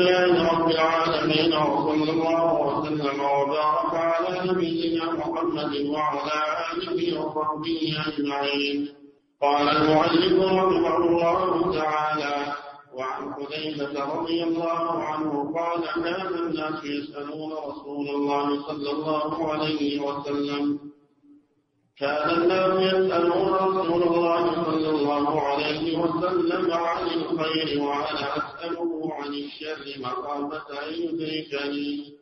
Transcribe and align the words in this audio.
لله 0.00 0.52
رب 0.52 0.70
العالمين 0.70 1.52
وصلى 1.54 2.10
الله 2.10 2.52
وسلم 2.66 3.20
وبارك 3.20 3.94
على 3.94 4.50
نبينا 4.50 5.04
محمد 5.12 5.72
وعلى 5.94 6.38
آله 6.72 7.20
وصحبه 7.20 7.80
أجمعين. 8.08 8.88
قال 9.42 9.68
المؤلف 9.68 10.34
رحمه 10.42 10.96
الله 10.96 11.72
تعالى 11.80 12.36
وعن 12.94 13.22
حذيفة 13.34 13.94
رضي 14.14 14.42
الله 14.44 15.02
عنه 15.02 15.32
قال 15.56 15.80
كان 16.04 16.34
الناس 16.34 16.84
يسألون 16.84 17.52
رسول 17.68 18.06
الله 18.08 18.46
صلى 18.68 18.90
الله 18.90 19.52
عليه 19.52 20.00
وسلم. 20.00 20.78
كان 22.00 22.30
الناس 22.30 22.74
يسألون 22.92 23.52
رسول 23.54 24.02
الله 24.02 24.64
صلى 24.64 24.90
الله 24.90 25.40
عليه 25.40 25.98
وسلم 25.98 26.72
عن 26.72 27.02
الخير 27.06 27.82
وأنا 27.82 28.49
أسأله 28.64 29.10
عن 29.14 29.34
الشر 29.34 30.00
مخافة 30.00 30.88
أن 30.88 30.92
يدركني 30.94 32.14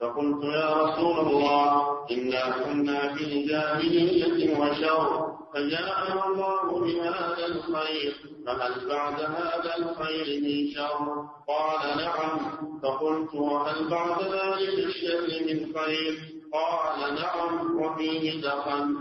فقلت 0.00 0.44
يا 0.44 0.74
رسول 0.74 1.18
الله 1.18 2.06
إنا 2.10 2.50
كنا 2.64 3.14
في 3.14 3.24
الجاهلية 3.24 4.58
وشر 4.58 5.32
فجاءنا 5.54 6.26
الله 6.26 6.80
بهذا 6.80 7.46
الخير 7.46 8.14
فهل 8.46 8.88
بعد 8.88 9.20
هذا 9.20 9.72
الخير 9.78 10.40
من 10.40 10.70
شر 10.74 11.26
قال 11.48 11.96
نعم 11.98 12.38
فقلت 12.82 13.34
وهل 13.34 13.88
بعد 13.88 14.22
ذلك 14.22 14.78
الشر 14.78 15.26
من 15.46 15.72
خير 15.78 16.18
قال 16.52 17.14
نعم 17.14 17.76
وفيه 17.80 18.40
دخل 18.40 18.96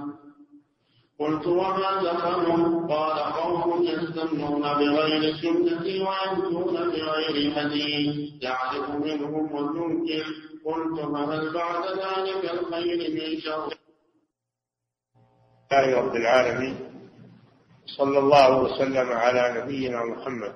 قلت 1.19 1.47
وما 1.47 2.03
دخل 2.03 2.45
قال 2.89 3.19
قوم 3.19 3.83
يستمنون 3.83 4.61
بغير 4.61 5.35
سنتي 5.35 5.99
ويهدون 6.03 6.73
بغير 6.73 7.35
هدي 7.55 8.39
يعرف 8.41 8.89
منهم 8.89 9.57
المنكر. 9.57 10.25
قلت 10.65 10.99
فهل 10.99 11.53
بعد 11.53 11.83
ذلك 11.85 12.51
الخير 12.51 12.99
من 13.11 13.39
شر؟ 13.39 13.73
لله 15.71 15.99
رب 15.99 16.15
العالمين 16.15 16.75
صلى 17.85 18.19
الله 18.19 18.61
وسلم 18.61 19.11
على 19.11 19.61
نبينا 19.61 20.05
محمد 20.05 20.55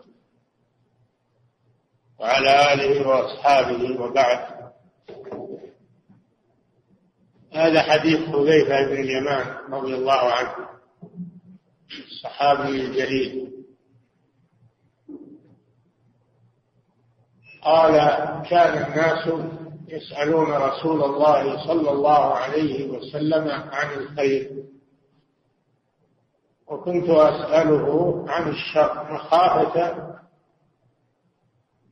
وعلى 2.20 2.74
آله 2.74 3.08
وأصحابه 3.08 4.02
وبعد. 4.02 4.63
هذا 7.54 7.82
حديث 7.82 8.20
حذيفة 8.20 8.86
بن 8.86 8.94
اليمان 8.94 9.56
رضي 9.70 9.96
الله 9.96 10.32
عنه. 10.32 10.56
الصحابي 12.12 12.86
الجليل 12.86 13.54
قال 17.62 17.92
كان 18.50 18.92
الناس 18.92 19.30
يسألون 19.88 20.52
رسول 20.54 21.04
الله 21.04 21.68
صلى 21.68 21.92
الله 21.92 22.34
عليه 22.34 22.90
وسلم 22.90 23.48
عن 23.52 23.94
الخير. 23.94 24.64
وكنت 26.68 27.10
أسأله 27.10 28.26
عن 28.30 28.50
الشر 28.50 29.14
مخافة 29.14 30.14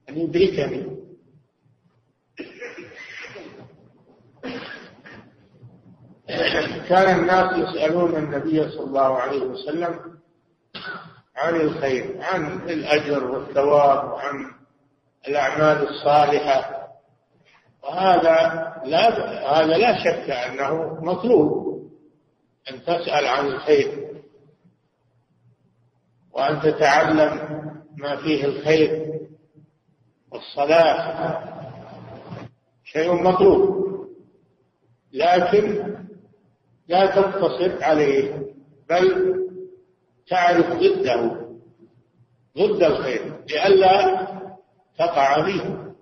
أن 0.09 0.17
يدركني. 0.17 1.00
كان 6.89 7.19
الناس 7.19 7.57
يسألون 7.57 8.15
النبي 8.15 8.69
صلى 8.69 8.83
الله 8.83 9.17
عليه 9.17 9.41
وسلم 9.41 9.99
عن 11.35 11.55
الخير 11.55 12.21
عن 12.21 12.69
الأجر 12.69 13.25
والثواب 13.31 14.11
وعن 14.11 14.51
الأعمال 15.27 15.89
الصالحة. 15.89 16.87
وهذا 17.83 18.67
لا 18.85 19.09
هذا 19.59 19.77
لا 19.77 20.03
شك 20.03 20.29
أنه 20.29 20.97
مطلوب 21.01 21.81
أن 22.71 22.81
تسأل 22.83 23.27
عن 23.27 23.45
الخير 23.47 24.11
وأن 26.31 26.61
تتعلم 26.61 27.61
ما 27.97 28.15
فيه 28.15 28.45
الخير 28.45 29.19
والصلاح. 30.31 31.43
شيء 32.83 33.13
مطلوب. 33.23 33.81
لكن 35.13 35.95
لا 36.91 37.05
تقتصر 37.05 37.83
عليه 37.83 38.33
بل 38.89 39.35
تعرف 40.27 40.65
ضده 40.73 41.41
ضد 42.57 42.83
الخير 42.83 43.33
لئلا 43.49 44.27
تقع 44.97 45.45
فيه 45.45 45.93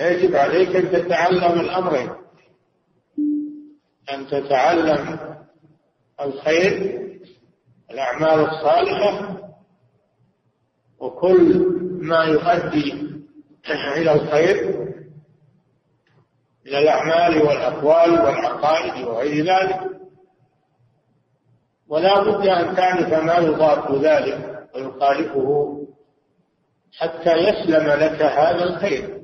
يجب 0.00 0.36
عليك 0.36 0.76
أن 0.76 0.90
تتعلم 0.90 1.60
الأمرين 1.60 2.10
أن 4.12 4.26
تتعلم 4.26 5.18
الخير 6.20 7.00
الأعمال 7.90 8.40
الصالحة 8.48 9.36
وكل 10.98 11.66
ما 12.02 12.24
يؤدي 12.24 12.92
إلى 13.96 14.12
الخير. 14.12 14.89
من 16.70 16.76
الأعمال 16.76 17.42
والأقوال 17.42 18.10
والعقائد 18.10 19.06
وغير 19.06 19.44
ذلك. 19.44 19.80
ولا 21.88 22.20
بد 22.20 22.46
أن 22.46 22.76
تعرف 22.76 23.12
ما 23.24 23.38
يضاد 23.38 24.04
ذلك 24.04 24.68
ويخالفه 24.74 25.76
حتى 26.98 27.32
يسلم 27.32 27.86
لك 27.86 28.22
هذا 28.22 28.64
الخير. 28.64 29.20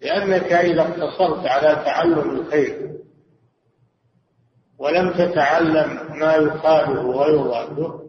لأنك 0.00 0.52
إذا 0.52 0.82
اقتصرت 0.82 1.46
على 1.46 1.82
تعلم 1.84 2.30
الخير 2.30 2.90
ولم 4.78 5.12
تتعلم 5.12 6.18
ما 6.20 6.34
يخالف 6.34 7.04
ويضاده 7.04 8.00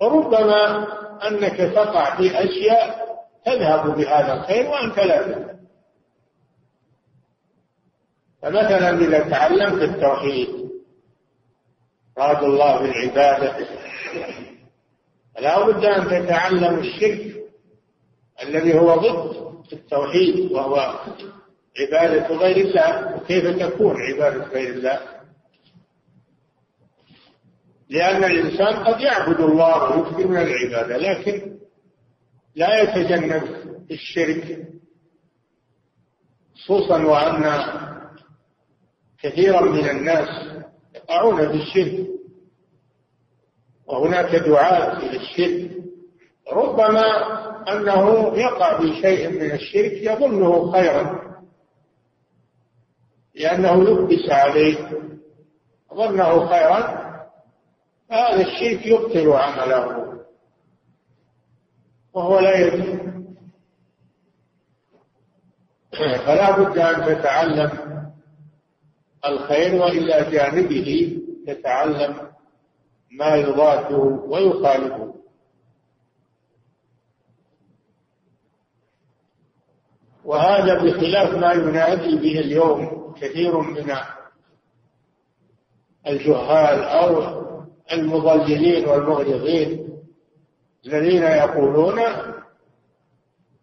فربما 0.00 0.86
أنك 1.28 1.56
تقع 1.56 2.16
في 2.16 2.44
أشياء 2.44 3.04
تذهب 3.46 3.96
بهذا 3.96 4.34
الخير 4.34 4.70
وأنت 4.70 4.98
لا 4.98 5.22
تدري 5.22 5.54
فمثلا 8.44 8.90
إذا 8.90 9.28
تعلمت 9.30 9.82
التوحيد 9.82 10.48
راد 12.18 12.44
الله 12.44 12.78
بالعبادة. 12.78 13.66
فلا 15.36 15.66
بد 15.66 15.84
أن 15.84 16.04
تتعلم 16.04 16.78
الشرك 16.78 17.34
الذي 18.42 18.78
هو 18.78 18.94
ضد 18.94 19.54
التوحيد 19.72 20.52
وهو 20.52 21.00
عبادة 21.80 22.36
غير 22.36 22.56
الله. 22.56 23.16
وكيف 23.16 23.58
تكون 23.62 23.96
عبادة 24.02 24.44
غير 24.44 24.74
الله؟ 24.74 25.00
لأن 27.88 28.24
الإنسان 28.24 28.84
قد 28.84 29.00
يعبد 29.00 29.40
الله 29.40 29.96
ويكثر 29.96 30.26
من 30.26 30.36
العبادة 30.36 30.96
لكن 30.96 31.58
لا 32.54 32.82
يتجنب 32.82 33.42
الشرك 33.90 34.68
خصوصا 36.54 37.02
وأن 37.04 37.44
كثيرا 39.24 39.60
من 39.60 39.88
الناس 39.88 40.28
يقعون 40.94 41.48
في 41.48 41.54
الشرك 41.54 42.06
وهناك 43.86 44.36
دعاة 44.36 44.98
إلى 44.98 45.16
الشرك. 45.16 45.70
ربما 46.52 47.06
أنه 47.72 48.32
يقع 48.38 48.78
في 48.80 49.00
شيء 49.02 49.28
من 49.28 49.50
الشرك 49.50 49.92
يظنه 49.92 50.72
خيرا. 50.72 51.20
لأنه 53.34 53.74
لبس 53.74 54.30
عليه. 54.30 54.90
ظنه 55.94 56.46
خيرا. 56.46 57.04
هذا 58.10 58.40
الشرك 58.40 58.86
يبطل 58.86 59.32
عمله. 59.32 60.14
وهو 62.14 62.38
لا 62.38 62.58
يدري. 62.58 62.98
فلا 66.26 66.58
بد 66.58 66.78
أن 66.78 67.04
تتعلم 67.06 67.83
الخير 69.26 69.74
وإلى 69.74 70.30
جانبه 70.30 71.18
تتعلم 71.46 72.16
ما 73.10 73.34
يضاده 73.36 73.96
ويخالفه 74.28 75.14
وهذا 80.24 80.74
بخلاف 80.82 81.34
ما 81.34 81.52
ينادي 81.52 82.16
به 82.16 82.40
اليوم 82.40 83.14
كثير 83.20 83.58
من 83.60 83.94
الجهال 86.06 86.82
أو 86.82 87.44
المضللين 87.92 88.88
والمغرضين 88.88 89.88
الذين 90.86 91.22
يقولون 91.22 92.00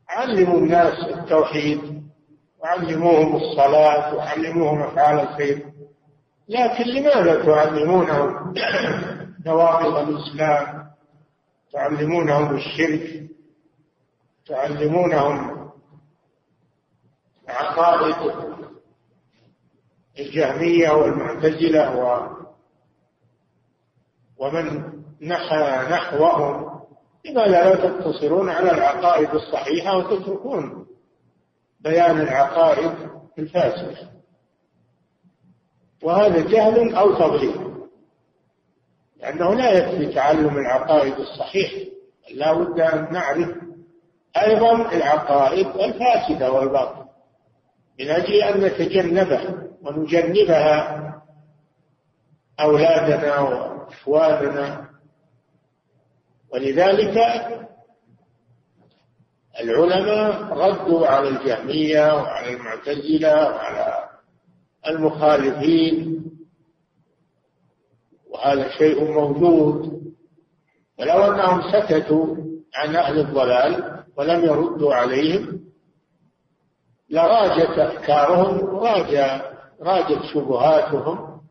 علموا 0.10 0.58
الناس 0.58 0.94
التوحيد 1.00 2.01
وعلموهم 2.64 3.36
الصلاة 3.36 4.16
وعلموهم 4.16 4.82
أفعال 4.82 5.20
الخير. 5.20 5.66
لكن 6.50 6.84
لماذا 6.84 7.46
تعلمونهم 7.46 8.54
نواقض 9.46 10.10
الإسلام؟ 10.10 10.92
تعلمونهم 11.74 12.56
الشرك؟ 12.56 13.30
تعلمونهم 14.48 15.70
عقائد 17.50 18.16
الجهمية 20.20 20.92
والمعتزلة 20.92 21.98
و 21.98 22.28
ومن 24.38 24.84
نحى 25.22 25.88
نحوهم؟ 25.92 26.82
لماذا 27.26 27.64
لا 27.64 27.76
تقتصرون 27.76 28.50
على 28.50 28.72
العقائد 28.72 29.30
الصحيحة 29.30 29.98
وتتركون 29.98 30.88
بيان 31.84 32.22
العقائد 32.22 32.92
الفاسدة 33.40 34.12
وهذا 36.04 36.42
جهل 36.42 36.96
أو 36.96 37.16
تضليل. 37.16 37.72
لأنه 39.18 39.54
لا 39.54 39.72
يكفي 39.72 40.14
تعلم 40.14 40.58
العقائد 40.58 41.14
الصحيحة. 41.14 41.92
لا 42.34 42.54
بد 42.54 42.80
أن 42.80 43.14
نعرف 43.14 43.50
أيضا 44.38 44.92
العقائد 44.92 45.68
الفاسدة 45.68 46.52
والباطلة 46.52 47.06
من 48.00 48.10
أجل 48.10 48.34
أن 48.34 48.60
نتجنبها 48.62 49.68
ونجنبها 49.82 50.98
أولادنا 52.60 53.40
وإخواننا. 53.40 54.90
ولذلك 56.54 57.18
العلماء 59.62 60.54
ردوا 60.54 61.08
على 61.08 61.28
الجهمية 61.30 62.16
وعلى 62.16 62.54
المعتزلة 62.54 63.34
وعلى 63.50 64.10
المخالفين 64.88 66.24
وهذا 68.30 68.70
شيء 68.78 69.12
موجود. 69.12 70.02
ولو 71.00 71.24
أنهم 71.24 71.72
سكتوا 71.72 72.36
عن 72.76 72.96
أهل 72.96 73.20
الضلال 73.20 74.04
ولم 74.18 74.46
يردوا 74.46 74.94
عليهم 74.94 75.62
لراجت 77.10 77.80
أفكارهم 77.80 78.76
راجت 78.76 79.42
راجت 79.82 80.24
شبهاتهم. 80.34 81.42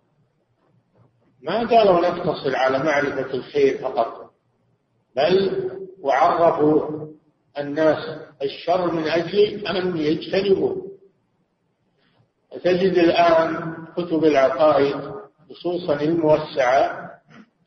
ما 1.43 1.59
قالوا 1.59 2.01
نقتصر 2.01 2.57
على 2.57 2.79
معرفة 2.79 3.35
الخير 3.35 3.79
فقط 3.79 4.31
بل 5.17 5.71
وعرفوا 6.01 7.07
الناس 7.59 8.19
الشر 8.43 8.93
من 8.93 9.09
أجل 9.09 9.67
أن 9.67 9.97
يجتنبوه. 9.97 10.87
تجد 12.65 12.99
الآن 12.99 13.75
كتب 13.97 14.25
العقائد 14.25 14.97
خصوصا 15.51 15.95
الموسعة 16.01 17.11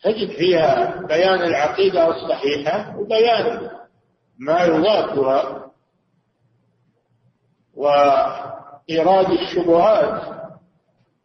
تجد 0.04 0.32
فيها 0.32 1.02
بيان 1.08 1.42
العقيدة 1.42 2.08
الصحيحة 2.08 2.98
وبيان 3.00 3.70
ما 4.40 4.64
يضادها 4.64 5.72
وإيراد 7.74 9.32
الشبهات 9.32 10.34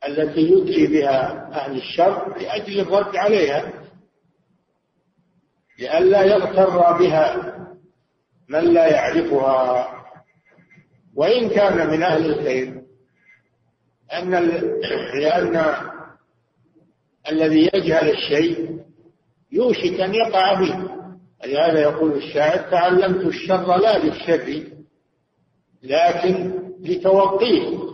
التي 0.09 0.41
يدري 0.41 0.87
بها 0.87 1.49
أهل 1.53 1.77
الشر 1.77 2.39
لأجل 2.39 2.81
الرد 2.81 3.17
عليها 3.17 3.73
لئلا 5.79 6.23
يغتر 6.23 6.93
بها 6.99 7.55
من 8.49 8.75
لا 8.75 8.87
يعرفها 8.87 9.89
وإن 11.15 11.49
كان 11.49 11.91
من 11.91 12.03
أهل 12.03 12.27
الخير 12.27 12.83
أن 14.13 14.31
لأن 15.21 15.65
الذي 17.31 17.71
يجهل 17.75 18.11
الشيء 18.11 18.79
يوشك 19.53 20.01
أن 20.01 20.15
يقع 20.15 20.55
به 20.55 20.99
لهذا 21.47 21.81
يقول 21.81 22.13
الشاعر 22.13 22.71
تعلمت 22.71 23.27
الشر 23.27 23.77
لا 23.77 23.99
للشر 23.99 24.65
لكن 25.83 26.59
لتوقيه 26.81 27.89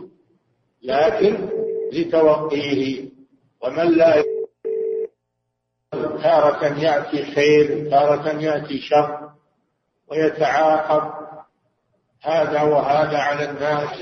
لكن 0.82 1.48
لتوقيه. 1.92 3.04
ومن 3.62 3.90
لا 3.90 4.24
تارة 6.22 6.64
يأتي 6.64 7.24
خير 7.34 7.90
تارة 7.90 8.40
يأتي 8.40 8.78
شر. 8.78 9.23
ويتعاقب 10.14 11.24
هذا 12.22 12.62
وهذا 12.62 13.18
على 13.18 13.50
الناس 13.50 14.00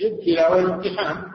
الابتلاء 0.00 0.56
والامتحان 0.56 1.32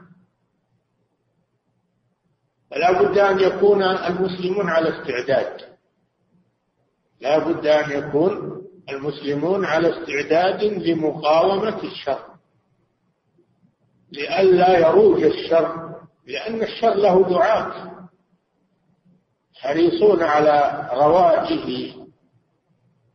فلا 2.71 3.01
بد 3.01 3.17
أن 3.17 3.39
يكون 3.39 3.83
المسلمون 3.83 4.69
على 4.69 4.89
استعداد. 4.89 5.77
لا 7.21 7.37
بد 7.37 7.67
أن 7.67 7.91
يكون 7.91 8.61
المسلمون 8.89 9.65
على 9.65 9.89
استعداد 9.89 10.63
لمقاومة 10.63 11.83
الشر. 11.83 12.25
لئلا 14.11 14.79
يروج 14.79 15.23
الشر 15.23 15.95
لأن 16.27 16.63
الشر 16.63 16.93
له 16.93 17.29
دعاة. 17.29 17.97
حريصون 19.55 20.23
على 20.23 20.89
رواجه 20.93 22.06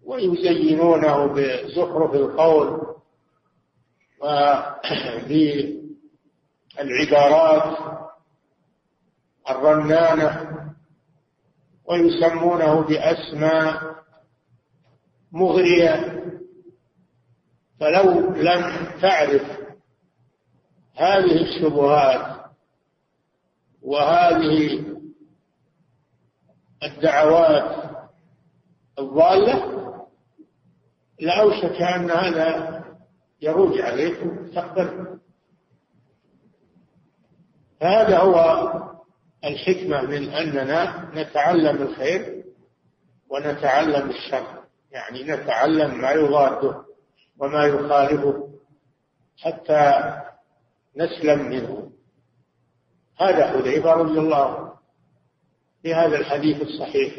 ويزينونه 0.05 1.27
بزخرف 1.27 2.15
القول 2.15 2.97
وبالعبارات 6.75 7.79
الرنانة 9.51 10.59
ويسمونه 11.85 12.81
بأسماء 12.81 13.97
مغرية. 15.33 16.23
فلو 17.81 18.31
لم 18.35 18.87
تعرف 19.01 19.43
هذه 20.95 21.43
الشبهات 21.43 22.43
وهذه 23.83 24.85
الدعوات 26.83 27.93
الضالة 28.99 29.82
لأوشك 31.23 31.83
أن 31.83 32.11
هذا 32.11 32.85
يروج 33.43 33.81
عليك 33.81 34.19
تقبل. 34.55 35.19
فهذا 37.81 38.19
هو 38.19 38.69
الحكمة 39.45 40.03
من 40.03 40.29
أننا 40.29 41.11
نتعلم 41.15 41.83
الخير 41.83 42.45
ونتعلم 43.29 44.11
الشر. 44.11 44.63
يعني 44.91 45.23
نتعلم 45.23 46.01
ما 46.01 46.11
يضاده 46.11 46.85
وما 47.39 47.65
يخالفه 47.67 48.49
حتى 49.39 50.15
نسلم 50.97 51.49
منه. 51.49 51.93
هذا 53.21 53.47
حذيفة 53.47 53.93
رضي 53.93 54.19
الله 54.19 54.45
عنه 54.45 54.73
في 55.83 55.95
هذا 55.95 56.17
الحديث 56.17 56.63
الصحيح 56.63 57.15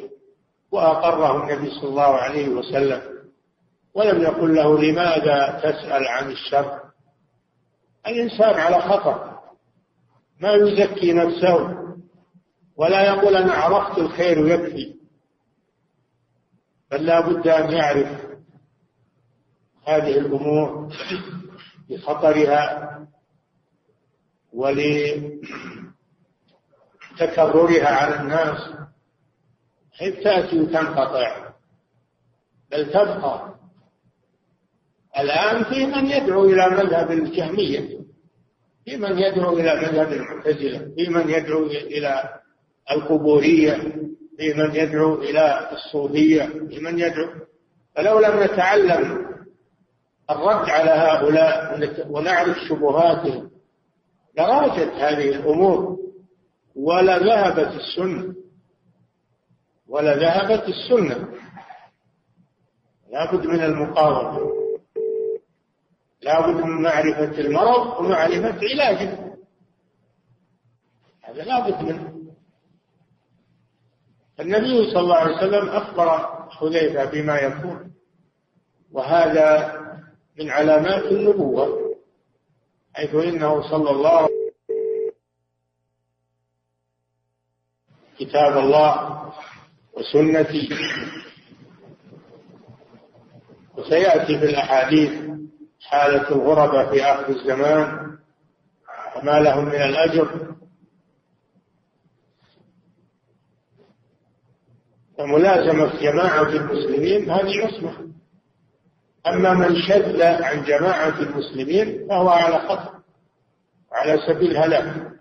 وأقره 0.72 1.44
النبي 1.44 1.70
صلى 1.70 1.90
الله 1.90 2.16
عليه 2.16 2.50
وسلم. 2.50 3.23
ولم 3.94 4.22
يقل 4.22 4.56
له 4.56 4.80
لماذا 4.80 5.60
تسأل 5.60 6.08
عن 6.08 6.32
الشر؟ 6.32 6.80
الإنسان 8.08 8.54
على 8.60 8.82
خطر. 8.82 9.40
ما 10.40 10.54
يزكي 10.54 11.14
نفسه 11.14 11.84
ولا 12.76 13.02
يقول 13.04 13.36
أنا 13.36 13.54
عرفت 13.54 13.98
الخير 13.98 14.48
يكفي 14.48 14.96
بل 16.92 17.06
لا 17.06 17.20
بد 17.20 17.48
أن 17.48 17.72
يعرف 17.72 18.22
هذه 19.88 20.18
الأمور 20.18 20.94
بخطرها 21.90 22.90
ولتكررها 24.54 25.48
على 27.88 28.22
الناس. 28.22 28.74
حيث 29.94 30.24
تأتي 30.24 30.60
وتنقطع 30.60 31.54
بل 32.72 32.90
تبقى. 32.90 33.53
الآن 35.20 35.64
في 35.64 35.86
من 35.86 36.06
يدعو 36.06 36.46
إلى 36.46 36.70
مذهب 36.70 37.12
الجهمية 37.12 38.00
في 38.86 38.98
من 38.98 39.18
يدعو 39.20 39.58
إلى 39.58 39.76
مذهب 39.76 40.14
المعتزلة 40.14 40.92
في 40.96 41.10
من 41.10 41.30
يدعو 41.30 41.64
إلى 41.66 42.24
القبورية 42.92 43.74
في 44.38 44.54
من 44.54 44.76
يدعو 44.76 45.16
إلى 45.16 45.70
الصوفية 45.72 46.44
في 46.70 46.80
من 46.80 47.00
يدعو 47.00 47.30
فلو 47.96 48.20
لم 48.20 48.44
نتعلم 48.44 49.26
الرد 50.30 50.70
على 50.70 50.90
هؤلاء 50.92 51.80
ونعرف 52.10 52.58
شبهاتهم 52.70 53.52
لراجت 54.38 54.92
هذه 54.94 55.30
الأمور 55.30 55.98
ولا 56.76 57.18
ذهبت 57.18 57.76
السنة 57.76 58.34
ولا 59.88 60.16
ذهبت 60.18 60.64
السنة 60.70 61.28
لابد 63.12 63.48
من 63.48 63.64
المقاومة. 63.64 64.63
لابد 66.24 66.64
من 66.66 66.82
معرفة 66.82 67.40
المرض 67.42 68.00
ومعرفة 68.00 68.60
علاجه. 68.72 69.18
هذا 71.22 71.44
لابد 71.44 71.82
منه. 71.84 72.14
النبي 74.40 74.92
صلى 74.92 75.00
الله 75.00 75.16
عليه 75.16 75.36
وسلم 75.38 75.70
أخبر 75.70 76.10
حذيفة 76.52 77.06
بما 77.06 77.40
يكون 77.40 77.94
وهذا 78.92 79.74
من 80.40 80.50
علامات 80.50 81.04
النبوة 81.04 81.96
حيث 82.94 83.16
إنه 83.16 83.70
صلى 83.70 83.92
الله 83.92 84.10
عليه 84.18 84.26
وسلم 84.26 85.14
كتاب 88.20 88.58
الله 88.58 89.24
وسنتي 89.94 90.70
وسيأتي 93.78 94.40
في 94.40 94.46
الأحاديث 94.46 95.33
حالة 95.84 96.30
الغرباء 96.32 96.92
في 96.92 97.04
آخر 97.04 97.30
الزمان 97.30 98.18
وما 99.16 99.40
لهم 99.40 99.66
من 99.66 99.82
الأجر. 99.82 100.56
فملازمة 105.18 106.02
جماعة 106.02 106.50
المسلمين 106.50 107.30
هذه 107.30 107.66
عصمة. 107.66 108.14
أما 109.28 109.54
من 109.54 109.76
شذ 109.82 110.22
عن 110.22 110.64
جماعة 110.64 111.20
المسلمين 111.20 112.08
فهو 112.08 112.30
على 112.30 112.60
خطر 112.60 112.94
على 113.92 114.20
سبيل 114.28 114.58
هلاك 114.58 115.12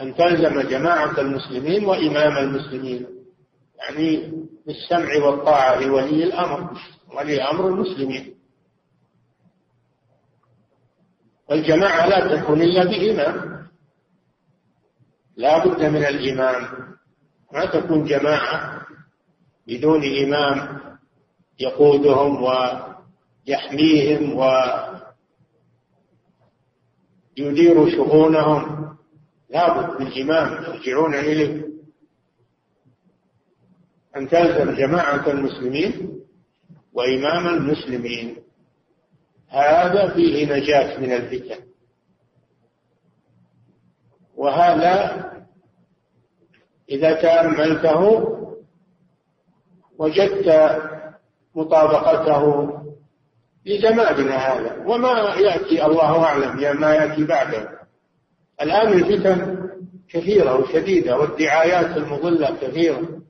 أن 0.00 0.14
تلزم 0.14 0.60
جماعة 0.60 1.20
المسلمين 1.20 1.84
وإمام 1.84 2.36
المسلمين 2.36 3.06
يعني 3.78 4.32
بالسمع 4.66 5.24
والطاعة 5.26 5.80
لولي 5.80 6.24
الأمر. 6.24 6.80
ولي 7.16 7.42
أمر 7.42 7.68
المسلمين. 7.68 8.34
والجماعة 11.50 12.06
لا 12.06 12.36
تكون 12.36 12.62
إلا 12.62 12.84
بإمام 12.84 13.66
لا 15.36 15.64
بد 15.66 15.84
من 15.84 16.04
الإمام 16.04 16.68
ما 17.52 17.64
تكون 17.66 18.04
جماعة 18.04 18.86
بدون 19.66 20.04
إمام 20.04 20.80
يقودهم 21.60 22.42
ويحميهم 23.46 24.36
ويدير 27.36 27.90
شؤونهم. 27.90 28.90
لابد 29.50 30.00
من 30.00 30.12
إمام 30.22 30.62
يرجعون 30.64 31.14
إليه. 31.14 31.70
أن 34.16 34.28
تلزم 34.28 34.74
جماعة 34.74 35.30
المسلمين. 35.30 36.19
وإمام 36.92 37.48
المسلمين. 37.48 38.36
هذا 39.48 40.08
فيه 40.08 40.52
نجاة 40.52 41.00
من 41.00 41.12
الفتن. 41.12 41.62
وهذا 44.36 45.24
إذا 46.90 47.12
تأملته 47.12 48.26
وجدت 49.98 50.80
مطابقته 51.54 52.70
لزماننا 53.66 54.36
هذا. 54.36 54.84
وما 54.86 55.34
يأتي 55.34 55.86
الله 55.86 56.24
أعلم 56.24 56.80
ما 56.80 56.94
يأتي 56.94 57.24
بعده. 57.24 57.80
الآن 58.62 58.92
الفتن 58.92 59.68
كثيرة 60.08 60.56
وشديدة 60.56 61.18
والدعايات 61.18 61.96
المضلة 61.96 62.56
كثيرة. 62.60 63.20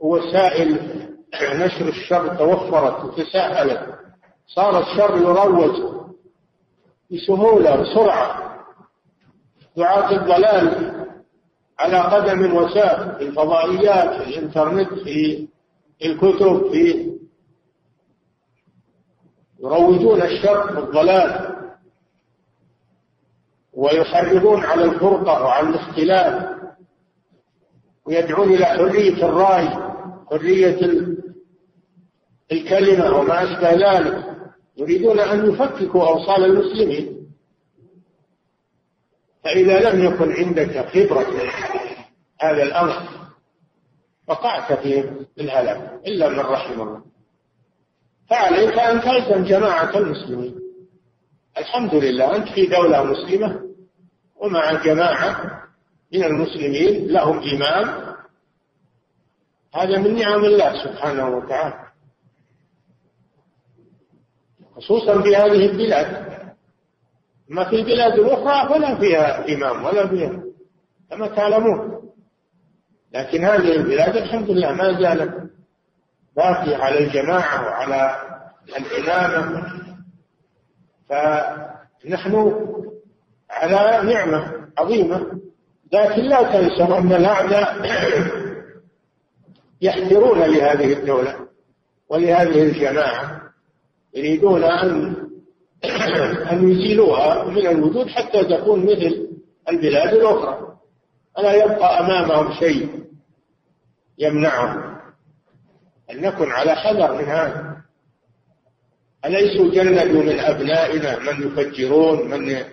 ووسائل 0.00 1.09
نشر 1.34 1.88
الشر 1.88 2.36
توفرت 2.36 3.04
وتساهلت. 3.04 3.94
صار 4.46 4.78
الشر 4.80 5.16
يروج 5.16 5.76
بسهولة 7.12 7.80
وسرعة. 7.80 8.50
دعاة 9.76 10.10
الضلال 10.16 10.90
على 11.78 11.98
قدم 11.98 12.56
وساق 12.56 13.18
في 13.18 13.24
الفضائيات 13.24 14.22
في 14.22 14.28
الإنترنت 14.28 14.92
في 14.92 15.48
الكتب 16.04 16.70
في 16.72 17.10
يروجون 19.60 20.22
الشر 20.22 20.76
والضلال 20.80 21.56
ويحرضون 23.72 24.64
على 24.64 24.84
الفرقة 24.84 25.42
وعلى 25.44 25.68
الاختلاف 25.68 26.50
ويدعون 28.06 28.48
إلى 28.54 28.64
حرية 28.66 29.24
الرأي 29.28 29.68
حرية 30.30 30.78
الكلمة 32.52 33.16
وما 33.16 33.42
أشبه 33.42 33.70
ذلك 33.72 34.24
يريدون 34.76 35.20
أن 35.20 35.50
يفككوا 35.52 36.06
أوصال 36.06 36.44
المسلمين. 36.44 37.20
فإذا 39.44 39.90
لم 39.90 40.04
يكن 40.04 40.32
عندك 40.32 40.86
خبرة 40.88 41.26
هذا 42.40 42.62
الأمر 42.62 43.02
وقعت 44.28 44.72
في 44.72 45.10
الهلاك 45.40 46.00
إلا 46.06 46.28
من 46.28 46.40
رحم 46.40 46.80
الله. 46.82 47.02
فعليك 48.30 48.78
أن 48.78 49.00
تلزم 49.00 49.44
جماعة 49.44 49.98
المسلمين. 49.98 50.60
الحمد 51.58 51.94
لله 51.94 52.36
أنت 52.36 52.48
في 52.48 52.66
دولة 52.66 53.04
مسلمة 53.04 53.60
ومع 54.36 54.72
جماعة 54.82 55.60
من 56.12 56.24
المسلمين 56.24 57.06
لهم 57.08 57.38
إمام 57.38 58.14
هذا 59.74 59.98
من 59.98 60.14
نعم 60.14 60.44
الله 60.44 60.84
سبحانه 60.84 61.28
وتعالى. 61.36 61.89
خصوصا 64.80 65.22
في 65.22 65.36
هذه 65.36 65.66
البلاد. 65.66 66.30
أما 67.50 67.64
في 67.64 67.76
البلاد 67.76 68.18
الأخرى 68.18 68.68
فلا 68.74 68.98
فيها 68.98 69.54
إمام 69.54 69.84
ولا 69.84 70.08
فيها 70.08 70.42
كما 71.10 71.26
تعلمون. 71.26 72.00
لكن 73.14 73.44
هذه 73.44 73.76
البلاد 73.76 74.16
الحمد 74.16 74.50
لله 74.50 74.72
ما 74.72 75.00
زالت 75.00 75.50
باقية 76.36 76.76
على 76.76 76.98
الجماعة 76.98 77.64
وعلى 77.64 78.20
الإمامة. 78.78 79.62
فنحن 81.08 82.54
على 83.50 84.12
نعمة 84.12 84.52
عظيمة. 84.78 85.40
لكن 85.92 86.22
لا 86.22 86.42
تنسوا 86.42 86.98
أن 86.98 87.12
الأعداء 87.12 87.76
يحذرون 89.82 90.38
لهذه 90.38 90.92
الدولة 90.92 91.36
ولهذه 92.08 92.62
الجماعة. 92.62 93.49
يريدون 94.14 94.64
أن 94.64 95.16
أن 96.50 96.70
يزيلوها 96.70 97.44
من 97.44 97.66
الوجود 97.66 98.08
حتى 98.08 98.44
تكون 98.44 98.82
مثل 98.82 99.28
البلاد 99.68 100.14
الأخرى. 100.14 100.76
ألا 101.38 101.52
يبقى 101.52 102.00
أمامهم 102.00 102.52
شيء 102.52 103.04
يمنعهم 104.18 104.96
أن 106.10 106.20
نكن 106.20 106.50
على 106.50 106.74
حذر 106.74 107.18
من 107.18 107.24
هذا؟ 107.24 107.76
أليسوا 109.24 109.70
جندوا 109.70 110.22
من 110.22 110.38
أبنائنا 110.40 111.18
من 111.18 111.46
يفجرون 111.46 112.30
من 112.30 112.64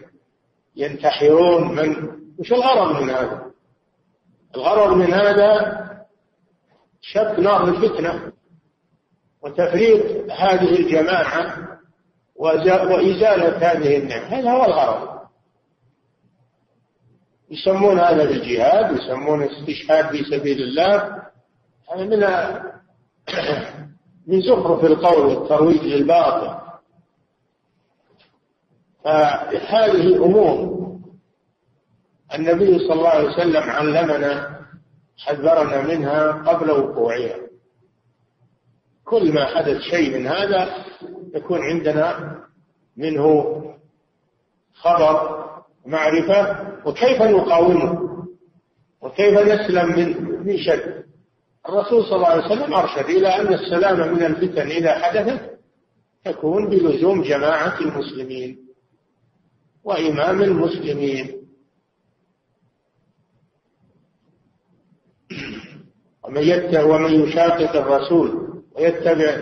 ينتحرون 0.75 1.75
من 1.75 1.95
وش 2.39 2.53
الغرض 2.53 3.01
من 3.01 3.09
هذا؟ 3.09 3.51
الغرض 4.55 4.97
من 4.97 5.13
هذا 5.13 5.77
شق 7.01 7.39
نار 7.39 7.69
الفتنة. 7.69 8.31
وتفريق 9.41 10.33
هذه 10.33 10.79
الجماعة 10.79 11.67
وإزالة 12.35 13.57
هذه 13.57 13.97
النعمة 13.97 14.27
هذا 14.27 14.51
هو 14.51 14.65
الغرض. 14.65 15.17
يسمون 17.51 17.99
هذا 17.99 18.25
بالجهاد 18.25 18.97
يسمون 18.97 19.43
استشهاد 19.43 20.15
في 20.15 20.23
سبيل 20.23 20.61
الله. 20.61 21.23
هذا 21.93 22.03
من 22.03 22.19
من 24.27 24.41
زخرف 24.41 24.83
القول 24.83 25.25
والترويج 25.25 25.81
للباطل. 25.81 26.57
فهذه 29.03 30.25
أمور 30.25 30.77
النبي 32.35 32.79
صلى 32.79 32.93
الله 32.93 33.09
عليه 33.09 33.29
وسلم 33.29 33.69
علمنا 33.69 34.59
حذرنا 35.17 35.81
منها 35.81 36.31
قبل 36.31 36.71
وقوعها. 36.71 37.46
كل 39.07 39.33
ما 39.33 39.45
حدث 39.45 39.77
شيء 39.81 40.19
من 40.19 40.27
هذا 40.27 40.85
يكون 41.35 41.59
عندنا 41.61 42.35
منه 42.97 43.63
خبر 44.73 45.45
معرفة 45.85 46.67
وكيف 46.85 47.21
نقاومه 47.21 48.07
وكيف 49.01 49.39
نسلم 49.39 49.99
من 49.99 50.37
من 50.45 50.57
شر؟ 50.57 51.03
الرسول 51.69 52.05
صلى 52.05 52.15
الله 52.15 52.27
عليه 52.27 52.45
وسلم 52.45 52.73
أرشد 52.73 53.05
إلى 53.05 53.27
أن 53.27 53.53
السلام 53.53 54.13
من 54.13 54.23
الفتن 54.23 54.67
إذا 54.67 54.99
حدثت 54.99 55.59
تكون 56.25 56.69
بلزوم 56.69 57.21
جماعة 57.21 57.79
المسلمين 57.81 58.57
وإمام 59.83 60.41
المسلمين. 60.41 61.47
ومن 66.23 66.75
ومن 66.83 67.13
يشاقق 67.13 67.75
الرسول 67.75 68.46
ويتبع 68.77 69.37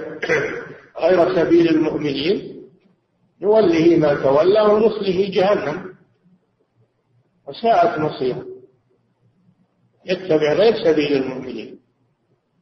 غير 0.99 1.35
سبيل 1.35 1.69
المؤمنين 1.69 2.61
نوله 3.41 3.97
ما 3.97 4.13
تولى 4.13 4.61
ونصله 4.61 5.29
جهنم. 5.29 5.95
وساءت 7.47 7.99
مصيره. 7.99 8.45
يتبع 10.05 10.53
غير 10.53 10.73
سبيل 10.85 11.13
المؤمنين. 11.13 11.79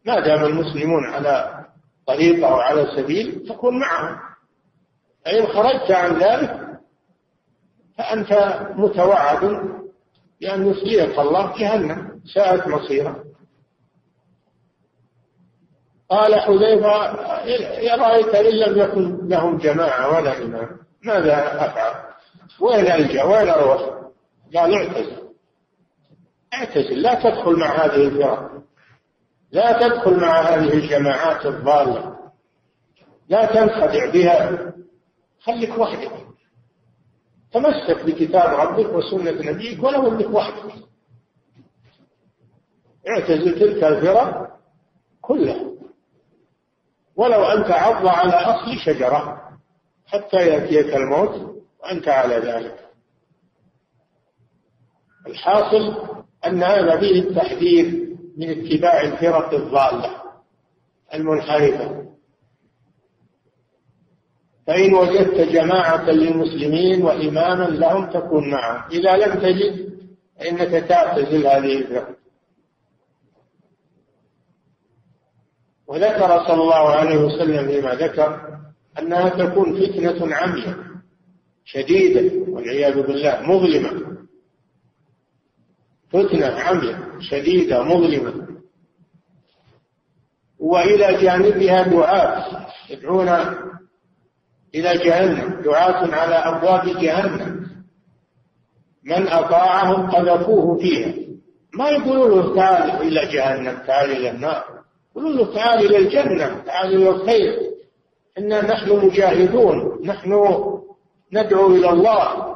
ما 0.06 0.20
دام 0.20 0.46
المسلمون 0.46 1.06
على 1.06 1.66
طريقة 2.08 2.48
أو 2.48 2.56
على 2.56 2.88
سبيل 2.98 3.46
تكون 3.50 3.80
معهم. 3.80 4.20
فإن 5.26 5.48
خرجت 5.48 5.92
عن 5.92 6.20
ذلك 6.20 6.80
فأنت 7.98 8.60
متوعد 8.76 9.44
بأن 10.42 10.68
يصليك 10.68 11.20
الله 11.20 11.60
جهنم. 11.60 12.22
ساءت 12.34 12.68
مصيرا 12.68 13.24
قال 16.10 16.40
حذيفة 16.40 17.22
يا 17.82 17.96
رأيت 17.96 18.36
إن 18.36 18.54
لم 18.60 18.80
يكن 18.82 19.28
لهم 19.28 19.58
جماعة 19.58 20.16
ولا 20.18 20.38
إمام 20.38 20.70
ماذا 21.04 21.66
أفعل؟ 21.66 21.94
وين 22.60 22.92
ألجأ؟ 22.92 23.24
وين 23.24 23.50
أروح؟ 23.50 23.82
قال 24.56 24.74
اعتزل. 24.74 25.18
اعتزل 26.54 27.02
لا 27.02 27.14
تدخل 27.16 27.60
مع 27.60 27.68
هذه 27.68 28.08
الفرق 28.08 28.52
لا 29.52 29.88
تدخل 29.88 30.20
مع 30.20 30.42
هذه 30.42 30.74
الجماعات 30.74 31.46
الضالة. 31.46 32.16
لا 33.30 33.46
تنخدع 33.46 34.12
بها. 34.12 34.74
خليك 35.42 35.78
وحدك. 35.78 36.12
تمسك 37.52 38.06
بكتاب 38.06 38.60
ربك 38.60 38.94
وسنة 38.94 39.52
نبيك 39.52 39.84
ولو 39.84 40.08
إنك 40.08 40.30
وحدك. 40.30 40.74
اعتزل 43.10 43.60
تلك 43.60 43.84
الفرق 43.84 44.48
كلها. 45.22 45.74
ولو 47.16 47.44
أن 47.44 47.64
تعض 47.64 48.08
على 48.08 48.34
أصل 48.34 48.78
شجرة 48.86 49.42
حتى 50.08 50.38
يأتيك 50.38 50.96
الموت 50.96 51.64
وأنت 51.84 52.08
على 52.08 52.36
ذلك. 52.36 52.80
الحاصل 55.28 55.96
أن 56.46 56.64
هذا 56.64 57.00
فيه 57.00 57.22
التحذير 57.22 58.16
من 58.38 58.50
اتباع 58.50 59.02
الفرق 59.02 59.54
الضالة 59.54 60.22
المنحرفة. 61.14 62.04
فإن 64.68 64.94
وجدت 64.94 65.42
جماعة 65.42 66.10
للمسلمين 66.10 67.04
وإماما 67.04 67.64
لهم 67.64 68.10
تكون 68.10 68.52
معهم. 68.52 68.92
إذا 68.92 69.12
لم 69.12 69.40
تجد 69.40 69.94
فإنك 70.40 70.88
تعتزل 70.88 71.48
هذه 71.48 71.78
الفرق. 71.78 72.23
وذكر 75.94 76.46
صلى 76.48 76.62
الله 76.62 76.90
عليه 76.90 77.18
وسلم 77.18 77.68
فيما 77.68 77.92
ذكر 77.92 78.60
أنها 79.00 79.30
تكون 79.30 79.80
فتنة 79.80 80.36
عمية 80.36 80.78
شديدة 81.66 82.52
والعياذ 82.52 83.02
بالله 83.02 83.42
مظلمة. 83.42 84.18
فتنة 86.10 86.60
عمية 86.60 87.20
شديدة 87.20 87.84
مظلمة. 87.84 88.48
وإلى 90.60 91.22
جانبها 91.22 91.82
دعاة 91.82 92.68
يدعون 92.90 93.30
إلى 94.76 94.98
جهنم 94.98 95.62
دعاة 95.62 96.16
على 96.16 96.36
أبواب 96.36 97.00
جهنم. 97.02 97.68
من 99.04 99.28
أطاعهم 99.28 100.12
قذفوه 100.12 100.78
فيها. 100.78 101.14
ما 101.74 101.90
يقولون 101.90 102.40
له 102.40 102.56
تعال 102.56 103.08
إلى 103.08 103.26
جهنم 103.34 103.78
تعال 103.88 104.12
إلى 104.12 104.32
النار. 104.32 104.73
يقولون 105.16 105.38
له 105.38 105.54
تعال 105.54 105.86
إلى 105.86 105.98
الجنة 105.98 106.60
تعال 106.60 106.96
إلى 106.96 107.10
الخير. 107.10 107.74
إنا 108.38 108.62
نحن 108.62 109.06
مجاهدون 109.06 110.06
نحن 110.06 110.32
ندعو 111.34 111.68
إلى 111.68 111.90
الله 111.90 112.54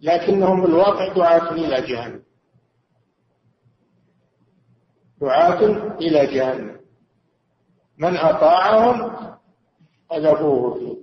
لكنهم 0.00 0.64
الواقع 0.64 1.12
دعاة 1.12 1.52
إلى 1.52 1.80
جهنم. 1.86 2.22
دعاة 5.20 5.62
إلى 6.00 6.26
جهنم. 6.26 6.76
من 7.98 8.16
أطاعهم 8.16 9.12
قذفوه 10.10 10.74
فيه. 10.74 10.96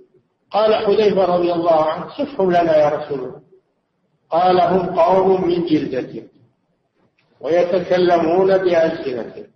قال 0.50 0.74
حذيفة 0.74 1.24
رضي 1.24 1.52
الله 1.52 1.84
عنه 1.84 2.08
صفهم 2.08 2.50
لنا 2.50 2.76
يا 2.76 2.88
رسول 2.88 3.18
الله. 3.18 3.40
قال 4.30 4.60
هم 4.60 5.00
قوم 5.00 5.48
من 5.48 5.66
جلدتهم 5.66 6.28
ويتكلمون 7.40 8.58
بألسنتهم. 8.58 9.53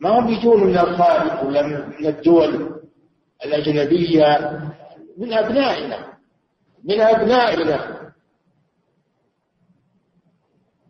ما 0.00 0.18
هم 0.18 0.28
يجون 0.28 0.64
من 0.64 0.78
الخارج 0.78 1.46
ولا 1.46 1.62
من 1.62 2.06
الدول 2.06 2.80
الأجنبية؟ 3.44 4.60
من 5.18 5.32
أبنائنا 5.32 6.10
من 6.84 7.00
أبنائنا. 7.00 8.00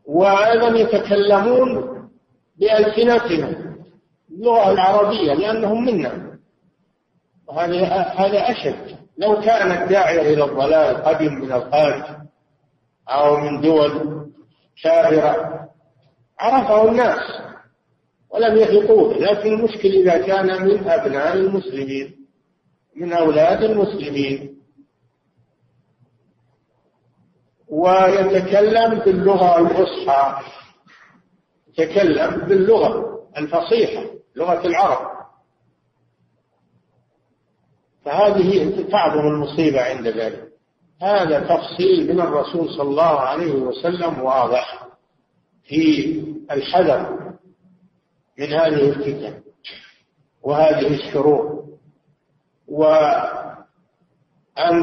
وأيضا 0.06 0.78
يتكلمون 0.78 2.00
بألسنتهم 2.56 3.76
اللغة 4.30 4.70
العربية 4.72 5.34
لأنهم 5.34 5.84
منا. 5.84 6.38
وهذا 7.46 7.86
هذا 7.96 8.50
أشد. 8.50 8.96
لو 9.18 9.40
كان 9.40 9.82
الداعية 9.82 10.34
إلى 10.34 10.44
الضلال 10.44 10.96
قدم 10.96 11.34
من 11.34 11.52
الخارج 11.52 12.02
أو 13.08 13.36
من 13.36 13.60
دول 13.60 14.26
كافرة 14.82 15.68
عرفه 16.38 16.88
الناس. 16.88 17.49
ولم 18.30 18.56
يثقوه 18.56 19.14
لكن 19.14 19.52
المشكل 19.52 19.88
إذا 19.88 20.26
كان 20.26 20.64
من 20.64 20.88
أبناء 20.88 21.34
المسلمين 21.34 22.26
من 22.96 23.12
أولاد 23.12 23.62
المسلمين. 23.62 24.60
ويتكلم 27.68 28.98
باللغة 28.98 29.58
الفصحى. 29.58 30.42
يتكلم 31.68 32.36
باللغة 32.48 33.20
الفصيحة 33.36 34.04
لغة 34.36 34.66
العرب. 34.66 35.10
فهذه 38.04 38.82
تعظم 38.90 39.28
المصيبة 39.28 39.82
عند 39.82 40.08
ذلك. 40.08 40.48
هذا 41.02 41.40
تفصيل 41.40 42.14
من 42.14 42.20
الرسول 42.20 42.70
صلى 42.70 42.90
الله 42.90 43.20
عليه 43.20 43.52
وسلم 43.52 44.20
واضح 44.22 44.86
في 45.64 46.14
الحذر. 46.50 47.19
من 48.40 48.52
هذه 48.52 48.88
الفتن 48.88 49.42
وهذه 50.42 50.94
الشرور 50.94 51.68
وأن 52.68 53.50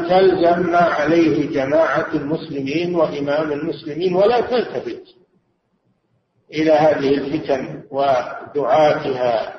تلزم 0.08 0.70
ما 0.70 0.78
عليه 0.78 1.50
جماعة 1.50 2.14
المسلمين 2.14 2.94
وإمام 2.94 3.52
المسلمين 3.52 4.14
ولا 4.14 4.40
تلتفت 4.40 5.02
إلى 6.52 6.72
هذه 6.72 7.14
الفتن 7.14 7.82
ودعاتها. 7.90 9.58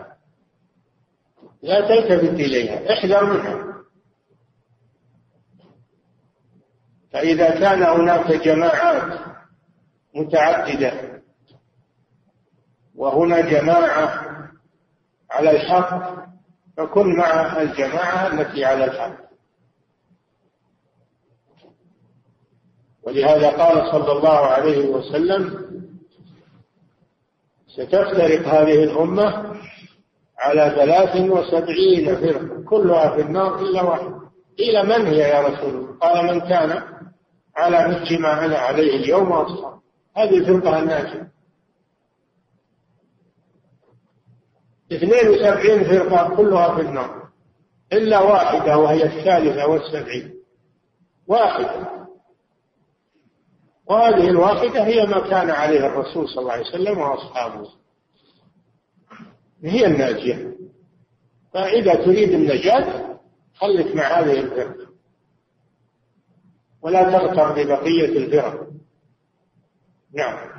لا 1.61 1.81
تلتفت 1.87 2.33
إليها 2.33 2.93
احذر 2.93 3.25
منها. 3.25 3.69
فإذا 7.11 7.49
كان 7.49 7.83
هناك 7.83 8.31
جماعات 8.31 9.19
متعددة 10.15 11.18
وهنا 12.99 13.41
جماعة 13.41 14.25
على 15.31 15.51
الحق 15.51 16.13
فكن 16.77 17.15
مع 17.17 17.61
الجماعة 17.61 18.27
التي 18.27 18.65
على 18.65 18.85
الحق. 18.85 19.15
ولهذا 23.03 23.49
قال 23.49 23.91
صلى 23.91 24.11
الله 24.11 24.37
عليه 24.37 24.87
وسلم 24.89 25.65
ستفترق 27.67 28.47
هذه 28.47 28.83
الأمة 28.83 29.55
على 30.39 30.73
ثلاث 30.75 31.15
وسبعين 31.31 32.15
فرقة 32.15 32.63
كلها 32.63 33.09
في 33.15 33.21
النار 33.21 33.59
إلا 33.59 33.81
واحد 33.83 34.11
قيل 34.57 34.85
من 34.85 35.07
هي 35.07 35.17
يا 35.19 35.41
رسول 35.41 35.69
الله؟ 35.69 35.97
قال 36.01 36.25
من 36.25 36.39
كان 36.39 36.83
على 37.55 37.87
مثل 37.87 38.21
ما 38.21 38.45
أنا 38.45 38.57
عليه 38.57 38.95
اليوم 38.95 39.31
وأصحاب 39.31 39.79
هذه 40.17 40.37
الفرقة 40.37 40.79
الناجية. 40.79 41.38
اثنين 44.91 45.29
وسبعين 45.29 45.83
فرقة 45.83 46.35
كلها 46.35 46.75
في 46.75 46.81
النار. 46.81 47.29
إلا 47.93 48.19
واحدة 48.19 48.77
وهي 48.77 49.03
الثالثة 49.03 49.67
والسبعين. 49.67 50.33
واحدة. 51.27 51.89
وهذه 53.85 54.29
الواحدة 54.29 54.83
هي 54.83 55.05
ما 55.05 55.19
كان 55.19 55.49
عليه 55.49 55.85
الرسول 55.85 56.29
صلى 56.29 56.41
الله 56.41 56.51
عليه 56.51 56.67
وسلم 56.69 56.97
وأصحابه. 56.97 57.69
هي 59.63 59.85
الناجية. 59.85 60.55
فإذا 61.53 61.95
تريد 61.95 62.29
النجاة 62.31 63.19
خلك 63.55 63.95
مع 63.95 64.03
هذه 64.03 64.39
الفرقة. 64.39 64.89
ولا 66.81 67.03
تغتر 67.03 67.51
ببقية 67.51 68.05
الفرق. 68.05 68.67
نعم. 70.13 70.49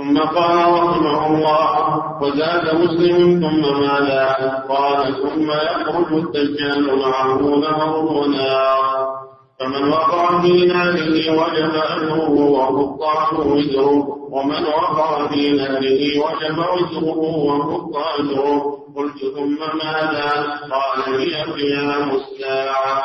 ثم 0.00 0.18
قال 0.18 0.58
رحمه 0.72 1.26
الله 1.26 2.22
وزاد 2.22 2.74
مسلم 2.74 3.40
ثم 3.40 3.80
ماذا؟ 3.80 4.64
قال 4.68 5.14
ثم 5.22 5.50
يخرج 5.50 6.12
الدجال 6.12 6.98
معه 6.98 7.40
نهر 7.40 7.96
ونار. 7.96 9.20
فمن 9.60 9.88
وقع 9.88 10.40
في 10.40 10.66
ناره 10.66 11.30
وجب 11.30 11.74
أجره 11.74 12.30
وحط 12.30 13.38
وزره 13.38 14.08
ومن 14.30 14.64
وقع 14.64 15.28
في 15.28 15.50
ناره 15.50 16.00
وجب 16.24 16.58
وزره 16.58 17.36
وحط 17.36 17.96
أجره 17.96 18.62
قلت 18.96 19.18
ثم 19.36 19.58
ماذا؟ 19.84 20.30
قال 20.72 21.20
هي 21.20 21.42
قيام 21.42 22.10
الساعة. 22.10 23.02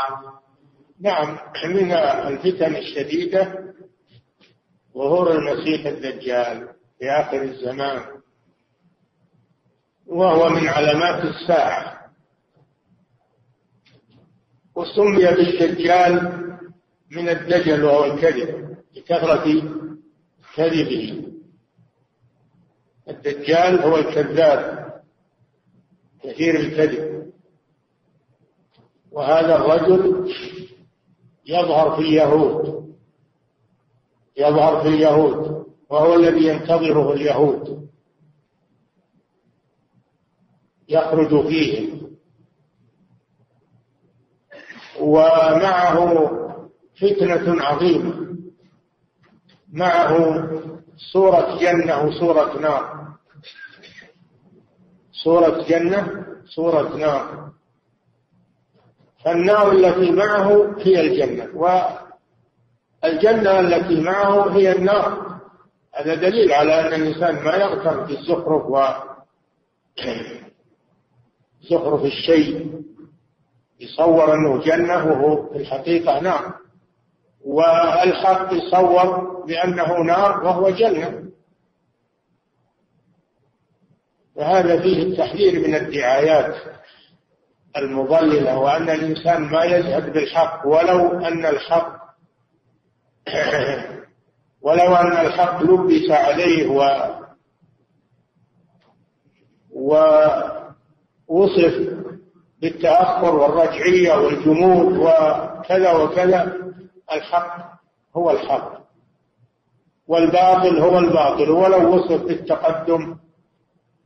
نعم 1.01 1.37
من 1.65 1.91
الفتن 1.91 2.75
الشديدة 2.75 3.53
ظهور 4.97 5.31
المسيح 5.31 5.85
الدجال. 5.85 6.74
في 6.99 7.11
آخر 7.11 7.41
الزمان 7.41 8.01
وهو 10.07 10.49
من 10.49 10.67
علامات 10.67 11.25
الساعة. 11.25 12.11
وسمي 14.75 15.25
بالدجال 15.25 16.41
من 17.11 17.29
الدجل 17.29 17.83
وهو 17.83 18.05
الكذب 18.05 18.77
لكثرة 18.95 19.61
كذبه. 20.55 21.31
الدجال 23.09 23.79
هو 23.79 23.97
الكذاب 23.97 24.85
كثير 26.23 26.59
الكذب. 26.59 27.31
وهذا 29.11 29.55
الرجل 29.55 30.33
يظهر 31.45 31.95
في 31.95 32.01
اليهود 32.01 32.95
يظهر 34.37 34.81
في 34.81 34.87
اليهود. 34.87 35.54
وهو 35.89 36.13
الذي 36.15 36.47
ينتظره 36.47 37.13
اليهود. 37.13 37.89
يخرج 40.89 41.47
فيهم. 41.47 42.11
ومعه 44.99 46.29
فتنة 46.95 47.63
عظيمة. 47.63 48.35
معه 49.73 50.49
صورة 51.13 51.57
جنة 51.59 52.03
وصورة 52.03 52.59
نار. 52.59 53.07
صورة 55.23 55.63
جنة 55.63 56.25
صورة 56.45 56.97
نار. 56.97 57.51
فالنار 59.23 59.71
التي 59.71 60.11
معه 60.11 60.75
هي 60.79 61.01
الجنة 61.01 61.49
والجنة 63.03 63.59
التي 63.59 64.01
معه 64.01 64.49
هي 64.49 64.71
النار. 64.75 65.34
هذا 65.95 66.15
دليل 66.15 66.51
على 66.51 66.79
أن 66.79 67.01
الإنسان 67.01 67.43
ما 67.43 67.55
يغتر 67.55 67.99
بالزخرف 67.99 68.65
و 68.65 68.87
زخرف 71.69 72.05
الشيء. 72.05 72.81
يصور 73.79 74.33
أنه 74.33 74.63
جنة 74.63 75.05
وهو 75.05 75.49
في 75.49 75.57
الحقيقة 75.57 76.19
نار. 76.19 76.53
والحق 77.45 78.53
يصور 78.53 79.17
بأنه 79.47 79.97
نار 80.03 80.43
وهو 80.43 80.69
جنة. 80.69 81.25
وهذا 84.35 84.81
فيه 84.81 85.03
التحذير 85.03 85.67
من 85.67 85.75
الدعايات 85.75 86.55
المضللة 87.77 88.57
وأن 88.57 88.89
الإنسان 88.89 89.41
ما 89.41 89.63
يزهد 89.63 90.13
بالحق 90.13 90.67
ولو 90.67 91.19
أن 91.19 91.45
الحق 91.45 92.05
ولو 94.65 94.95
أن 94.95 95.25
الحق 95.25 95.63
لبس 95.63 96.11
عليه 96.11 96.67
و 96.67 96.81
ووصف 101.27 101.93
بالتأخر 102.61 103.35
والرجعية 103.35 104.13
والجمود 104.13 104.97
وكذا 104.97 105.91
وكذا 105.91 106.57
الحق 107.11 107.79
هو 108.17 108.31
الحق 108.31 108.71
والباطل 110.07 110.79
هو 110.79 110.99
الباطل 110.99 111.51
ولو 111.51 111.95
وصف 111.95 112.21
بالتقدم 112.21 113.17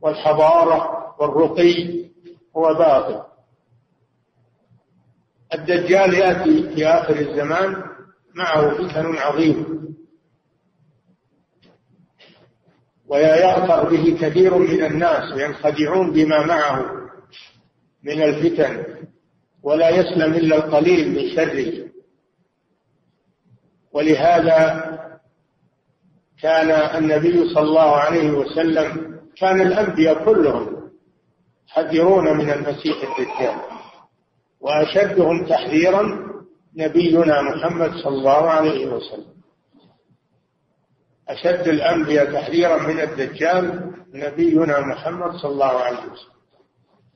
والحضارة 0.01 1.05
والرقي 1.19 2.05
هو 2.57 2.73
باطل. 2.73 3.23
الدجال 5.53 6.13
يأتي 6.13 6.69
في 6.75 6.87
آخر 6.87 7.15
الزمان 7.15 7.83
معه 8.35 8.69
فتن 8.69 9.15
عظيم 9.17 9.78
ويغتر 13.09 13.89
به 13.89 14.17
كثير 14.21 14.57
من 14.57 14.83
الناس 14.85 15.33
وينخدعون 15.33 16.11
بما 16.11 16.45
معه 16.45 16.85
من 18.03 18.21
الفتن 18.23 18.83
ولا 19.63 19.89
يسلم 19.89 20.33
إلا 20.33 20.55
القليل 20.55 21.09
من 21.11 21.35
شره. 21.35 21.89
ولهذا 23.93 24.85
كان 26.41 26.71
النبي 26.71 27.53
صلى 27.53 27.63
الله 27.63 27.95
عليه 27.95 28.31
وسلم 28.31 29.19
كان 29.37 29.61
الأنبياء 29.61 30.25
كلهم 30.25 30.89
يحذرون 31.69 32.37
من 32.37 32.49
المسيح 32.49 32.97
الدجال 33.09 33.55
وأشدهم 34.61 35.45
تحذيرا 35.45 36.19
نبينا 36.75 37.41
محمد 37.41 37.91
صلى 37.91 38.15
الله 38.17 38.49
عليه 38.49 38.87
وسلم. 38.87 39.38
أشد 41.29 41.67
الأنبياء 41.67 42.33
تحذيرا 42.33 42.77
من 42.77 42.99
الدجال 42.99 43.91
نبينا 44.13 44.79
محمد 44.79 45.35
صلى 45.35 45.51
الله 45.51 45.79
عليه 45.79 45.97
وسلم. 45.97 46.39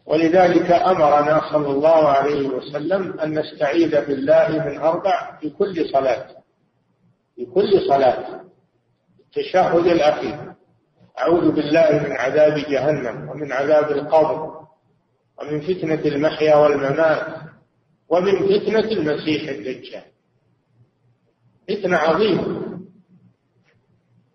ولذلك 0.06 0.72
أمرنا 0.72 1.42
صلى 1.52 1.68
الله 1.68 2.08
عليه 2.08 2.48
وسلم 2.48 3.20
أن 3.20 3.40
نستعيذ 3.40 4.06
بالله 4.06 4.66
من 4.70 4.78
أربع 4.78 5.38
في 5.42 5.50
كل 5.50 5.90
صلاة. 5.90 6.28
في 7.36 7.46
كل 7.46 7.82
صلاة. 7.88 8.42
التشهد 9.20 9.88
الأخير. 9.88 10.54
أعوذ 11.20 11.52
بالله 11.52 12.04
من 12.04 12.12
عذاب 12.12 12.54
جهنم 12.54 13.30
ومن 13.30 13.52
عذاب 13.52 13.92
القبر 13.92 14.64
ومن 15.42 15.62
فتنة 15.62 16.02
المحيا 16.06 16.56
والممات 16.56 17.28
ومن 18.10 18.36
فتنة 18.48 18.92
المسيح 18.92 19.50
الدجال. 19.50 20.04
فتنة 21.70 21.98
عظيمة. 21.98 22.73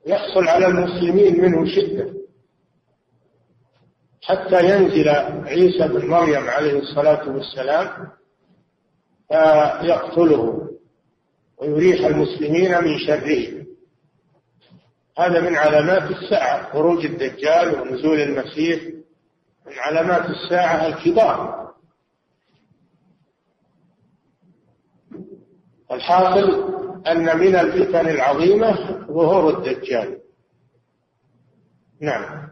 يحصل 0.09 0.49
على 0.49 0.66
المسلمين 0.66 1.40
منه 1.40 1.66
شدة. 1.66 2.14
حتى 4.23 4.64
ينزل 4.64 5.09
عيسى 5.49 5.88
بن 5.88 6.07
مريم 6.09 6.49
عليه 6.49 6.79
الصلاة 6.79 7.29
والسلام 7.29 8.09
فيقتله 9.29 10.68
ويريح 11.59 12.07
المسلمين 12.07 12.85
من 12.85 12.99
شره. 12.99 13.66
هذا 15.18 15.40
من 15.40 15.55
علامات 15.57 16.11
الساعة 16.11 16.73
خروج 16.73 17.05
الدجال 17.05 17.81
ونزول 17.81 18.21
المسيح 18.21 18.83
من 19.66 19.73
علامات 19.79 20.31
الساعة 20.31 20.87
الكبار. 20.87 21.68
الحاصل 25.92 26.77
أن 27.06 27.38
من 27.38 27.56
الفتن 27.56 28.08
العظيمة 28.08 28.76
ظهور 29.06 29.58
الدجال. 29.58 30.18
نعم. 32.00 32.48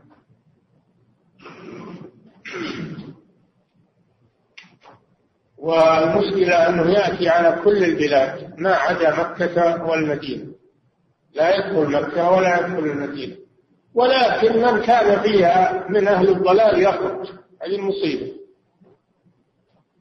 والمشكلة 5.59 6.69
أنه 6.69 6.91
يأتي 6.91 7.29
على 7.29 7.63
كل 7.65 7.85
البلاد 7.85 8.61
ما 8.61 8.75
عدا 8.75 9.11
مكة 9.11 9.85
والمدينة. 9.85 10.53
لا 11.35 11.57
يدخل 11.57 11.93
مكة 11.93 12.31
ولا 12.31 12.59
يدخل 12.59 12.79
المدينة. 12.79 13.37
ولكن 13.95 14.63
من 14.63 14.83
كان 14.83 15.21
فيها 15.23 15.87
من 15.89 16.09
أهل 16.09 16.29
الضلال 16.29 16.83
يخرج. 16.83 17.27
هذه 17.63 17.77
المصيبة 17.77 18.33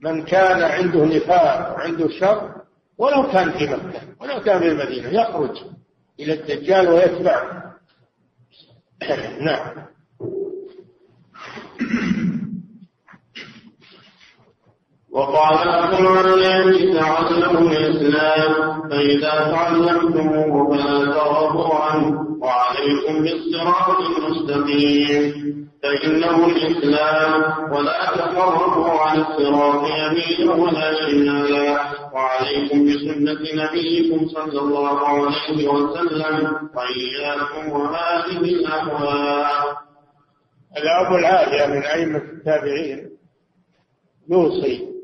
من 0.02 0.26
كان 0.26 0.62
عنده 0.62 1.06
نفاق 1.06 1.76
وعنده 1.76 2.08
شر 2.10 2.65
ولو 2.98 3.32
كان 3.32 3.52
في 3.52 3.66
مكة 3.66 4.02
ولو 4.20 4.40
كان 4.40 4.60
في 4.60 4.68
المدينة 4.68 5.10
يخرج 5.10 5.64
إلى 6.20 6.34
الدجال 6.34 6.90
ويتبع. 6.90 7.64
نعم. 9.46 9.95
وقال 15.16 15.68
الناس 15.70 16.76
تعلموا 17.00 17.72
الإسلام 17.72 18.82
فإذا 18.90 19.52
تعلمتموه 19.52 20.78
فلا 20.78 21.06
تغفوا 21.06 21.76
عنه 21.76 22.20
وعليكم 22.42 23.24
بالصراط 23.24 24.00
المستقيم. 24.00 25.56
فإنه 25.84 26.46
الإسلام 26.46 27.44
ولا 27.72 28.12
تفرقوا 28.16 29.00
عن 29.00 29.20
الصراط 29.20 29.84
يمينا 29.90 30.54
ولا 30.54 30.94
شمالا. 30.94 31.80
وعليكم 32.14 32.86
بسنة 32.86 33.64
نبيكم 33.64 34.28
صلى 34.28 34.60
الله 34.60 35.08
عليه 35.08 35.68
وسلم 35.68 36.70
وإياكم 36.76 37.72
وهذه 37.72 38.38
الأهواء. 38.38 39.78
الأب 40.78 41.16
العالية 41.16 41.66
من 41.66 41.84
أئمة 41.84 42.18
التابعين 42.18 43.10
يوصي 44.30 44.95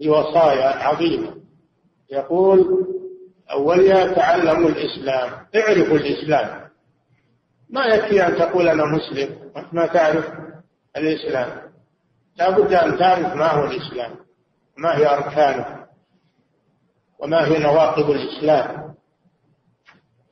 بوصايا 0.00 0.68
عظيمة. 0.68 1.36
يقول 2.10 2.86
أولها 3.50 4.12
تعلموا 4.12 4.68
الإسلام 4.68 5.30
اعرفوا 5.56 5.96
الإسلام. 5.96 6.70
ما 7.70 7.86
يكفي 7.86 8.26
أن 8.26 8.36
تقول 8.36 8.68
أنا 8.68 8.84
مسلم؟ 8.84 9.52
ما 9.72 9.86
تعرف 9.86 10.30
الإسلام. 10.96 11.70
لا 12.36 12.50
بد 12.50 12.72
أن 12.72 12.98
تعرف 12.98 13.34
ما 13.34 13.46
هو 13.46 13.64
الإسلام 13.64 14.16
ما 14.78 14.98
هي 14.98 15.06
أركانه 15.06 15.86
وما 17.18 17.46
هي 17.46 17.58
نواقض 17.58 18.10
الإسلام. 18.10 18.94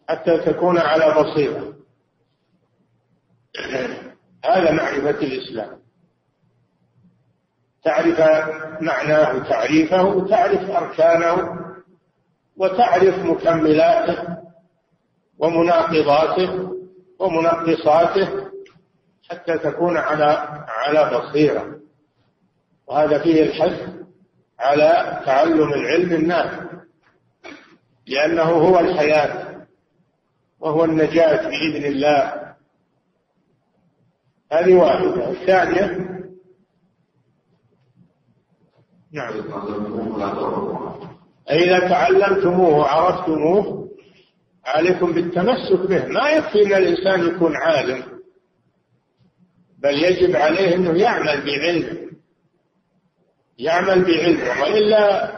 حتى 0.09 0.39
تكون 0.39 0.79
على 0.79 1.23
بصيرة. 1.23 1.75
هذا 4.51 4.73
معرفة 4.73 5.11
الإسلام. 5.11 5.79
تعرف 7.85 8.21
معناه 8.81 9.49
تعريفه 9.49 10.05
وتعرف 10.05 10.71
أركانه 10.71 11.59
وتعرف 12.57 13.19
مكملاته 13.19 14.37
ومناقضاته 15.39 16.75
ومنقصاته 17.19 18.29
حتى 19.31 19.59
تكون 19.59 19.97
على 19.97 20.65
على 20.69 21.19
بصيرة. 21.19 21.79
وهذا 22.87 23.19
فيه 23.19 23.43
الحث 23.43 23.89
على 24.59 25.23
تعلم 25.27 25.73
العلم 25.73 26.13
النافع 26.13 26.65
لأنه 28.07 28.43
هو 28.43 28.79
الحياة 28.79 29.67
وهو 30.61 30.85
النجاة 30.85 31.49
بإذن 31.49 31.85
الله. 31.85 32.55
هذه 34.53 34.75
واحدة. 34.75 35.31
الثانية 35.31 36.18
نعم. 39.13 39.33
إذا 41.51 41.89
تعلمتموه 41.89 42.77
وعرفتموه 42.77 43.89
عليكم 44.67 45.13
بالتمسك 45.13 45.81
به. 45.89 46.07
ما 46.07 46.31
يكفي 46.31 46.67
أن 46.67 46.83
الإنسان 46.83 47.27
يكون 47.27 47.57
عالم 47.57 48.03
بل 49.79 50.05
يجب 50.05 50.37
عليه 50.37 50.75
أنه 50.75 50.99
يعمل 50.99 51.47
بعلم. 51.47 52.11
يعمل 53.59 54.05
بعلم. 54.05 54.63
وإلا 54.63 55.33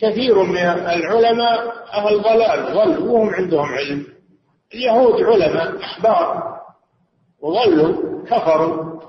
كثير 0.00 0.42
من 0.42 0.56
العلماء 0.56 1.84
أهل 1.92 2.22
ضلال 2.22 2.74
ضلوا 2.74 3.10
وهم 3.10 3.34
عندهم 3.34 3.66
علم. 3.66 4.06
اليهود 4.74 5.22
علماء 5.22 5.76
أحبار 5.80 6.54
وظلوا 7.40 8.24
كفروا. 8.26 9.00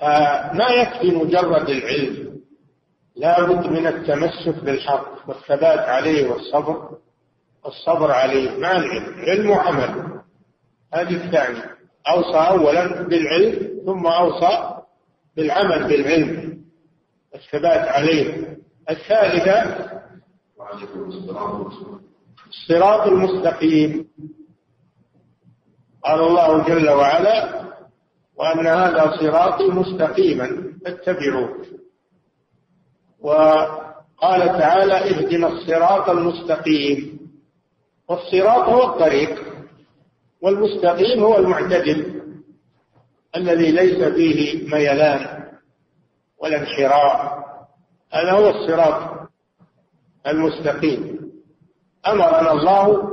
فما 0.00 0.70
يكفي 0.70 1.10
مجرد 1.10 1.68
العلم 1.68 2.38
لا 3.16 3.44
بد 3.44 3.66
من 3.66 3.86
التمسك 3.86 4.64
بالحق 4.64 5.28
والثبات 5.28 5.78
عليه 5.78 6.30
والصبر 6.30 6.98
الصبر 7.66 8.10
عليه. 8.10 8.58
مع 8.58 8.72
العلم؟ 8.72 9.14
علم 9.20 9.50
وعمل. 9.50 10.20
هذه 10.94 11.24
الثانية. 11.26 11.76
أوصى 12.08 12.36
أولا 12.50 13.02
بالعلم 13.02 13.82
ثم 13.86 14.06
أوصى 14.06 14.74
بالعمل 15.36 15.88
بالعلم. 15.88 16.58
الثبات 17.34 17.88
عليه. 17.88 18.56
الثالثة 18.90 19.88
الصراط 22.48 23.06
المستقيم. 23.06 24.08
قال 26.04 26.20
الله 26.20 26.64
جل 26.64 26.90
وعلا 26.90 27.64
وأن 28.38 28.66
هذا 28.66 29.16
صراطي 29.20 29.68
مستقيما 29.68 30.72
فاتبعوه. 30.84 31.66
وقال 33.20 34.40
تعالى 34.40 34.94
اهدنا 34.94 35.48
الصراط 35.48 36.08
المستقيم. 36.08 37.18
والصراط 38.08 38.68
هو 38.68 38.94
الطريق 38.94 39.44
والمستقيم 40.42 41.22
هو 41.22 41.38
المعتدل 41.38 42.22
الذي 43.36 43.70
ليس 43.70 44.04
فيه 44.04 44.68
ميلان 44.74 45.44
ولا 46.38 46.60
انحراف. 46.60 47.44
هذا 48.12 48.32
هو 48.32 48.50
الصراط 48.50 49.28
المستقيم. 50.26 51.18
أمرنا 52.06 52.52
الله 52.52 53.08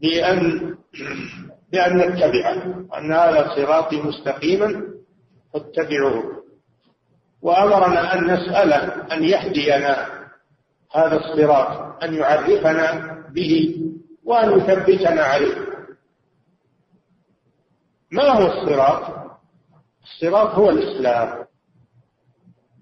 بأن 0.00 0.74
بأن 1.72 1.96
نتبعه 1.98 2.86
أن 2.98 3.12
هذا 3.12 3.54
صراطي 3.56 4.02
مستقيما 4.02 4.82
فاتبعوه. 5.52 6.38
وأمرنا 7.42 8.14
أن 8.14 8.24
نسأله 8.24 9.06
أن 9.12 9.24
يهدينا 9.24 10.08
هذا 10.92 11.16
الصراط 11.16 12.02
أن 12.04 12.14
يعرفنا 12.14 13.16
به 13.30 13.82
وأن 14.24 14.58
يثبتنا 14.58 15.22
عليه. 15.22 15.68
ما 18.10 18.22
هو 18.22 18.46
الصراط؟ 18.46 19.02
الصراط 20.02 20.54
هو 20.54 20.70
الإسلام. 20.70 21.44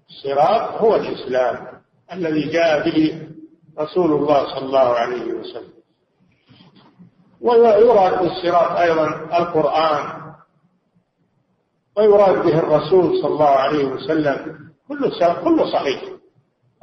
الصراط 0.09 0.81
هو 0.81 0.95
الإسلام 0.95 1.67
الذي 2.13 2.49
جاء 2.49 2.89
به 2.89 3.27
رسول 3.79 4.13
الله 4.13 4.55
صلى 4.55 4.65
الله 4.65 4.89
عليه 4.93 5.33
وسلم. 5.33 5.76
ويراد 7.41 8.19
بالصراط 8.21 8.77
أيضا 8.77 9.07
القرآن 9.37 10.33
ويراد 11.97 12.43
به 12.43 12.59
الرسول 12.59 13.21
صلى 13.21 13.31
الله 13.31 13.49
عليه 13.49 13.85
وسلم. 13.85 14.57
كله 14.87 15.33
كله 15.43 15.71
صحيح. 15.71 16.01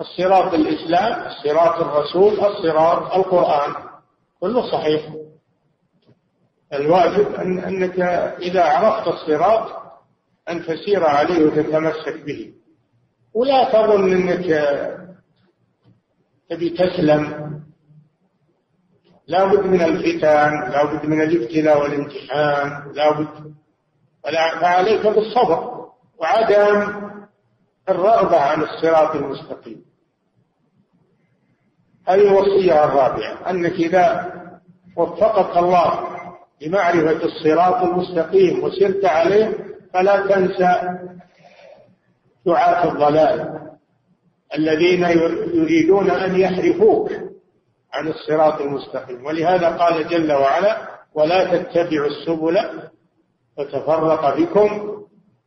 الصراط 0.01 0.55
الإسلام 0.55 1.27
الصراط 1.27 1.81
الرسول 1.81 2.33
الصراط 2.33 3.15
القرآن. 3.15 3.75
كله 4.41 4.71
صحيح. 4.71 5.13
الواجب 6.73 7.35
أن 7.35 7.59
أنك 7.59 8.01
إذا 8.41 8.65
عرفت 8.65 9.09
الصراط 9.09 9.83
أن 10.49 10.67
تسير 10.67 11.05
عليه 11.07 11.47
وتتمسك 11.47 12.23
به. 12.27 12.53
ولا 13.35 13.65
تظن 13.73 14.13
أنك 14.13 14.47
تبي 16.51 16.71
تسلم. 16.71 17.44
لا 19.27 19.45
بد 19.45 19.67
من 19.67 19.83
الفتن 19.83 20.71
لا 20.71 20.85
بد 20.85 21.07
من 21.07 21.23
الابتلاء 21.23 21.83
والامتحان 21.83 22.93
لا 22.95 23.13
بد. 23.13 23.55
فعليك 24.61 25.07
بالصبر 25.07 25.89
وعدم 26.19 26.93
الرغبة 27.89 28.41
عن 28.41 28.63
الصراط 28.63 29.17
المستقيم. 29.17 29.85
هذه 32.09 32.21
الوصية 32.21 32.85
الرابعة 32.85 33.51
أنك 33.51 33.73
إذا 33.73 34.33
وفقك 34.97 35.57
الله 35.57 36.09
لمعرفة 36.63 37.25
الصراط 37.25 37.83
المستقيم 37.83 38.65
وسرت 38.65 39.05
عليه 39.05 39.59
فلا 39.95 40.27
تنسى 40.27 40.99
دعاة 42.47 42.93
الضلال 42.93 43.61
الذين 44.59 45.03
يريدون 45.55 46.11
أن 46.11 46.41
يحرفوك. 46.41 47.11
عن 47.95 48.09
الصراط 48.09 48.61
المستقيم. 48.61 49.27
ولهذا 49.27 49.69
قال 49.69 50.09
جل 50.09 50.33
وعلا 50.33 50.89
ولا 51.15 51.57
تتبعوا 51.57 52.07
السبل 52.07 52.59
فتفرق 53.57 54.39
بكم 54.39 55.01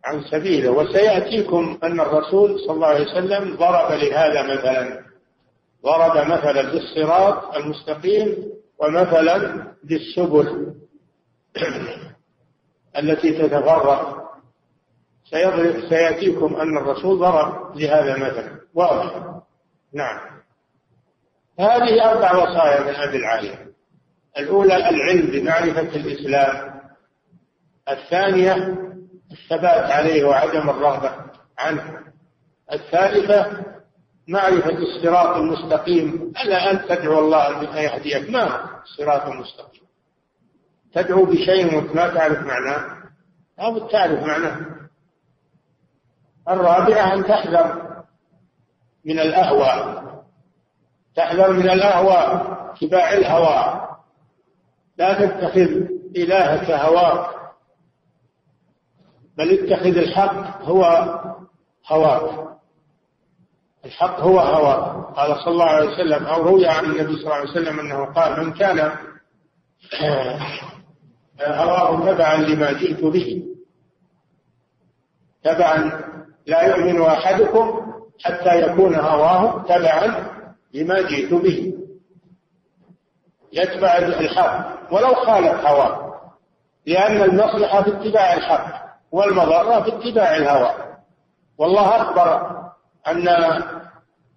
عن 0.05 0.23
سبيله. 0.23 0.69
وسيأتيكم 0.69 1.77
أن 1.83 1.99
الرسول 1.99 2.59
صلى 2.59 2.75
الله 2.75 2.87
عليه 2.87 3.05
وسلم 3.05 3.55
ضرب 3.55 3.91
لهذا 3.91 4.43
مثلا. 4.43 5.03
ضرب 5.83 6.27
مثلا 6.27 6.61
بالصراط 6.71 7.55
المستقيم 7.55 8.35
ومثلا 8.79 9.67
بالسبل 9.83 10.73
التي 12.99 13.31
تتفرق. 13.31 14.17
سيأتيكم 15.89 16.55
أن 16.55 16.77
الرسول 16.77 17.19
ضرب 17.19 17.77
لهذا 17.77 18.17
مثلا. 18.17 18.59
واضح؟ 18.73 19.37
نعم. 19.93 20.36
هذه 21.59 22.11
أربع 22.11 22.35
وصايا 22.35 22.81
من 22.81 22.95
أبي 22.95 23.17
العالية. 23.17 23.67
الأولى 24.37 24.89
العلم 24.89 25.31
بمعرفة 25.31 25.95
الإسلام. 25.95 26.81
الثانية 27.89 28.77
الثبات 29.31 29.91
عليه 29.91 30.23
وعدم 30.23 30.69
الرغبة 30.69 31.11
عنه. 31.57 31.99
الثالثة 32.73 33.63
معرفة 34.27 34.77
الصراط 34.77 35.37
المستقيم. 35.37 36.33
ألا 36.43 36.71
أن 36.71 36.87
تدعو 36.87 37.19
الله 37.19 37.61
أن 37.61 37.77
يهديك؟ 37.77 38.29
ما 38.29 38.69
الصراط 38.83 39.27
المستقيم 39.27 39.87
تدعو 40.93 41.25
بشيء 41.25 41.75
وأنت 41.75 41.95
ما 41.95 42.07
تعرف 42.07 42.39
معناه؟ 42.39 42.97
لابد 43.57 43.87
تعرف 43.87 44.23
معناه. 44.23 44.65
الرابعة 46.49 47.13
أن 47.13 47.23
تحذر 47.23 47.87
من 49.05 49.19
الأهوى 49.19 50.06
تحذر 51.17 51.51
من 51.51 51.69
الأهوى 51.69 52.41
اتباع 52.73 53.13
الهوى. 53.13 53.87
لا 54.97 55.13
تتخذ 55.13 55.69
إلهك 56.15 56.71
هواك 56.71 57.29
بل 59.37 59.51
اتخذ 59.51 59.97
الحق 59.97 60.61
هو 60.61 60.83
هواك. 61.87 62.47
الحق 63.85 64.19
هو 64.19 64.39
هوى 64.39 65.05
قال 65.15 65.35
صلى 65.35 65.53
الله 65.53 65.65
عليه 65.65 65.89
وسلم 65.89 66.25
أو 66.25 66.41
روي 66.41 66.67
عن 66.67 66.85
النبي 66.85 67.15
صلى 67.15 67.23
الله 67.23 67.33
عليه 67.33 67.49
وسلم 67.49 67.79
أنه 67.79 68.05
قال 68.05 68.45
من 68.45 68.53
كان 68.53 68.77
هواه 71.41 72.13
تبعا 72.13 72.35
لما 72.35 72.71
جئت 72.71 73.03
به. 73.03 73.43
تبعا 75.43 76.01
لا 76.47 76.61
يؤمن 76.61 77.01
أحدكم 77.01 77.93
حتى 78.23 78.61
يكون 78.61 78.95
هواه 78.95 79.63
تبعا 79.63 80.36
لما 80.73 81.01
جئت 81.01 81.33
به. 81.33 81.73
يتبع 83.53 83.97
الحق 83.97 84.93
ولو 84.93 85.13
خالف 85.13 85.65
هواه 85.65 86.07
لأن 86.85 87.21
المصلحة 87.21 87.83
في 87.83 87.89
اتباع 87.89 88.33
الحق 88.33 88.87
والمضرة 89.11 89.81
في 89.81 89.95
اتباع 89.95 90.35
الهوى. 90.35 90.73
والله 91.57 92.01
أخبر 92.01 92.57
أن 93.07 93.27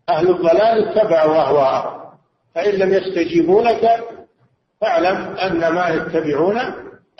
أهل 0.08 0.30
الضلال 0.30 0.88
اتبعوا 0.88 1.36
أهواءهم. 1.36 2.00
فإن 2.54 2.74
لم 2.74 2.92
يستجيبوا 2.94 3.62
لك 3.62 4.04
فاعلم 4.80 5.16
أن 5.36 5.68
ما 5.68 5.88
يتبعون 5.88 6.60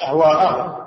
أهواءهم. 0.03 0.81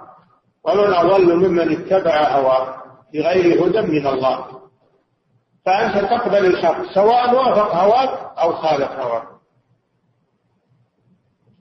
ومن 0.64 0.94
أضل 0.94 1.36
ممن 1.36 1.72
اتبع 1.72 2.28
هواه 2.28 2.76
بغير 3.14 3.66
هدى 3.68 3.82
من 3.82 4.08
الله. 4.08 4.63
فأنت 5.66 6.06
تقبل 6.06 6.46
الحق 6.46 6.94
سواء 6.94 7.36
وافق 7.36 7.76
هواك 7.76 8.38
أو 8.38 8.54
خالف 8.54 8.92
هواك. 8.92 9.28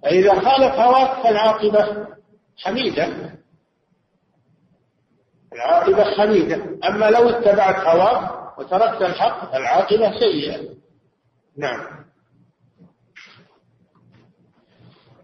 فإذا 0.03 0.35
خالف 0.35 0.75
هواك 0.75 1.23
فالعاقبة 1.23 2.07
حميدة. 2.59 3.33
العاقبة 5.53 6.05
حميدة. 6.05 6.79
أما 6.89 7.11
لو 7.11 7.29
اتبعت 7.29 7.87
هواك 7.87 8.59
وتركت 8.59 9.03
الحق 9.03 9.53
فالعاقبة 9.53 10.19
سيئة. 10.21 10.75
نعم. 11.57 12.02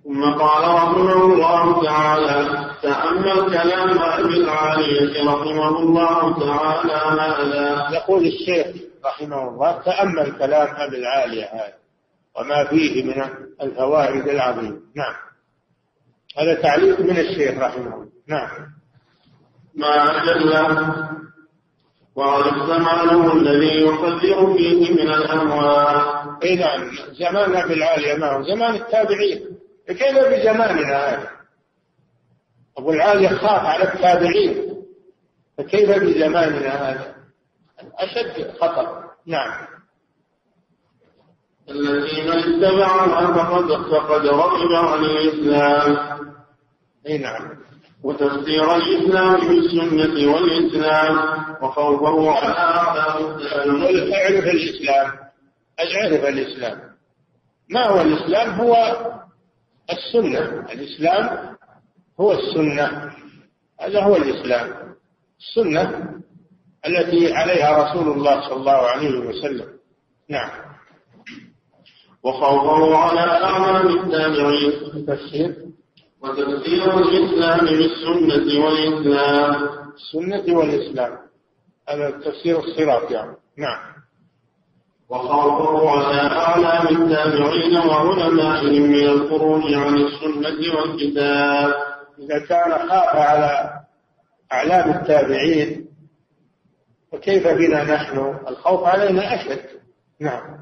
ثم 0.08 0.24
قال 0.24 0.74
رحمه 0.74 1.24
الله 1.24 1.84
تعالى 1.84 2.70
تأمل 2.82 3.50
كلام 3.50 3.98
أبي 3.98 4.36
العالية 4.36 5.24
رحمه 5.24 5.78
الله 5.78 6.38
تعالى 6.40 6.92
هذا. 6.92 7.88
يقول 7.96 8.26
الشيخ 8.26 8.66
رحمه 9.04 9.48
الله 9.48 9.72
تأمل 9.72 10.38
كلام 10.38 10.68
أبي 10.76 10.96
العالية 10.96 11.44
هذا 11.44 11.74
وما 12.36 12.64
فيه 12.64 13.04
من 13.04 13.24
الفوائد 13.62 14.28
العظيمة 14.28 14.80
نعم. 14.96 15.14
هذا 16.38 16.54
تعليق 16.62 17.00
من 17.00 17.18
الشيخ 17.18 17.58
رحمه 17.58 17.94
الله. 17.94 18.08
نعم. 18.28 18.50
ما 19.74 20.22
أجله 20.22 20.94
وعرف 22.16 22.54
زمانه 22.66 23.32
الذي 23.32 23.80
يقدر 23.80 24.54
فيه 24.56 24.92
من 24.92 25.10
الأموال. 25.10 26.18
نعم 26.58 26.90
زمان 27.12 27.56
أبي 27.56 27.74
العاليه 27.74 28.14
ما 28.14 28.32
هو؟ 28.32 28.42
زمان 28.42 28.74
التابعين. 28.74 29.47
كيف 29.94 30.18
بزماننا 30.18 30.96
هذا؟ 30.96 31.30
ابو 32.78 32.92
العاليه 32.92 33.28
خاف 33.28 33.64
على 33.64 33.84
التابعين. 33.84 34.84
فكيف 35.58 35.90
بزماننا 35.90 36.68
هذا؟ 36.68 37.14
أشد 37.98 38.50
خطر. 38.60 39.04
نعم. 39.26 39.66
الذين 41.70 42.30
اتبعها 42.32 43.26
فقد 43.26 43.72
فقد 43.90 44.26
رغب 44.26 44.72
عن 44.72 45.04
الإسلام. 45.04 46.18
أي 47.06 47.18
نعم. 47.18 47.58
وتفسير 48.02 48.76
الإسلام 48.76 49.48
بالسنة 49.48 50.32
والإسلام. 50.32 51.18
وخوفه 51.62 52.30
على 52.30 52.54
اعرف 52.54 54.44
الإسلام. 54.44 55.12
اعرف 55.80 56.24
الإسلام. 56.24 56.80
ما 57.70 57.86
هو 57.86 58.00
الإسلام؟ 58.00 58.50
هو 58.50 58.74
السنة 59.90 60.66
الإسلام 60.72 61.56
هو 62.20 62.32
السنة 62.32 63.12
هذا 63.80 64.02
هو 64.02 64.16
الإسلام. 64.16 64.94
السنة 65.40 66.14
التي 66.86 67.32
عليها 67.32 67.84
رسول 67.84 68.12
الله 68.12 68.40
صلى 68.48 68.56
الله 68.56 68.72
عليه 68.72 69.18
وسلم. 69.18 69.68
نعم. 70.28 70.50
وخوفه 72.22 72.96
على 72.96 73.20
أعمال 73.20 74.00
التابعين. 74.00 75.06
تفسير. 75.06 75.56
وتفسير 76.22 76.98
الإسلام 76.98 77.66
بالسنة 77.66 78.64
والإسلام. 78.64 79.68
السنة 79.94 80.56
والإسلام. 80.56 81.18
هذا 81.88 82.10
تفسير 82.10 82.58
الصراط 82.58 83.10
يعني. 83.10 83.36
نعم. 83.58 83.97
وخوفه 85.10 85.90
على 85.90 86.20
أعلام 86.20 86.86
التابعين 86.96 87.76
وعلمائهم 87.76 88.82
من 88.82 89.08
الخروج 89.08 89.74
عن 89.74 89.96
السنة 89.96 90.74
والكتاب 90.76 91.74
إذا 92.18 92.38
كان 92.48 92.88
خاف 92.88 93.16
على 93.16 93.70
أعلام 94.52 94.90
التابعين 94.90 95.88
فكيف 97.12 97.48
بنا 97.48 97.84
نحن؟ 97.94 98.34
الخوف 98.48 98.84
علينا 98.84 99.34
أشد. 99.34 99.60
نعم. 100.20 100.58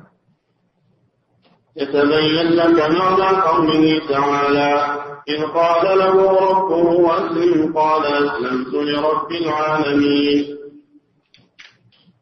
يتبين 1.76 2.46
لك 2.52 2.90
معنى 2.90 3.42
قوله 3.42 4.08
تعالى 4.08 4.96
إذ 5.28 5.42
قال 5.44 5.98
له 5.98 6.40
ربه 6.50 7.16
أسلم 7.16 7.72
قال 7.76 8.06
أسلمت 8.06 8.74
لرب 8.74 9.32
العالمين. 9.32 10.55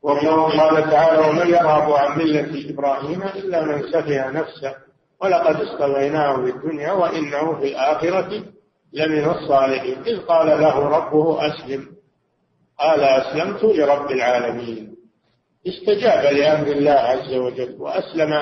وقال 0.04 0.90
تعالى 0.90 1.28
ومن 1.28 1.46
يرغب 1.46 1.92
عن 1.92 2.18
ملة 2.18 2.70
إبراهيم 2.70 3.22
إلا 3.22 3.64
من 3.64 3.82
سفه 3.82 4.30
نفسه 4.30 4.74
ولقد 5.20 5.60
اصطفيناه 5.60 6.36
في 6.36 6.50
الدنيا 6.50 6.92
وإنه 6.92 7.60
في 7.60 7.68
الآخرة 7.68 8.44
لمن 8.92 9.24
الصالحين. 9.24 10.02
إذ 10.06 10.18
قال 10.18 10.46
له 10.46 10.78
ربه 10.78 11.46
أسلم. 11.46 11.86
قال 12.78 13.00
أسلمت 13.00 13.64
لرب 13.64 14.10
العالمين. 14.10 14.96
استجاب 15.66 16.34
لأمر 16.34 16.66
الله 16.66 16.92
عز 16.92 17.34
وجل 17.34 17.76
وأسلم 17.78 18.32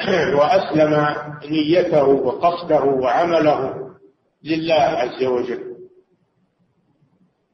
وأسلم 0.38 1.06
نيته 1.50 2.04
وقصده 2.04 2.84
وعمله 2.84 3.90
لله 4.44 4.74
عز 4.74 5.24
وجل. 5.24 5.76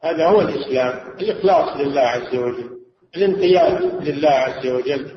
هذا 0.03 0.27
هو 0.27 0.41
الإسلام 0.41 1.01
الإخلاص 1.21 1.77
لله 1.77 2.01
عز 2.01 2.35
وجل. 2.35 2.76
الانقياد 3.17 4.09
لله 4.09 4.31
عز 4.31 4.67
وجل. 4.67 5.11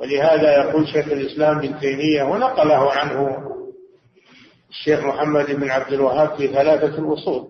ولهذا 0.00 0.56
يقول 0.56 0.88
شيخ 0.88 1.06
الإسلام 1.06 1.58
ابن 1.58 1.80
تيمية 1.80 2.22
ونقله 2.22 2.92
عنه 2.92 3.38
الشيخ 4.70 5.00
محمد 5.00 5.46
بن 5.50 5.70
عبد 5.70 5.92
الوهاب 5.92 6.36
في 6.36 6.48
ثلاثة 6.48 6.98
الأصول. 6.98 7.48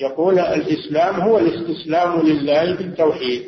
يقول 0.00 0.38
الإسلام 0.38 1.20
هو 1.20 1.38
الاستسلام 1.38 2.20
لله 2.20 2.74
بالتوحيد 2.74 3.44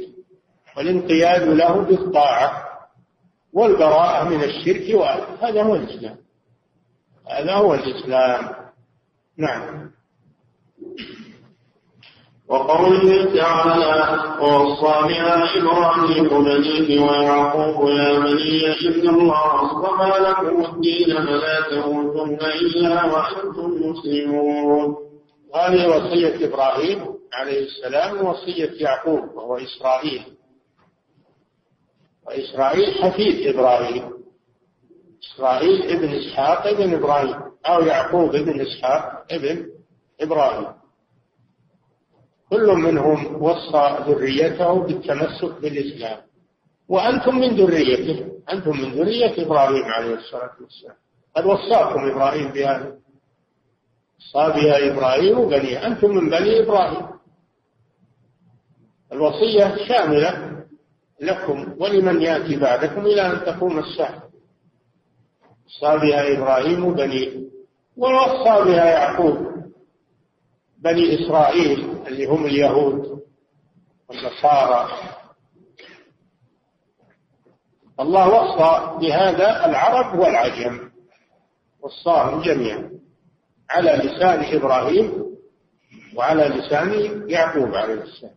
والانقياد 0.76 1.42
له 1.42 1.80
بالطاعة 1.80 2.68
والبراءة 3.52 4.28
من 4.28 4.44
الشرك 4.44 4.94
وأهله 4.94 5.48
هذا 5.48 5.62
هو 5.62 5.74
الإسلام. 5.76 6.16
هذا 7.30 7.52
هو 7.52 7.74
الإسلام. 7.74 8.48
نعم. 9.38 9.90
وقوله 12.52 13.34
تعالى 13.34 13.94
ووصى 14.40 15.08
بها 15.08 15.58
إبراهيم 15.58 16.28
بنيه 16.28 17.00
ويعقوب 17.00 17.88
يا 17.88 18.18
بني 18.18 18.66
إن 18.88 19.08
الله 19.08 19.44
اصطفى 19.64 20.20
لكم 20.20 20.64
الدين 20.64 21.16
فلا 21.16 21.60
تموتن 21.70 22.38
إلا 22.44 23.04
وأنتم 23.04 23.90
مسلمون. 23.90 24.96
هذه 25.54 25.88
وصية 25.88 26.46
إبراهيم 26.46 26.98
عليه 27.34 27.60
السلام 27.64 28.26
ووصية 28.26 28.70
يعقوب 28.80 29.24
وهو 29.34 29.56
إسرائيل. 29.56 30.22
وإسرائيل 32.26 32.94
حفيد 32.94 33.46
إبراهيم. 33.54 34.12
إسرائيل 35.24 35.82
ابن 35.82 36.08
إسحاق 36.08 36.66
ابن 36.66 36.94
إبراهيم 36.94 37.36
أو 37.66 37.80
يعقوب 37.80 38.34
ابن 38.34 38.60
إسحاق 38.60 39.24
ابن 39.30 39.66
إبراهيم. 40.20 40.81
كل 42.52 42.66
منهم 42.66 43.42
وصى 43.42 43.98
ذريته 44.06 44.72
بالتمسك 44.82 45.60
بالإسلام. 45.60 46.18
وأنتم 46.88 47.38
من 47.38 47.48
ذريته 47.56 48.26
أنتم 48.52 48.70
من 48.70 48.92
ذرية 48.92 49.46
إبراهيم 49.46 49.84
عليه 49.84 50.14
الصلاة 50.14 50.50
والسلام. 50.60 50.96
قد 51.36 51.46
وصاكم 51.46 52.10
إبراهيم 52.10 52.48
بهذا. 52.48 52.92
وصى 54.18 54.52
بها 54.52 54.92
إبراهيم 54.92 55.38
وبنيه 55.38 55.86
أنتم 55.86 56.10
من 56.10 56.30
بني 56.30 56.60
إبراهيم. 56.60 57.06
الوصية 59.12 59.76
شاملة 59.88 60.52
لكم 61.20 61.74
ولمن 61.78 62.22
يأتي 62.22 62.56
بعدكم 62.56 63.06
إلى 63.06 63.26
أن 63.26 63.44
تقوم 63.44 63.78
الساعة. 63.78 64.22
وصى 65.66 65.98
بها 65.98 66.32
إبراهيم 66.38 66.94
بنيه 66.94 67.30
ووصى 67.96 68.64
بها 68.64 68.84
يعقوب. 68.84 69.61
بني 70.84 71.14
إسرائيل 71.14 71.96
اللي 72.06 72.26
هم 72.26 72.46
اليهود 72.46 73.22
والنصارى. 74.08 74.88
الله 78.00 78.28
وصى 78.28 78.98
بهذا 79.00 79.66
العرب 79.66 80.18
والعجم 80.18 80.90
وصاهم 81.80 82.42
جميعا 82.42 82.90
على 83.70 83.90
لسان 83.90 84.56
إبراهيم 84.56 85.12
وعلى 86.16 86.42
لسان 86.48 87.22
يعقوب 87.30 87.74
عليه 87.74 87.94
السلام. 88.02 88.34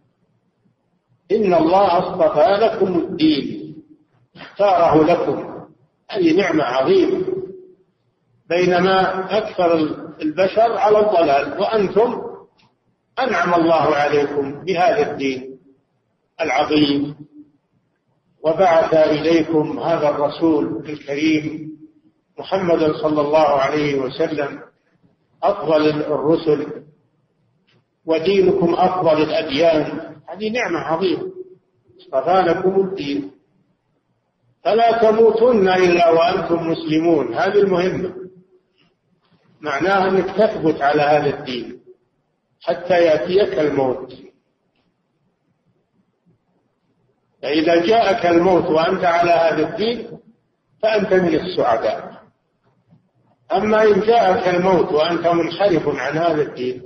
إن 1.31 1.53
الله 1.53 1.97
اصطفى 1.99 2.47
لكم 2.65 2.99
الدين 2.99 3.75
اختاره 4.35 5.03
لكم 5.03 5.65
هذه 6.09 6.37
نعمة 6.37 6.63
عظيمة. 6.63 7.25
بينما 8.49 9.25
أكثر 9.37 9.75
البشر 10.21 10.77
على 10.77 10.99
الضلال 10.99 11.59
وأنتم 11.61 12.24
أنعم 13.19 13.53
الله 13.53 13.95
عليكم 13.95 14.63
بهذا 14.65 15.11
الدين 15.11 15.59
العظيم 16.41 17.15
وبعث 18.43 18.93
إليكم 18.93 19.79
هذا 19.79 20.09
الرسول 20.09 20.85
الكريم 20.89 21.71
محمدا 22.39 22.93
صلى 22.93 23.21
الله 23.21 23.47
عليه 23.47 23.95
وسلم 23.99 24.59
أفضل 25.43 25.89
الرسل 25.89 26.67
ودينكم 28.05 28.73
أفضل 28.73 29.21
الأديان. 29.21 30.15
هذه 30.27 30.49
نعمة 30.49 30.79
عظيمة. 30.79 31.31
اصطفى 31.99 32.41
لكم 32.41 32.87
الدين. 32.87 33.31
فلا 34.63 35.01
تموتن 35.01 35.69
إلا 35.69 36.09
وأنتم 36.09 36.67
مسلمون. 36.67 37.33
هذه 37.33 37.57
المهمة. 37.57 38.15
معناها 39.61 40.09
أنك 40.09 40.25
تثبت 40.25 40.81
على 40.81 41.01
هذا 41.01 41.39
الدين. 41.39 41.79
حتى 42.65 42.93
يأتيك 42.93 43.59
الموت. 43.59 44.13
فإذا 47.41 47.85
جاءك 47.85 48.25
الموت 48.25 48.65
وأنت 48.65 49.03
على 49.03 49.31
هذا 49.31 49.69
الدين 49.69 50.19
فأنت 50.83 51.13
من 51.13 51.35
السعداء. 51.35 52.21
أما 53.51 53.83
إن 53.83 53.99
جاءك 53.99 54.47
الموت 54.47 54.91
وأنت 54.91 55.27
منحرف 55.27 55.87
عن 55.87 56.17
هذا 56.17 56.41
الدين 56.41 56.81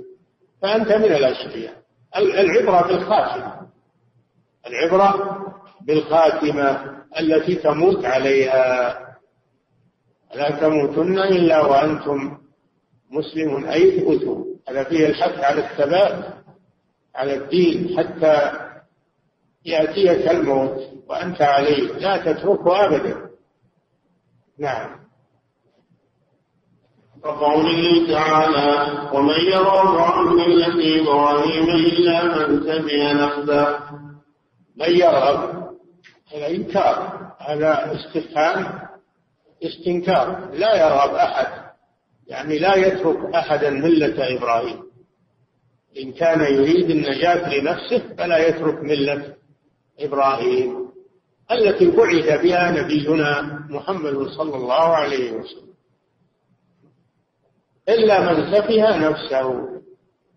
فأنت 0.62 0.92
من 0.92 1.04
الأشقياء. 1.04 1.74
العبرة 2.16 2.86
بالخاتمة. 2.86 3.60
العبرة 4.66 5.36
بالخاتمة 5.80 6.96
التي 7.20 7.54
تموت 7.54 8.04
عليها. 8.04 8.98
لا 10.34 10.50
تموتن 10.50 11.18
إلا 11.18 11.60
وأنتم 11.66 12.38
مسلم 13.10 13.66
أي 13.66 13.98
اثبتوا 13.98 14.49
هذا 14.68 14.84
فيه 14.84 15.06
الحث 15.06 15.44
على 15.44 15.60
الثبات 15.66 16.40
على 17.14 17.34
الدين 17.34 17.98
حتى 17.98 18.52
يأتيك 19.64 20.30
الموت 20.30 20.80
وأنت 21.08 21.42
عليه 21.42 21.92
لا 21.92 22.16
تتركه 22.16 22.84
أبدا. 22.84 23.30
نعم. 24.58 25.00
وقوله 27.24 28.12
تعالى 28.12 29.08
ومن 29.12 29.40
يرغب 29.52 29.98
عن 29.98 30.24
ملة 30.24 31.02
إبراهيم 31.02 31.70
إلا 31.70 32.24
من 32.24 32.62
سمع 32.62 33.12
نفسه. 33.12 33.78
من 34.76 34.90
يرغب 34.90 35.70
هذا 36.34 36.46
إنكار 36.48 37.30
هذا 37.38 37.92
استفهام 37.94 38.88
استنكار. 39.62 40.50
لا 40.52 40.86
يرغب 40.86 41.14
أحد. 41.14 41.59
يعني 42.30 42.58
لا 42.58 42.74
يترك 42.74 43.34
أحدا 43.34 43.70
ملة 43.70 44.36
إبراهيم. 44.36 44.82
إن 46.02 46.12
كان 46.12 46.40
يريد 46.54 46.90
النجاة 46.90 47.54
لنفسه 47.54 48.14
فلا 48.18 48.48
يترك 48.48 48.82
ملة 48.82 49.34
إبراهيم 50.00 50.90
التي 51.50 51.90
بعث 51.90 52.42
بها 52.42 52.70
نبينا 52.70 53.58
محمد 53.70 54.28
صلى 54.28 54.56
الله 54.56 54.84
عليه 54.96 55.32
وسلم. 55.32 55.74
إلا 57.88 58.32
من 58.32 58.52
سفه 58.52 59.08
نفسه. 59.08 59.68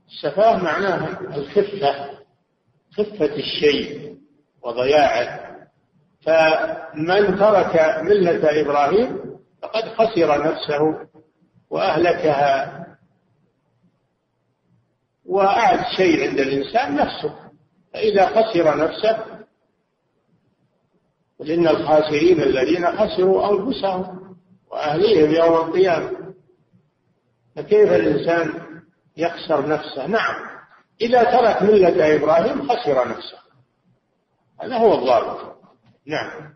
السفاه 0.08 0.64
معناها 0.64 1.20
الخفة 1.38 2.10
خفة 2.98 3.36
الشيء 3.36 4.18
وضياعه. 4.64 5.40
فمن 6.22 7.38
ترك 7.38 8.02
ملة 8.04 8.62
إبراهيم 8.62 9.20
فقد 9.62 9.84
خسر 9.84 10.44
نفسه. 10.52 11.13
وأهلكها. 11.74 12.80
وأعز 15.26 15.96
شيء 15.98 16.30
عند 16.30 16.40
الإنسان 16.40 16.96
نفسه. 16.96 17.36
فإذا 17.94 18.26
خسر 18.28 18.78
نفسه 18.78 19.26
قل 21.40 21.52
إن 21.52 21.68
الخاسرين 21.68 22.42
الذين 22.42 22.86
خسروا 22.86 23.52
أنفسهم 23.52 24.36
وأهليهم 24.72 25.32
يوم 25.32 25.56
القيامة. 25.56 26.12
فكيف 27.56 27.92
الإنسان 27.92 28.64
يخسر 29.18 29.68
نفسه؟ 29.68 30.08
نعم 30.08 30.36
إذا 31.02 31.24
ترك 31.24 31.62
ملة 31.62 32.16
إبراهيم 32.16 32.70
خسر 32.70 33.08
نفسه. 33.08 33.38
هذا 34.62 34.78
هو 34.78 35.00
الضابط. 35.00 35.56
نعم. 36.06 36.54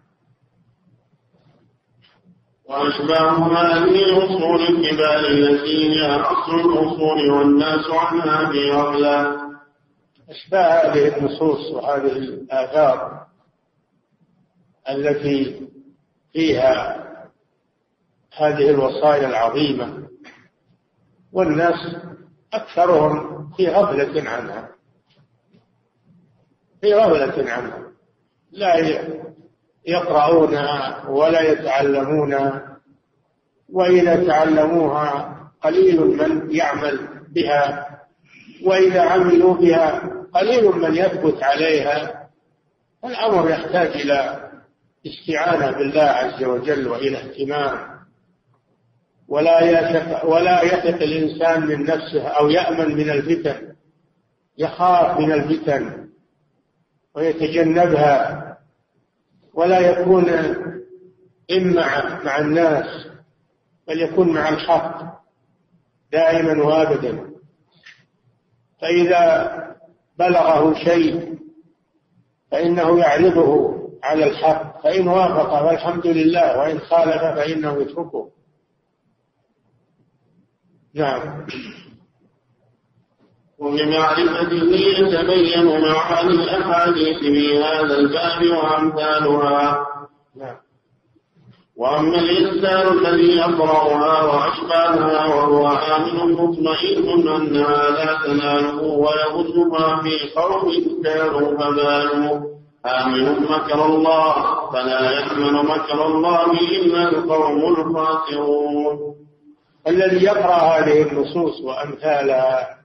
وأشباه 2.69 3.31
هذه 3.31 4.17
أصول 4.17 4.61
الكبار 4.61 5.19
التي 5.19 5.89
هي 5.89 6.15
أصل 6.15 6.59
الأصول 6.59 7.31
والناس 7.31 7.85
عنها 7.89 8.51
في 8.51 8.71
غفلة 8.71 9.37
أشباه 10.29 10.93
هذه 10.93 11.17
النصوص 11.17 11.71
وهذه 11.71 12.11
الآثار 12.11 13.27
التي 14.89 15.67
فيها 16.33 17.03
هذه 18.37 18.69
الوصايا 18.69 19.27
العظيمة 19.27 20.07
والناس 21.31 21.95
أكثرهم 22.53 23.49
في 23.57 23.67
غفلة 23.67 24.29
عنها. 24.29 24.69
في 26.81 26.93
غفلة 26.93 27.51
عنها. 27.51 27.83
لا 28.51 28.75
يقرؤونها 29.87 31.09
ولا 31.09 31.41
يتعلمونها 31.41 32.77
وإذا 33.69 34.27
تعلموها 34.27 35.37
قليل 35.61 36.01
من 36.01 36.55
يعمل 36.55 36.99
بها 37.29 37.87
وإذا 38.63 39.01
عملوا 39.01 39.53
بها 39.53 40.01
قليل 40.33 40.65
من 40.65 40.95
يثبت 40.95 41.43
عليها. 41.43 42.27
الأمر 43.05 43.49
يحتاج 43.49 43.87
إلى 43.87 44.49
استعانة 45.07 45.77
بالله 45.77 46.03
عز 46.03 46.43
وجل 46.43 46.87
وإلى 46.87 47.17
اهتمام. 47.17 47.97
ولا 49.27 49.61
يثق 49.61 50.25
ولا 50.25 50.63
يثق 50.63 51.03
الإنسان 51.03 51.67
من 51.67 51.83
نفسه 51.83 52.27
أو 52.27 52.49
يأمن 52.49 52.95
من 52.95 53.09
الفتن 53.09 53.73
يخاف 54.57 55.19
من 55.19 55.31
الفتن 55.31 56.07
ويتجنبها. 57.15 58.46
ولا 59.57 59.79
يكون 59.79 60.29
إما 61.51 62.23
مع 62.23 62.39
الناس 62.39 63.07
بل 63.87 64.01
يكون 64.01 64.33
مع 64.33 64.49
الحق 64.49 65.01
دائما 66.11 66.63
وابدا. 66.63 67.29
فإذا 68.81 69.51
بلغه 70.19 70.73
شيء 70.73 71.37
فإنه 72.51 72.99
يعرضه 72.99 73.77
على 74.03 74.23
الحق 74.23 74.83
فإن 74.83 75.07
وافق 75.07 75.65
فالحمد 75.69 76.07
لله 76.07 76.57
وإن 76.59 76.79
خالف 76.79 77.21
فإنه 77.21 77.81
يتركه. 77.81 78.29
نعم. 80.93 81.47
وبمعرفته 83.59 84.71
يتبين 84.75 85.81
معاني 85.81 86.33
الأحاديث 86.33 87.17
في 87.19 87.57
هذا 87.63 87.97
الباب 87.97 88.41
وأمثالها. 88.57 89.85
نعم. 90.37 90.55
وأما 91.77 92.19
الإنسان 92.19 92.97
الذي 92.97 93.37
يقرأها 93.37 94.23
وأشباهها 94.23 95.35
وهو 95.35 95.67
آمن 95.67 96.33
مطمئن 96.33 97.27
أنها 97.27 97.89
لا 97.89 98.19
تناله 98.25 98.81
ويغزها 98.83 100.01
في 100.01 100.29
قوم 100.35 100.71
كانوا 101.03 101.57
فبالوا. 101.57 102.57
آمن 102.85 103.43
مكر 103.43 103.85
الله 103.85 104.33
فلا 104.71 105.11
يأمن 105.11 105.53
مكر 105.53 106.05
الله 106.07 106.51
إلا 106.51 107.09
القوم 107.09 107.59
الخاسرون 107.73 109.15
الذي 109.87 110.25
يقرأ 110.25 110.55
هذه 110.55 111.01
النصوص 111.01 111.61
وأمثالها 111.61 112.76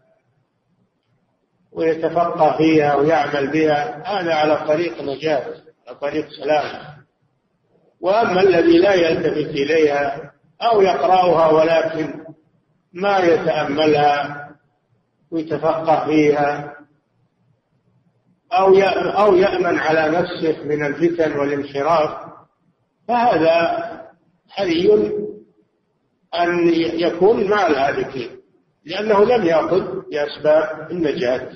ويتفقه 1.72 2.56
فيها 2.56 2.94
ويعمل 2.94 3.50
بها 3.50 4.02
هذا 4.06 4.34
على 4.34 4.56
طريق 4.66 5.02
نجاة 5.02 5.44
على 5.88 5.96
طريق 6.00 6.28
سلام. 6.30 6.82
وأما 8.00 8.40
الذي 8.42 8.78
لا 8.78 8.94
يلتفت 8.94 9.50
إليها 9.50 10.32
أو 10.62 10.80
يقرأها 10.80 11.50
ولكن 11.50 12.24
ما 12.92 13.18
يتأملها 13.18 14.48
ويتفقه 15.30 16.04
فيها 16.06 16.76
أو 18.52 18.78
أو 19.24 19.36
يأمن 19.36 19.78
على 19.78 20.18
نفسه 20.18 20.64
من 20.64 20.86
الفتن 20.86 21.38
والانحراف 21.38 22.32
فهذا 23.08 23.82
حري 24.48 24.92
أن 26.34 26.68
يكون 27.00 27.50
مع 27.50 27.66
الهالكين. 27.66 28.41
لأنه 28.86 29.24
لم 29.24 29.44
يأخذ 29.44 30.02
بأسباب 30.10 30.90
النجاة. 30.90 31.50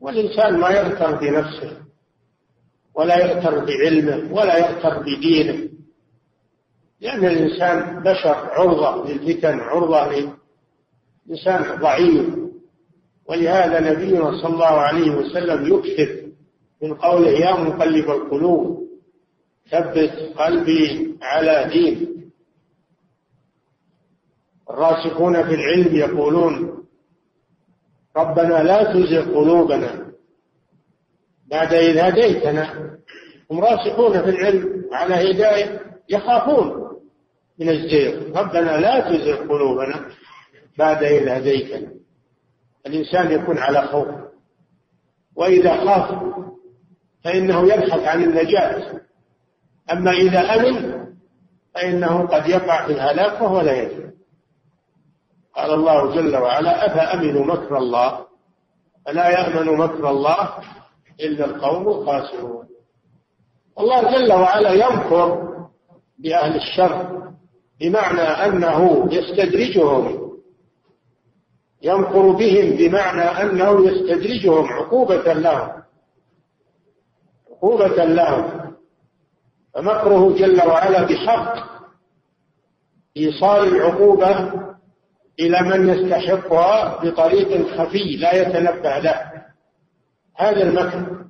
والإنسان 0.00 0.58
ما 0.58 0.70
يغتر 0.70 1.16
بنفسه 1.16 1.76
ولا 2.94 3.26
يغتر 3.26 3.64
بعلمه 3.64 4.34
ولا 4.34 4.58
يغتر 4.58 5.02
بدينه. 5.02 5.68
لأن 7.00 7.24
الإنسان 7.24 8.02
بشر 8.02 8.34
عرضة 8.34 9.12
للفتن 9.12 9.60
عرضة 9.60 10.30
لإنسان 11.28 11.80
ضعيف. 11.80 12.26
ولهذا 13.28 13.92
نبينا 13.92 14.42
صلى 14.42 14.54
الله 14.54 14.66
عليه 14.66 15.10
وسلم 15.10 15.74
يكثر 15.74 16.28
من 16.82 16.94
قوله 16.94 17.30
يا 17.30 17.52
مقلب 17.60 18.10
القلوب 18.10 18.88
ثبت 19.70 20.32
قلبي 20.36 21.16
على 21.22 21.70
دين 21.72 22.27
الراسخون 24.70 25.42
في 25.42 25.54
العلم 25.54 25.96
يقولون 25.96 26.84
ربنا 28.16 28.62
لا 28.62 28.92
تزغ 28.92 29.34
قلوبنا 29.34 30.08
بعد 31.46 31.74
إذ 31.74 31.98
هديتنا. 31.98 32.74
هم 33.50 33.60
راسخون 33.60 34.22
في 34.22 34.30
العلم 34.30 34.84
على 34.92 35.14
هداية 35.14 35.80
يخافون 36.08 36.88
من 37.58 37.68
الزيغ. 37.68 38.38
ربنا 38.40 38.76
لا 38.76 39.00
تزغ 39.00 39.36
قلوبنا 39.36 40.08
بعد 40.78 41.04
إذ 41.04 41.28
هديتنا. 41.28 41.92
الإنسان 42.86 43.30
يكون 43.32 43.58
على 43.58 43.82
خوف. 43.82 44.08
وإذا 45.36 45.76
خاف 45.84 46.22
فإنه 47.24 47.74
يبحث 47.74 48.02
عن 48.02 48.24
النجاة. 48.24 49.00
أما 49.92 50.10
إذا 50.10 50.40
أمن 50.40 51.06
فإنه 51.74 52.26
قد 52.26 52.48
يقع 52.48 52.86
في 52.86 52.92
الهلاك 52.92 53.42
وهو 53.42 53.60
لا 53.60 53.82
يدري 53.82 54.07
قال 55.58 55.74
الله 55.74 56.14
جل 56.14 56.36
وعلا 56.36 56.86
أفأمنوا 56.86 57.44
مكر 57.44 57.78
الله؟ 57.78 58.26
فلا 59.06 59.28
يأمن 59.28 59.76
مكر 59.78 60.10
الله 60.10 60.50
إلا 61.20 61.44
القوم 61.44 61.88
الخاسرون. 61.88 62.68
الله 63.80 64.02
جل 64.18 64.32
وعلا 64.32 64.70
يمكر 64.70 65.48
بأهل 66.18 66.56
الشر 66.56 67.28
بمعنى 67.80 68.20
أنه 68.20 69.08
يستدرجهم. 69.12 70.32
يمكر 71.82 72.30
بهم 72.30 72.76
بمعنى 72.76 73.22
أنه 73.42 73.86
يستدرجهم 73.86 74.66
عقوبة 74.66 75.32
لهم. 75.32 75.82
عقوبة 77.50 78.04
لهم. 78.04 78.74
فمكره 79.74 80.34
جل 80.34 80.66
وعلا 80.66 81.02
بحق 81.06 81.54
إيصال 83.16 83.76
العقوبة 83.76 84.68
إلى 85.40 85.62
من 85.62 85.88
يستحقها 85.88 87.04
بطريق 87.04 87.66
خفي 87.76 88.16
لا 88.16 88.34
يتنبه 88.34 88.98
له. 88.98 89.32
هذا 90.36 90.62
المكر. 90.62 91.24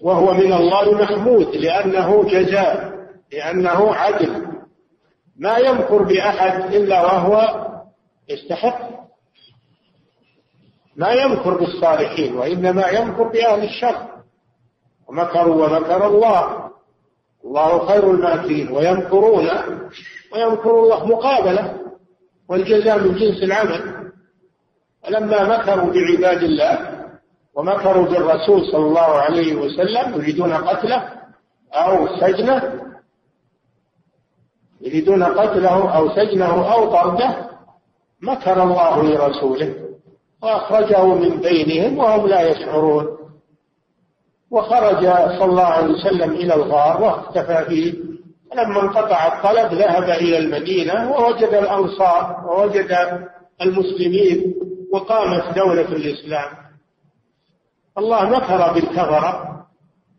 وهو 0.00 0.34
من 0.34 0.52
الله 0.52 0.92
محمود 0.92 1.56
لأنه 1.56 2.24
جزاء 2.24 2.94
لأنه 3.32 3.94
عدل. 3.94 4.46
ما 5.36 5.56
يمكر 5.56 6.02
بأحد 6.02 6.74
إلا 6.74 7.02
وهو 7.02 7.66
يستحق. 8.28 8.90
ما 10.96 11.12
يمكر 11.12 11.54
بالصالحين 11.54 12.36
وإنما 12.36 12.88
يمكر 12.88 13.22
بأهل 13.22 13.64
الشر. 13.64 14.06
ومكروا 15.08 15.66
ومكر 15.66 16.06
الله. 16.06 16.70
الله 17.44 17.86
خير 17.86 18.10
الماكرين 18.10 18.72
ويمكرون 18.72 19.48
ويمكر 20.32 20.70
الله 20.70 21.06
مقابلة. 21.06 21.83
والجزاء 22.48 22.98
من 22.98 23.14
جنس 23.14 23.42
العمل. 23.42 23.94
ولما 25.06 25.58
مكروا 25.58 25.92
بعباد 25.92 26.42
الله 26.42 27.04
ومكروا 27.54 28.06
بالرسول 28.06 28.66
صلى 28.72 28.86
الله 28.86 29.00
عليه 29.00 29.54
وسلم 29.54 30.14
يريدون 30.14 30.52
قتله 30.52 31.08
أو 31.72 32.16
سجنه 32.20 32.80
يريدون 34.80 35.24
قتله 35.24 35.96
أو 35.96 36.08
سجنه 36.08 36.72
أو 36.72 36.92
طرده 36.92 37.50
مكر 38.22 38.62
الله 38.62 39.02
لرسوله 39.02 39.74
وأخرجه 40.42 41.04
من 41.14 41.40
بينهم 41.40 41.98
وهم 41.98 42.26
لا 42.26 42.42
يشعرون. 42.42 43.06
وخرج 44.50 45.00
صلى 45.38 45.44
الله 45.44 45.64
عليه 45.64 45.94
وسلم 45.94 46.30
إلى 46.30 46.54
الغار 46.54 47.02
واختفى 47.02 47.64
فيه. 47.68 48.13
فلما 48.50 48.82
انقطع 48.82 49.26
الطلب 49.26 49.74
ذهب 49.74 50.10
إلى 50.10 50.38
المدينة 50.38 51.10
ووجد 51.12 51.54
الأنصار 51.54 52.44
ووجد 52.46 53.20
المسلمين 53.62 54.54
وقامت 54.92 55.56
دولة 55.56 55.88
الإسلام. 55.88 56.48
الله 57.98 58.28
مكر 58.28 58.72
بالكفرة 58.72 59.64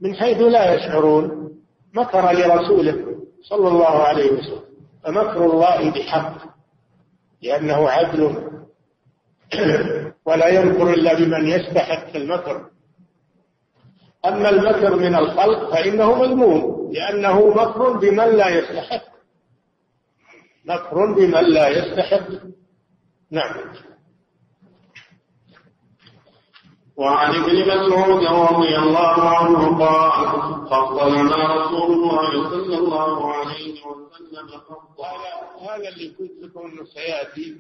من 0.02 0.16
حيث 0.16 0.42
لا 0.42 0.74
يشعرون 0.74 1.52
مكر 1.94 2.32
لرسوله 2.32 3.06
صلى 3.44 3.68
الله 3.68 4.04
عليه 4.04 4.32
وسلم 4.32 4.66
فمكر 5.04 5.46
الله 5.46 5.92
بحق 5.92 6.34
لأنه 7.42 7.90
عدل. 7.90 8.36
ولا 10.26 10.48
يمكر 10.48 10.94
إلا 10.94 11.14
بمن 11.14 11.48
يستحق 11.48 12.16
المكر. 12.16 12.66
أما 14.28 14.50
المكر 14.50 14.96
من 14.96 15.16
الخلق 15.16 15.72
فإنه 15.72 16.16
مذموم 16.16 16.92
لأنه 16.94 17.48
مكر 17.50 17.92
بمن 17.98 18.26
لا 18.38 18.50
يستحق. 18.50 19.02
مكر 20.66 21.14
بمن 21.14 21.44
لا 21.44 21.68
يستحق. 21.68 22.28
نعم. 23.32 23.56
وعن 26.98 27.36
ابن 27.36 27.62
مسعود 27.62 28.24
رضي 28.24 28.78
الله 28.78 29.30
عنه 29.30 29.80
قال 29.80 30.26
فضلنا 30.70 31.56
رسول 31.56 31.92
الله 31.94 32.50
صلى 32.50 32.78
الله 32.78 33.34
عليه 33.34 33.82
وسلم 33.86 34.50
هذا 35.70 35.90
اللي 35.90 36.08
قلت 36.20 36.32
لكم 36.42 36.60
انه 36.60 36.86
سيأتي 36.86 37.56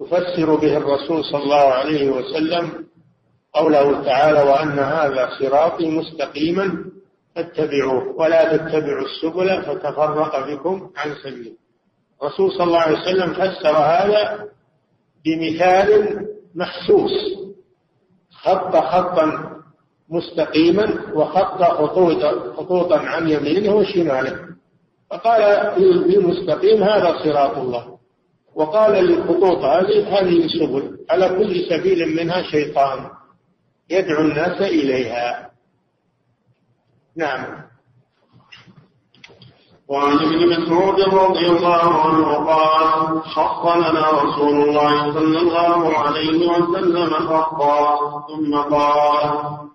يفسر 0.00 0.54
به 0.54 0.76
الرسول 0.76 1.24
صلى 1.24 1.42
الله 1.42 1.56
عليه 1.72 2.10
وسلم 2.10 2.86
قوله 3.54 4.04
تعالى 4.04 4.42
وأن 4.42 4.78
هذا 4.78 5.30
صراطي 5.38 5.90
مستقيما 5.90 6.84
فاتبعوه 7.36 8.14
ولا 8.16 8.56
تتبعوا 8.56 9.06
السبل 9.06 9.62
فتفرق 9.62 10.48
بكم 10.48 10.90
عن 10.96 11.14
سبيله. 11.22 11.56
الرسول 12.22 12.52
صلى 12.52 12.64
الله 12.64 12.78
عليه 12.78 12.98
وسلم 12.98 13.32
فسر 13.34 13.76
هذا 13.76 14.48
بمثال 15.24 16.18
محسوس. 16.54 17.12
خط 18.30 18.76
خطا 18.76 19.56
مستقيما 20.08 21.12
وخط 21.14 21.62
خطوطا 21.62 22.52
خطوطا 22.56 22.98
عن 22.98 23.28
يمينه 23.28 23.74
وشماله. 23.74 24.38
فقال 25.10 25.72
للمستقيم 25.82 26.82
هذا 26.82 27.18
صراط 27.24 27.58
الله. 27.58 27.98
وقال 28.54 28.92
للخطوط 29.04 29.58
هذه 29.64 30.18
هذه 30.18 30.44
السبل. 30.44 30.98
على 31.10 31.28
كل 31.28 31.64
سبيل 31.70 32.16
منها 32.16 32.42
شيطان. 32.42 33.10
يدعو 33.90 34.20
الناس 34.20 34.60
إليها. 34.60 35.50
نعم. 37.16 37.62
وعن 39.88 40.18
ابن 40.18 40.48
مسعود 40.48 41.00
رضي 41.00 41.46
الله 41.46 41.84
عنه 42.00 42.34
قال 42.34 43.22
حق 43.24 43.76
لنا 43.76 44.10
رسول 44.10 44.68
الله 44.68 45.12
صلى 45.12 45.38
الله 45.38 45.98
عليه 45.98 46.48
وسلم 46.48 47.14
حقا. 47.14 47.98
ثم 48.28 48.56
قال 48.56 49.28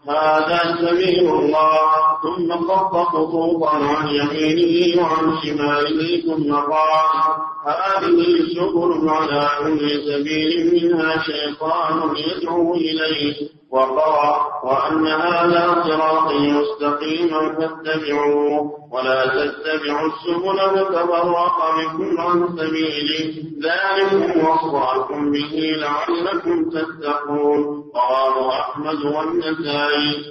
هذا 0.10 0.78
سبيل 0.82 1.30
الله. 1.30 1.90
ثم 2.24 2.68
خط 2.68 2.94
خطوطا 2.96 3.76
عن 3.76 4.08
يمينه 4.08 5.02
وعن 5.04 5.38
شماله. 5.44 6.22
ثم 6.22 6.56
قال 6.56 7.38
هذه 7.68 8.20
سبل 8.56 9.10
على 9.10 9.50
كل 9.60 9.90
سبيل 10.08 10.54
منها 10.74 11.24
شيطان 11.24 12.16
يدعو 12.18 12.74
إليه. 12.76 13.50
وقال 13.72 14.40
وأن 14.64 15.08
هذا 15.08 15.84
صراطي 15.84 16.52
مستقيما 16.52 17.56
فاتبعوه 17.56 18.88
ولا 18.92 19.26
تتبعوا 19.26 20.08
السبل 20.08 20.58
فتفرق 20.76 21.58
بكم 21.78 22.22
عن 22.22 22.58
سبيله. 22.58 23.44
ذلكم 23.64 24.48
وصاكم 24.48 25.32
به 25.32 25.76
لعلكم 25.78 26.70
تتقون. 26.70 27.92
رواه 27.96 28.60
أحمد 28.60 29.06
والنسائي. 29.06 30.26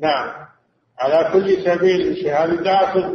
نعم. 0.00 0.28
على 1.00 1.30
كل 1.32 1.64
سبيل 1.64 2.28
هذه 2.28 2.44
الدعاة 2.44 3.12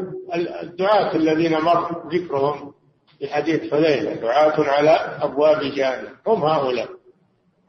الدعاة 0.64 1.16
الذين 1.16 1.60
مر 1.60 2.04
ذكرهم 2.14 2.74
في 3.20 3.28
حديث 3.28 3.74
حذيفة. 3.74 4.14
دعاة 4.14 4.70
على 4.70 5.18
أبواب 5.22 5.60
جهنم. 5.60 6.14
هم 6.28 6.44
هؤلاء. 6.44 6.90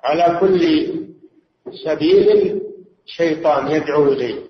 على 0.05 0.39
كل 0.41 1.08
سبيل 1.85 2.61
شيطان 3.07 3.71
يدعو 3.71 4.13
إليه 4.13 4.49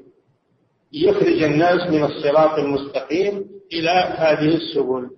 يخرج 0.92 1.42
الناس 1.42 1.90
من 1.90 2.04
الصراط 2.04 2.58
المستقيم 2.58 3.44
إلى 3.72 3.90
هذه 4.16 4.54
السبل. 4.54 5.10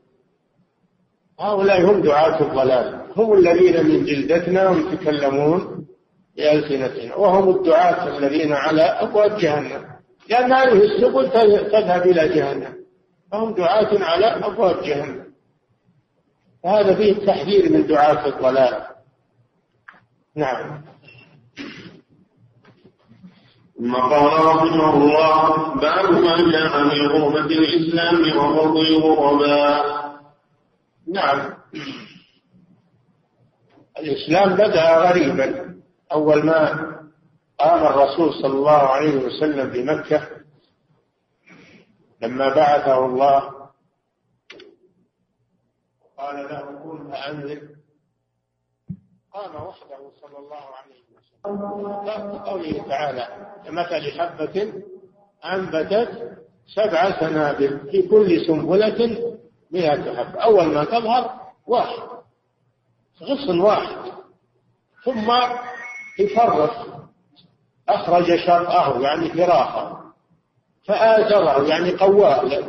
هؤلاء 1.41 1.81
هم 1.81 2.03
دعاة 2.03 2.43
الضلال 2.43 3.07
هم 3.17 3.33
الذين 3.33 3.87
من 3.87 4.05
جلدتنا 4.05 4.71
يتكلمون 4.71 5.87
بألسنتنا 6.37 7.15
وهم 7.15 7.57
الدعاة 7.57 8.19
الذين 8.19 8.53
على 8.53 8.83
أبواب 8.83 9.39
جهنم 9.39 9.91
لأن 10.29 10.53
هذه 10.53 10.85
السبل 10.85 11.31
تذهب 11.71 12.07
إلى 12.07 12.29
جهنم 12.29 12.75
فهم 13.33 13.55
دعاة 13.55 14.05
على 14.05 14.27
أبواب 14.27 14.83
جهنم. 14.83 15.25
فهذا 16.63 16.95
فيه 16.95 17.13
التحذير 17.13 17.73
من 17.73 17.87
دعاة 17.87 18.27
الضلال. 18.27 18.83
نعم. 20.37 20.83
ثم 23.81 23.97
قال 23.97 24.47
رحمه 24.47 24.95
الله 24.95 25.75
باب 25.75 26.11
ما 26.13 26.37
جاء 26.37 26.85
من 26.85 27.07
غربة 27.09 27.47
الإسلام 27.47 28.37
وغرب 28.37 28.77
الغرباء 28.77 30.21
نعم. 31.07 31.55
الإسلام 33.99 34.55
بدأ 34.55 34.99
غريبا. 35.09 35.81
أول 36.13 36.47
ما 36.47 36.61
قام 37.59 37.87
الرسول 37.87 38.35
صلى 38.35 38.53
الله 38.53 38.83
عليه 38.89 39.17
وسلم 39.17 39.71
بمكة 39.71 40.29
لما 42.23 42.49
بعثه 42.49 43.07
الله 43.07 43.71
قال 46.19 46.37
له 46.37 46.61
كن 46.85 47.11
فأنذر 47.11 47.69
قام 49.33 49.55
وحده 49.55 50.11
صلى 50.21 50.39
الله 50.39 50.57
عليه 50.57 50.95
وسلم 50.95 51.00
قوله 51.45 52.85
تعالى 52.89 53.29
كمثل 53.67 54.21
حبة 54.21 54.73
أنبتت 55.45 56.39
سبع 56.75 57.21
سنابل 57.21 57.91
في 57.91 58.03
كل 58.03 58.47
سنبلة 58.47 59.35
مئة 59.71 60.15
حبة. 60.15 60.41
أول 60.41 60.67
ما 60.67 60.85
تظهر 60.85 61.41
واحد 61.67 62.03
غصن 63.23 63.61
واحد. 63.61 63.97
ثم 65.05 65.33
يفرق 66.19 66.87
أخرج 67.89 68.37
شرقه 68.37 69.01
يعني 69.01 69.29
فراخه 69.29 70.01
فآزره 70.85 71.69
يعني 71.69 71.91
قواه. 71.91 72.65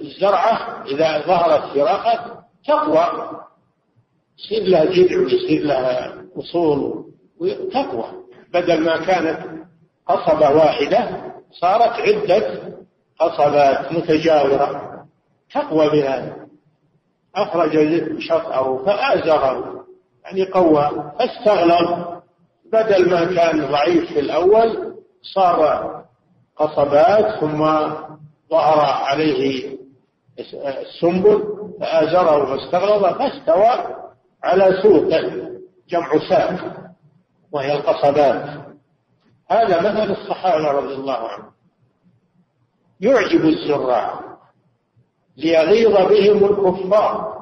الزرعة 0.00 0.84
إذا 0.86 1.26
ظهرت 1.26 1.74
فراقة 1.74 2.44
تقوى. 2.64 3.30
يصير 4.38 4.62
لها 4.62 4.84
جذع 4.84 5.18
ويصير 5.18 5.62
لها 5.62 6.17
أصول 6.38 7.04
تقوى 7.72 8.04
بدل 8.54 8.84
ما 8.84 8.96
كانت 8.96 9.38
قصبة 10.06 10.50
واحدة 10.50 11.08
صارت 11.60 11.92
عدة 11.92 12.62
قصبات 13.20 13.92
متجاورة. 13.92 14.88
تقوى 15.54 15.90
بهذا 15.90 16.36
أخرج 17.34 17.72
شطأه 18.18 18.84
فآزره 18.84 19.84
يعني 20.24 20.44
قوى. 20.44 21.12
فاستغلظ. 21.18 22.18
بدل 22.72 23.10
ما 23.10 23.24
كان 23.24 23.66
ضعيف 23.66 24.12
في 24.12 24.20
الأول 24.20 24.94
صار 25.34 25.88
قصبات 26.56 27.40
ثم 27.40 27.58
ظهر 28.50 28.80
عليه 28.80 29.78
السنبل 30.58 31.44
فآزره 31.80 32.56
فاستغلظ 32.56 33.04
فاستوى 33.04 33.96
على 34.44 34.82
سوق 34.82 35.14
جمع 35.88 36.28
ساق 36.28 36.76
وهي 37.52 37.72
القصبات. 37.72 38.60
هذا 39.50 39.80
مثل 39.80 40.10
الصحابة 40.10 40.70
رضي 40.70 40.94
الله 40.94 41.28
عنهم. 41.28 41.52
يعجب 43.00 43.44
الزراع 43.44 44.20
ليغيظ 45.36 45.92
بهم 45.92 46.44
الكفار. 46.44 47.38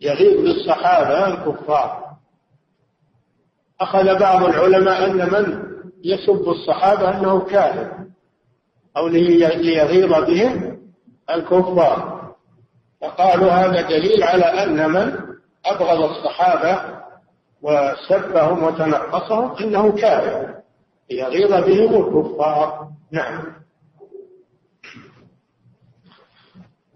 يغيظ 0.00 0.40
بالصحابة 0.40 1.26
الكفار. 1.26 2.10
أخذ 3.80 4.18
بعض 4.18 4.44
العلماء 4.44 5.10
أن 5.10 5.32
من 5.32 5.70
يسب 6.04 6.48
الصحابة 6.48 7.18
أنه 7.18 7.40
كافر 7.40 8.06
أو 8.96 9.08
ليغيظ 9.08 10.24
بهم 10.24 10.80
الكفار. 11.30 12.20
فقالوا 13.00 13.50
هذا 13.50 13.80
دليل 13.88 14.22
على 14.22 14.44
أن 14.44 14.90
من 14.90 15.20
أبغض 15.66 16.10
الصحابة 16.10 17.00
وسبهم 17.62 18.62
وتنقصهم 18.62 19.56
إنه 19.60 19.92
كافر. 19.92 20.54
ليغيظ 21.10 21.52
بهم 21.52 21.94
الكفار. 21.94 22.88
نعم. 23.12 23.42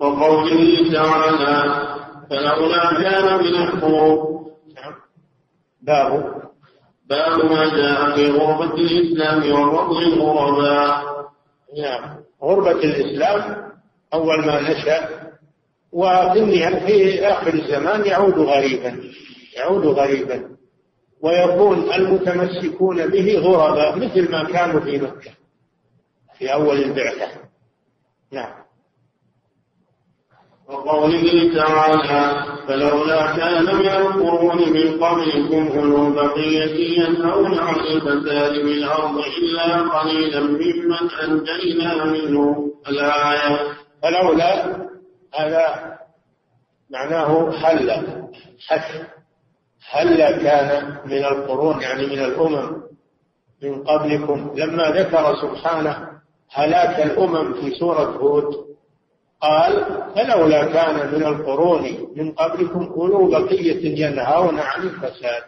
وقوله 0.01 0.93
تعالى 0.93 1.85
فلولا 2.31 3.03
كان 3.03 3.39
من 3.39 3.55
الحروب 3.55 4.51
باب. 5.83 6.43
باب 7.09 7.45
ما 7.45 7.77
جاء 7.77 8.17
في 8.17 8.31
غربة 8.31 8.75
الإسلام 8.75 9.53
وفضل 9.53 10.03
الغرباء. 10.03 11.05
نعم. 11.83 12.17
غربة 12.43 12.71
الإسلام 12.71 13.73
أول 14.15 14.47
ما 14.47 14.61
نشأ 14.61 15.09
وفي 15.95 16.81
في 16.87 17.27
آخر 17.27 17.55
الزمان 17.55 18.07
يعود 18.07 18.39
غريبا 18.39 19.01
يعود 19.57 19.87
غريبا. 19.87 20.55
ويكون 21.21 21.93
المتمسكون 21.95 23.07
به 23.07 23.39
غرباء 23.39 23.97
مثل 23.97 24.31
ما 24.33 24.45
كانوا 24.45 24.81
في 24.81 24.99
مكة 24.99 25.31
في 26.39 26.53
أول 26.53 26.77
البعثة. 26.83 27.29
نعم. 28.33 28.65
وقوله 30.69 31.55
تعالى 31.55 32.45
فلولا 32.69 33.37
كان 33.37 33.65
من 33.65 33.89
القرون 33.89 34.73
من 34.73 35.05
قبلكم 35.05 35.79
أولو 35.79 36.11
بقية 36.11 36.99
ينهون 37.01 37.59
عن 37.59 37.75
الفساد 37.75 38.53
في 38.53 38.73
الأرض 38.73 39.19
إلا 39.19 39.81
قليلا 39.81 40.41
ممن 40.41 41.11
أنجينا 41.23 42.05
منه 42.05 42.71
الآية. 42.89 43.59
فلولا 44.03 44.85
هذا 45.35 45.95
معناه 46.91 47.51
هل 47.51 47.91
حث. 48.69 49.03
هل 49.91 50.43
كان 50.43 50.97
من 51.05 51.25
القرون 51.25 51.81
يعني 51.81 52.07
من 52.07 52.19
الأمم 52.19 52.83
من 53.63 53.85
قبلكم. 53.85 54.53
لما 54.55 54.91
ذكر 54.91 55.37
سبحانه 55.43 56.09
هلاك 56.53 57.07
الأمم 57.07 57.55
في 57.55 57.71
سورة 57.71 58.05
هود 58.05 58.55
قال 59.41 59.85
فلولا 60.17 60.65
كان 60.65 61.15
من 61.15 61.23
القرون 61.23 62.13
من 62.17 62.33
قبلكم 62.33 62.85
أولو 62.85 63.31
بقية 63.31 64.07
ينهون 64.07 64.59
عن 64.59 64.83
الفساد 64.83 65.43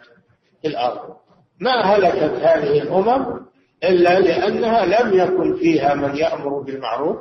في 0.61 0.67
الأرض. 0.67 1.15
ما 1.59 1.81
هلكت 1.81 2.39
هذه 2.41 2.81
الأمم 2.81 3.47
إلا 3.83 4.19
لأنها 4.19 4.85
لم 4.85 5.19
يكن 5.19 5.55
فيها 5.55 5.93
من 5.93 6.15
يأمر 6.15 6.59
بالمعروف 6.61 7.17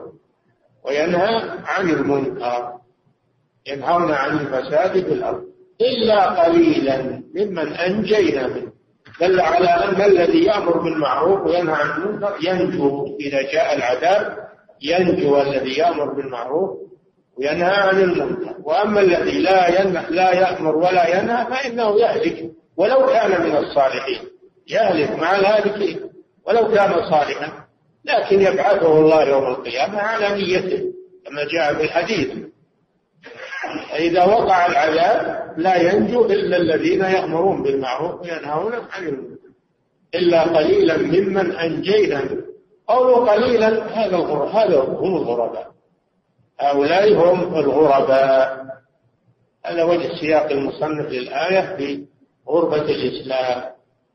وينهى 0.87 1.43
عن 1.65 1.91
المنكر 1.91 2.73
ينهون 3.67 4.13
عن 4.13 4.39
الفساد 4.39 4.93
في 4.93 5.13
الأرض. 5.13 5.43
إلا 5.81 6.43
قليلا 6.43 7.23
ممن 7.35 7.73
أنجينا 7.73 8.47
منه. 8.47 8.73
دل 9.21 9.41
على 9.41 9.69
أن 9.69 10.03
الذي 10.03 10.45
يأمر 10.45 10.79
بالمعروف 10.79 11.47
وينهى 11.47 11.75
عن 11.75 11.91
المنكر 11.91 12.37
ينجو 12.43 13.17
إذا 13.21 13.43
جاء 13.43 13.77
العذاب 13.77 14.37
ينجو 14.83 15.41
الذي 15.41 15.79
يأمر 15.79 16.15
بالمعروف 16.15 16.79
وينهى 17.39 17.75
عن 17.75 18.01
المنكر. 18.01 18.55
وأما 18.65 19.01
الذي 19.01 19.41
لا 19.41 19.81
ينهى 19.81 20.05
لا 20.11 20.33
يأمر 20.33 20.77
ولا 20.77 21.21
ينهى 21.21 21.47
فإنه 21.47 22.01
يهلك 22.01 22.51
ولو 22.77 23.07
كان 23.07 23.43
من 23.43 23.57
الصالحين. 23.57 24.21
يهلك 24.69 25.19
مع 25.19 25.37
الهالكين 25.37 26.01
ولو 26.47 26.69
كان 26.69 27.11
صالحا. 27.11 27.66
لكن 28.07 28.41
يبعثه 28.41 28.99
الله 28.99 29.23
يوم 29.23 29.47
القيامة 29.47 29.99
على 29.99 30.43
نيته 30.43 30.93
كما 31.27 31.45
جاء 31.53 31.75
في 31.75 31.83
الحديث. 31.83 32.29
فإذا 33.91 34.25
وقع 34.25 34.67
العذاب 34.67 35.55
لا 35.57 35.93
ينجو 35.93 36.25
إلا 36.25 36.57
الذين 36.57 37.01
يأمرون 37.01 37.63
بالمعروف 37.63 38.21
وينهون 38.21 38.73
عن 38.73 39.09
المنكر. 39.09 39.37
إلا 40.15 40.43
قليلا 40.43 40.97
ممن 40.97 41.53
أنجينا. 41.53 42.29
قولوا 42.89 43.33
قليلا 43.33 43.69
هذا 43.69 44.17
هذا 44.53 44.81
هم 44.81 45.17
الغرباء. 45.17 45.71
هؤلاء 46.61 47.15
هم 47.15 47.55
الغرباء. 47.55 48.67
هذا 49.65 49.85
وجه 49.85 50.21
سياق 50.21 50.51
المصنف 50.51 51.11
للآية 51.11 51.77
في 51.77 52.05
غربة 52.49 52.83
الإسلام. 52.83 53.63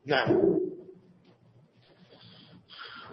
نعم. 0.06 0.51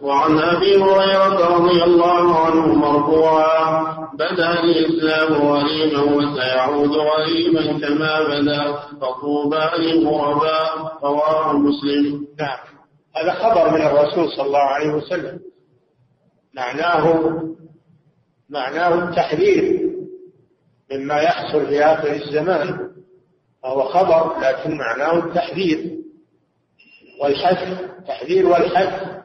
وعن 0.01 0.39
أبي 0.39 0.75
هريرة 0.75 1.55
رضي 1.57 1.83
الله 1.83 2.39
عنه 2.39 2.75
مرفوعا 2.75 4.09
بدا 4.13 4.59
الإسلام 4.59 5.33
غريبا 5.33 6.01
وسيعود 6.01 6.91
غريبا 6.91 7.87
كما 7.87 8.21
بدا 8.27 8.71
فطوبى 9.01 9.69
للغرباء 9.77 10.97
رواه 11.03 11.53
مسلم. 11.53 12.27
نعم. 12.39 12.57
هذا 13.15 13.33
خبر 13.33 13.71
من 13.71 13.81
الرسول 13.81 14.31
صلى 14.31 14.45
الله 14.45 14.59
عليه 14.59 14.89
وسلم. 14.89 15.39
معناه 16.53 17.33
معناه 18.49 18.93
التحذير 18.93 19.89
مما 20.91 21.21
يحصل 21.21 21.65
في 21.65 21.83
آخر 21.83 22.11
الزمان. 22.11 22.89
فهو 23.63 23.83
خبر 23.83 24.39
لكن 24.39 24.77
معناه 24.77 25.17
التحذير 25.17 25.99
والحث 27.21 27.81
التحذير 27.99 28.47
والحث 28.47 29.18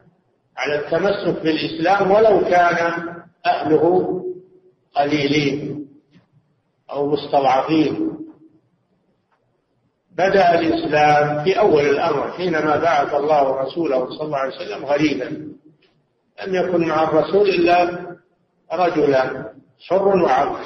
على 0.56 0.74
التمسك 0.74 1.42
بالإسلام 1.42 2.10
ولو 2.10 2.40
كان 2.40 3.08
أهله 3.46 4.24
قليلين 4.96 5.86
أو 6.90 7.10
مستضعفين. 7.10 8.10
بدأ 10.16 10.60
الإسلام 10.60 11.44
في 11.44 11.58
أول 11.58 11.82
الأمر 11.82 12.30
حينما 12.32 12.76
بعث 12.76 13.14
الله 13.14 13.62
رسوله 13.62 14.10
صلى 14.10 14.26
الله 14.26 14.38
عليه 14.38 14.56
وسلم 14.56 14.84
غريبا. 14.84 15.24
لم 16.46 16.54
يكن 16.54 16.88
مع 16.88 17.02
الرسول 17.02 17.48
إلا 17.48 18.06
رجلان 18.72 19.44
حر 19.88 20.08
وعبد 20.08 20.60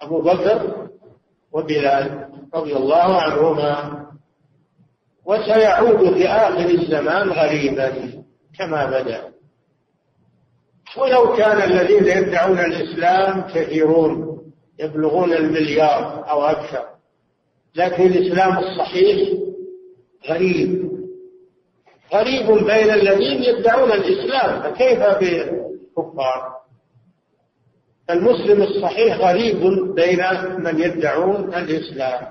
أبو 0.00 0.22
بكر 0.22 0.88
وبلال 1.52 2.28
رضي 2.54 2.76
الله 2.76 3.22
عنهما. 3.22 4.06
وسيعود 5.24 6.14
في 6.14 6.28
آخر 6.28 6.70
الزمان 6.70 7.28
غريبا. 7.28 8.12
كما 8.58 8.86
بدأ. 8.86 9.32
ولو 10.96 11.36
كان 11.36 11.70
الذين 11.70 12.04
يدعون 12.04 12.58
الإسلام 12.58 13.40
كثيرون 13.40 14.42
يبلغون 14.78 15.32
المليار 15.32 16.30
أو 16.30 16.42
أكثر 16.42 16.84
لكن 17.74 18.06
الإسلام 18.06 18.58
الصحيح 18.58 19.38
غريب. 20.28 20.86
غريب 22.14 22.46
بين 22.46 22.90
الذين 22.90 23.42
يدعون 23.42 23.92
الإسلام 23.92 24.62
فكيف 24.62 25.00
بالكفار؟ 25.00 26.56
المسلم 28.10 28.62
الصحيح 28.62 29.16
غريب 29.16 29.60
بين 29.94 30.20
من 30.58 30.80
يدعون 30.80 31.54
الإسلام. 31.54 32.26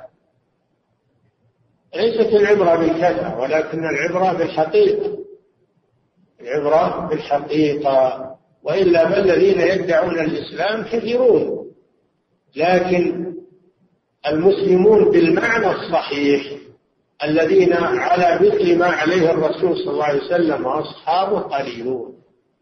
ليست 1.95 2.33
العبرة 2.33 2.75
بالكثرة 2.75 3.39
ولكن 3.39 3.79
العبرة 3.85 4.33
بالحقيقة. 4.33 5.24
العبرة 6.45 7.07
بالحقيقة 7.09 8.35
وإلا 8.63 9.09
فالذين 9.09 9.61
يدعون 9.61 10.19
الإسلام 10.19 10.83
كثيرون 10.83 11.71
لكن 12.55 13.33
المسلمون 14.27 15.11
بالمعنى 15.11 15.71
الصحيح 15.71 16.57
الذين 17.23 17.73
على 17.73 18.47
مثل 18.47 18.77
ما 18.77 18.85
عليه 18.85 19.31
الرسول 19.31 19.77
صلى 19.77 19.91
الله 19.91 20.03
عليه 20.03 20.23
وسلم 20.23 20.65
وأصحابه 20.65 21.39
قليلون 21.39 22.15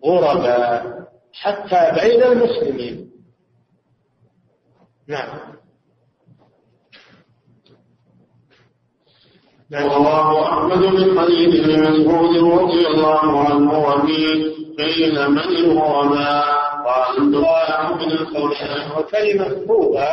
غرباء 0.06 1.04
حتى 1.34 2.02
بين 2.02 2.24
المسلمين. 2.24 3.12
نعم. 5.08 5.40
رواه 9.72 10.44
أحمد 10.44 10.86
من 10.86 11.20
حديث 11.20 11.68
مسعود 11.70 12.38
رضي 12.38 12.88
الله 12.88 13.40
عنه 13.40 13.80
وفيه 13.80 14.54
قيل 14.78 15.30
من 15.30 15.40
الغرباء. 15.40 16.64
قال 16.86 17.32
دعاء 17.32 17.94
من 17.96 18.12
الخلق 18.12 18.98
وكلمة 19.00 19.66
طوبى 19.68 20.08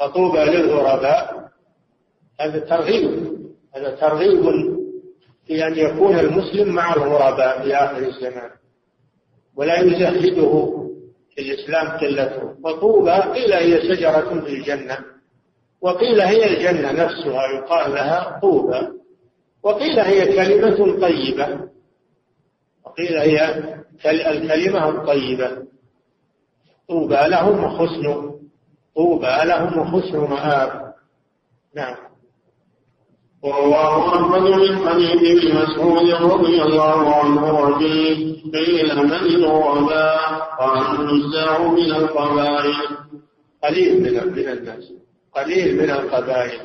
فطوبى 0.00 0.38
للغرباء. 0.38 1.48
هذا 2.40 2.58
ترغيب 2.58 3.34
هذا 3.76 3.90
ترغيب 3.90 4.42
في 5.46 5.66
أن 5.66 5.78
يكون 5.78 6.18
المسلم 6.18 6.74
مع 6.74 6.94
الغرباء 6.94 7.62
في 7.62 7.74
آخر 7.74 7.98
الزمان. 7.98 8.50
ولا 9.56 9.80
يزهده 9.80 10.72
في 11.34 11.40
الإسلام 11.42 11.88
قلته. 11.88 12.54
وطوبى 12.64 13.10
قيل 13.10 13.52
هي 13.52 13.82
شجرة 13.88 14.40
في 14.40 14.52
الجنة. 14.52 15.13
وقيل 15.84 16.20
هي 16.20 16.44
الجنة 16.46 16.92
نفسها 16.92 17.46
يقال 17.46 17.94
لها 17.94 18.38
طوبى 18.42 18.88
وقيل 19.62 20.00
هي 20.00 20.36
كلمة 20.36 21.00
طيبة. 21.00 21.60
وقيل 22.84 23.16
هي 23.16 23.64
الكلمة 24.06 24.88
الطيبة. 24.88 25.50
طوبى 26.88 27.14
لهم 27.14 27.64
وحسن 27.64 28.30
طوبى 28.96 29.36
لهم 29.44 29.78
وحسن 29.78 30.18
مآب. 30.18 30.94
نعم. 31.76 31.96
ورواه 33.42 34.16
أحمد 34.16 34.42
من 34.42 34.88
حديث 34.88 35.44
ابن 35.44 35.62
مسعود 35.62 36.10
رضي 36.32 36.62
الله 36.62 37.14
عنه 37.14 37.60
وفيه 37.60 38.42
قيل 38.52 38.96
من 38.96 39.12
الغرباء 39.12 40.18
قال 40.58 41.00
النزاع 41.00 41.68
من 41.68 41.90
القبائل. 41.90 42.74
قليل 43.64 44.02
من 44.02 44.48
الناس. 44.48 45.03
قليل 45.36 45.76
من 45.76 45.90
القبائل 45.90 46.60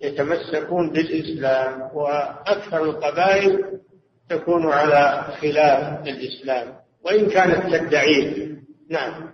يتمسكون 0.00 0.90
بالإسلام 0.90 1.90
وأكثر 1.94 2.84
القبائل 2.84 3.64
تكون 4.28 4.66
على 4.72 5.24
خلاف 5.40 6.08
الإسلام. 6.08 6.74
وإن 7.04 7.28
كانت 7.30 7.74
تدعيه 7.74 8.56
نعم. 8.90 9.32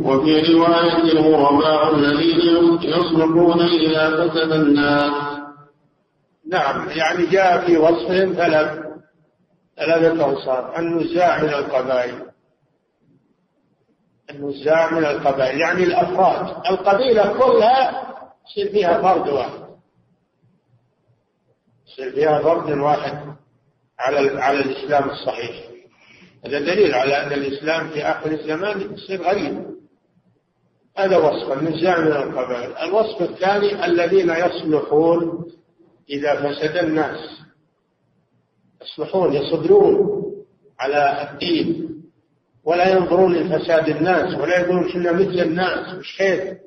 وفي 0.00 0.52
رواية 0.52 1.12
الغرباء 1.12 1.94
الذين 1.94 2.78
يصلحون 2.82 3.60
إذا 3.60 4.10
فسد 4.10 4.52
الناس. 4.52 5.12
نعم. 6.46 6.88
يعني 6.88 7.26
جاء 7.26 7.66
في 7.66 7.76
وصفهم 7.76 8.32
ثلاث 8.32 8.78
ثلاثة 9.76 10.24
أوصاف 10.24 10.78
النزاع 10.78 11.42
من 11.42 11.48
القبائل. 11.48 12.29
النزاع 14.30 14.90
من 14.90 15.04
القبائل 15.04 15.60
يعني 15.60 15.82
الأفراد. 15.82 16.66
القبيلة 16.66 17.38
كلها 17.38 18.06
يصير 18.50 18.72
فيها 18.72 19.02
فرد 19.02 19.28
واحد. 19.28 19.60
يصير 21.88 22.12
فيها 22.12 22.42
فرد 22.42 22.70
واحد 22.78 23.34
على 23.98 24.40
على 24.42 24.60
الإسلام 24.60 25.10
الصحيح. 25.10 25.70
هذا 26.46 26.58
دليل 26.58 26.94
على 26.94 27.22
أن 27.22 27.32
الإسلام 27.32 27.88
في 27.88 28.02
آخر 28.02 28.30
الزمان 28.30 28.94
يصير 28.94 29.22
غريب. 29.22 29.70
هذا 30.96 31.16
وصف 31.16 31.52
النزاع 31.52 31.98
من 31.98 32.12
القبائل. 32.12 32.76
الوصف 32.76 33.22
الثاني 33.22 33.84
الذين 33.84 34.30
يصلحون 34.30 35.46
إذا 36.10 36.34
فسد 36.34 36.76
الناس. 36.76 37.40
يصلحون 38.82 39.32
يصبرون 39.32 40.22
على 40.80 41.30
الدين. 41.30 41.89
ولا 42.70 42.88
ينظرون 42.88 43.34
لفساد 43.34 43.88
الناس 43.88 44.34
ولا 44.34 44.60
يقولون 44.60 44.92
كنا 44.92 45.12
مثل 45.12 45.40
الناس 45.40 45.94
مش 45.94 46.16
خير. 46.18 46.58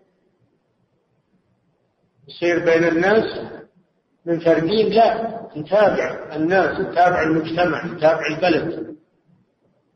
يصير 2.28 2.66
بين 2.66 2.84
الناس 2.84 3.40
من 4.26 4.40
فردين 4.40 4.90
لا 4.90 5.40
نتابع 5.58 6.36
الناس 6.36 6.80
نتابع 6.80 7.24
المجتمع 7.24 7.86
نتابع 7.86 8.28
البلد. 8.28 8.96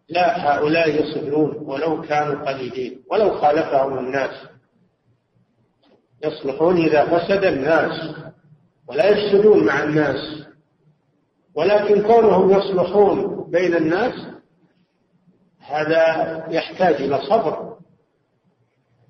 لا 0.09 0.55
هؤلاء 0.55 1.03
يصبرون 1.03 1.57
ولو 1.57 2.01
كانوا 2.01 2.51
قليلين 2.51 3.01
ولو 3.11 3.37
خالفهم 3.37 3.97
الناس. 3.97 4.47
يصلحون 6.23 6.77
إذا 6.77 7.05
فسد 7.05 7.43
الناس 7.43 8.15
ولا 8.87 9.05
يفسدون 9.05 9.65
مع 9.65 9.83
الناس. 9.83 10.43
ولكن 11.55 12.01
كونهم 12.01 12.51
يصلحون 12.51 13.47
بين 13.51 13.75
الناس 13.75 14.36
هذا 15.67 16.43
يحتاج 16.49 16.95
إلى 16.95 17.21
صبر 17.21 17.77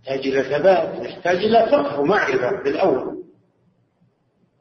يحتاج 0.08 0.28
إلى 0.28 0.44
ثبات 0.44 1.06
يحتاج 1.06 1.38
إلى 1.38 1.68
فقه 1.72 2.00
ومعرفة 2.00 2.64
بالأول. 2.64 3.24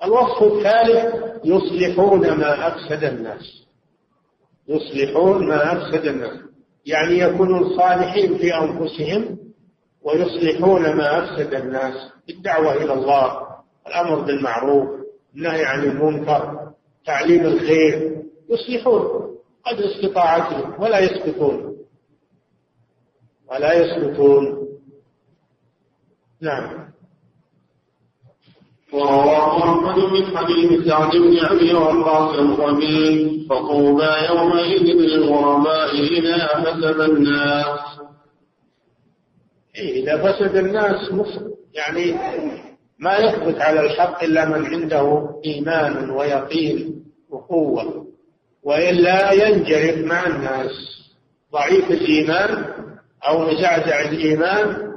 الوصف 0.04 0.42
الثالث 0.42 1.14
يصلحون 1.44 2.30
ما 2.30 2.68
أفسد 2.68 3.04
الناس. 3.04 3.66
يصلحون 4.68 5.48
ما 5.48 5.72
أفسد 5.72 6.06
الناس. 6.06 6.40
يعني 6.86 7.18
يكونون 7.18 7.76
صالحين 7.76 8.38
في 8.38 8.54
أنفسهم 8.54 9.38
ويصلحون 10.02 10.92
ما 10.92 11.18
أفسد 11.18 11.54
الناس. 11.54 11.94
بالدعوة 12.26 12.72
إلى 12.72 12.92
الله 12.92 13.46
الأمر 13.86 14.20
بالمعروف 14.20 14.88
النهي 15.36 15.64
عن 15.64 15.84
المنكر 15.84 16.72
تعليم 17.06 17.46
الخير. 17.46 18.22
يصلحون 18.50 19.36
قدر 19.64 19.84
استطاعتهم 19.84 20.82
ولا 20.82 20.98
يسقطون. 20.98 21.75
ولا 23.50 23.72
يسقطون 23.74 24.66
نعم. 26.40 26.86
ورواه 28.92 29.58
أحمد 29.58 29.98
من 29.98 30.36
حديث 30.36 30.86
سعد 30.88 31.10
بن 31.16 31.38
أبي 31.44 31.74
وقاص 31.74 32.38
الخبير 32.38 33.46
فطوبى 33.50 34.10
يومئذ 34.28 34.82
للغرباء 34.82 35.94
إذا 35.94 36.46
فسد 36.64 37.00
الناس. 37.00 37.78
إيه 39.76 40.02
إذا 40.02 40.32
فسد 40.32 40.56
الناس 40.56 41.10
يعني 41.74 42.14
ما 42.98 43.16
يثبت 43.16 43.60
على 43.60 43.80
الحق 43.80 44.24
إلا 44.24 44.44
من 44.44 44.66
عنده 44.66 45.28
إيمان 45.44 46.10
ويقين 46.10 47.04
وقوة 47.30 48.06
وإلا 48.62 49.32
ينجرف 49.32 50.04
مع 50.04 50.26
الناس. 50.26 50.72
ضعيف 51.52 51.90
الإيمان 51.90 52.64
أو 53.28 53.38
مزعزع 53.38 54.00
الإيمان 54.00 54.92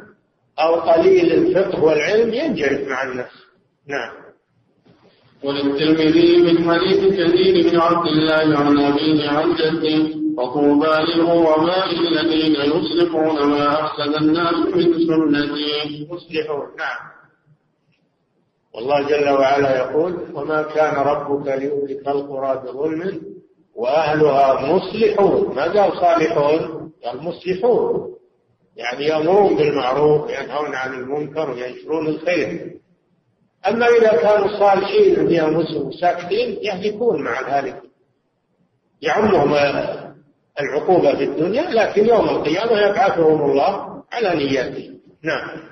أو 0.60 0.76
قليل 0.76 1.34
الفقه 1.34 1.84
والعلم 1.84 2.34
ينجرف 2.34 2.88
مع 2.88 3.04
الناس. 3.04 3.32
نعم. 3.88 4.12
وللترمذي 5.44 6.38
من 6.38 6.72
حديث 6.72 7.00
كثير 7.00 7.72
بن 7.72 7.80
عبد 7.80 8.08
الله 8.08 8.58
عن 8.58 8.80
أبيه 8.80 9.30
عن 9.30 9.54
جده 9.54 10.20
وطوبى 10.38 11.14
للغرباء 11.16 11.92
الذين 11.92 12.56
يصلحون 12.56 13.50
ما 13.50 13.82
أحسن 13.82 14.16
الناس 14.16 14.54
من 14.54 14.94
سنته. 15.08 16.08
يصلحون 16.12 16.68
نعم. 16.78 17.10
والله 18.74 19.08
جل 19.10 19.30
وعلا 19.30 19.78
يقول 19.78 20.14
وما 20.34 20.62
كان 20.62 20.96
ربك 20.96 21.48
ليهلك 21.48 22.08
القرى 22.08 22.64
بظلم 22.64 23.22
وأهلها 23.76 24.74
مصلحون. 24.74 25.56
ما 25.56 25.64
قال 25.64 26.00
صالحون؟ 26.00 26.79
قال 27.06 27.24
مصلحون 27.24 28.16
يعني 28.76 29.06
يأمرون 29.06 29.56
بالمعروف 29.56 30.28
وينهون 30.28 30.76
عن 30.76 30.94
المنكر 30.94 31.52
وينشرون 31.52 32.08
الخير. 32.08 32.80
أما 33.68 33.88
إذا 33.88 34.22
كانوا 34.22 34.60
صالحين 34.60 35.16
بأنفسهم 35.16 35.92
ساكتين 35.92 36.58
يهلكون 36.62 37.24
مع 37.24 37.60
ذلك. 37.60 37.82
يعمهم 39.02 39.54
العقوبة 40.62 41.16
في 41.16 41.24
الدنيا 41.24 41.62
لكن 41.62 42.06
يوم 42.06 42.30
القيامة 42.30 42.72
يبعثهم 42.72 43.52
الله 43.52 44.04
على 44.12 44.36
نياتهم 44.36 45.00
نعم. 45.24 45.70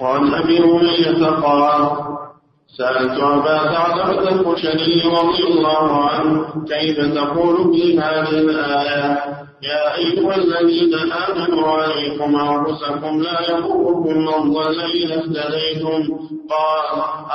وعن 0.00 0.34
أبي 0.34 0.58
هريرة 0.58 1.30
قال 1.30 2.25
سألت 2.78 3.20
أبا 3.22 3.58
ثعلبة 3.58 4.28
الخشني 4.28 5.02
رضي 5.06 5.44
الله 5.44 6.04
عنه 6.04 6.64
كيف 6.68 7.14
تقول 7.14 7.56
في 7.72 7.98
هذه 8.00 8.28
الآية؟ 8.28 9.18
يا 9.62 9.94
أيها 9.94 10.34
الذين 10.36 10.94
آمنوا 11.12 11.68
عليكم 11.68 12.36
أنفسكم 12.36 13.22
لا 13.22 13.40
يضركم 13.50 14.16
من 14.18 14.52
ضل 14.52 14.80
إذا 14.80 15.14
اهتديتم. 15.14 16.02
قال 16.50 16.86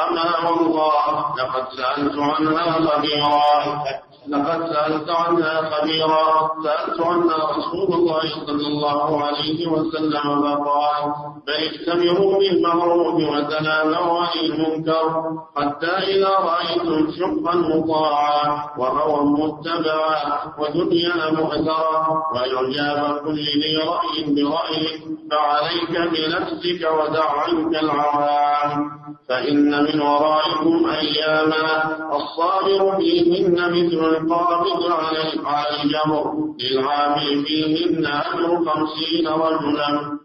أما 0.04 0.50
والله 0.50 1.06
لقد 1.40 1.64
سألت 1.78 2.16
عنها 2.18 2.72
خبيرا 2.72 3.84
لقد 4.28 4.74
سألت 4.74 5.10
عنها 5.10 5.70
خبيرا. 5.70 6.52
سألت 6.64 7.02
عنها 7.02 7.38
رسول 7.58 7.94
الله 7.94 8.22
صلى 8.48 8.68
الله 8.68 9.24
عليه 9.24 9.68
وسلم 9.68 10.42
فقال 10.42 11.14
بل 11.48 11.54
اجتمعوا 11.54 12.40
بالمعروف 12.40 13.16
وتنازعوا 13.16 14.20
عن 14.20 14.40
المنكر 14.44 15.24
حتى 15.58 15.88
إذا 15.88 16.30
رأيتم 16.30 17.12
شقا 17.12 17.56
مطاعا 17.56 18.70
وهوى 18.78 19.26
متبعا 19.26 20.18
ودنيا 20.60 21.32
مؤثرا 21.32 22.08
وإعجاب 22.34 23.20
كل 23.26 23.46
ذي 23.62 23.78
رأي 23.78 24.36
برأيه 24.36 25.00
فعليك 25.32 26.12
بنفسك 26.12 26.90
ودع 26.92 27.30
عنك 27.32 27.76
العوام. 27.84 29.02
فإن 29.30 29.84
من 29.84 30.02
ورائكم 30.02 30.90
أياما 30.90 31.96
الصابر 32.16 32.98
فيهن 32.98 33.56
مثل 33.72 34.11
القابض 34.18 34.92
على 35.46 35.84
الجمر 35.84 36.34
للعامل 36.60 37.46
فيهن 37.46 38.06
أجر 38.06 38.66
خمسين 38.66 39.28
رجلا. 39.28 40.20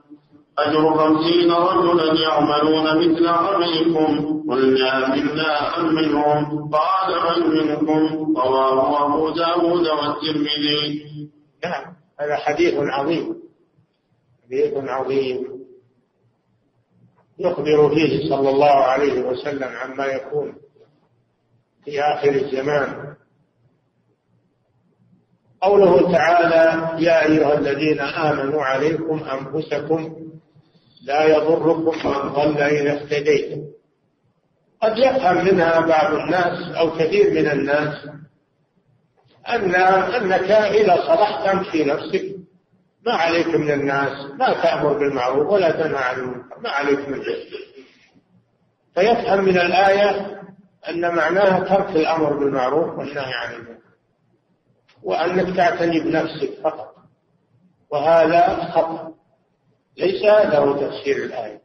أجر 0.58 0.94
خمسين 0.94 1.52
رجلا 1.52 2.20
يعملون 2.22 2.84
مثل 2.96 3.26
عملكم 3.26 4.42
قلنا 4.50 5.14
منا 5.14 5.80
أم 5.80 5.94
منهم 5.94 6.70
قال 6.70 7.40
من 7.40 7.56
منكم. 7.56 8.34
رواه 8.36 9.06
أبو 9.06 9.30
داود 9.30 9.86
والترمذي. 9.88 11.06
نعم 11.64 11.84
هذا 12.20 12.36
حديث 12.36 12.74
عظيم. 12.74 13.34
حديث 14.44 14.74
عظيم. 14.76 15.56
يخبر 17.38 17.94
فيه 17.94 18.28
صلى 18.28 18.50
الله 18.50 18.74
عليه 18.74 19.22
وسلم 19.22 19.68
عما 19.76 20.06
يكون 20.06 20.54
في 21.84 22.00
آخر 22.00 22.28
الزمان. 22.28 23.16
قوله 25.62 26.12
تعالى 26.12 26.88
يا 27.04 27.24
أيها 27.26 27.58
الذين 27.58 28.00
آمنوا 28.00 28.62
عليكم 28.62 29.24
أنفسكم 29.24 30.16
لا 31.02 31.24
يضركم 31.24 32.08
من 32.08 32.28
ضل 32.28 32.62
إذا 32.62 32.92
اهتديتم. 32.92 33.62
قد 34.82 34.98
يفهم 34.98 35.44
منها 35.44 35.80
بعض 35.80 36.14
الناس 36.14 36.76
أو 36.76 36.90
كثير 36.90 37.30
من 37.30 37.50
الناس 37.50 38.08
أن 39.48 39.74
أنك 39.74 40.50
إذا 40.50 40.96
صلحت 40.96 41.48
تمشي 41.48 41.84
نفسك. 41.84 42.36
ما 43.06 43.12
عليك 43.12 43.48
من 43.48 43.70
الناس 43.70 44.26
ما 44.38 44.52
تأمر 44.52 44.92
بالمعروف 44.92 45.52
ولا 45.52 45.70
تنهى 45.70 46.04
عن 46.04 46.18
المنكر 46.18 46.58
ما 46.60 46.70
عليك 46.70 47.08
من 47.08 47.18
ذلك 47.18 47.48
فيفهم 48.94 49.44
من 49.44 49.58
الآية 49.58 50.40
أن 50.88 51.14
معناها 51.14 51.60
ترك 51.60 51.96
الأمر 51.96 52.32
بالمعروف 52.32 52.98
والنهي 52.98 53.34
عن 53.34 53.54
المنكر. 53.54 53.85
وأنك 55.02 55.56
تعتني 55.56 56.00
بنفسك 56.00 56.60
فقط. 56.64 56.94
وهذا 57.90 58.64
خطأ. 58.64 59.14
ليس 59.98 60.24
هذا 60.24 60.58
هو 60.58 60.72
تفسير 60.72 61.16
الآية. 61.16 61.60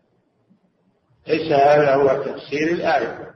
ليس 1.27 1.51
هذا 1.51 1.95
هو 1.95 2.23
تفسير 2.23 2.71
الآية. 2.71 3.31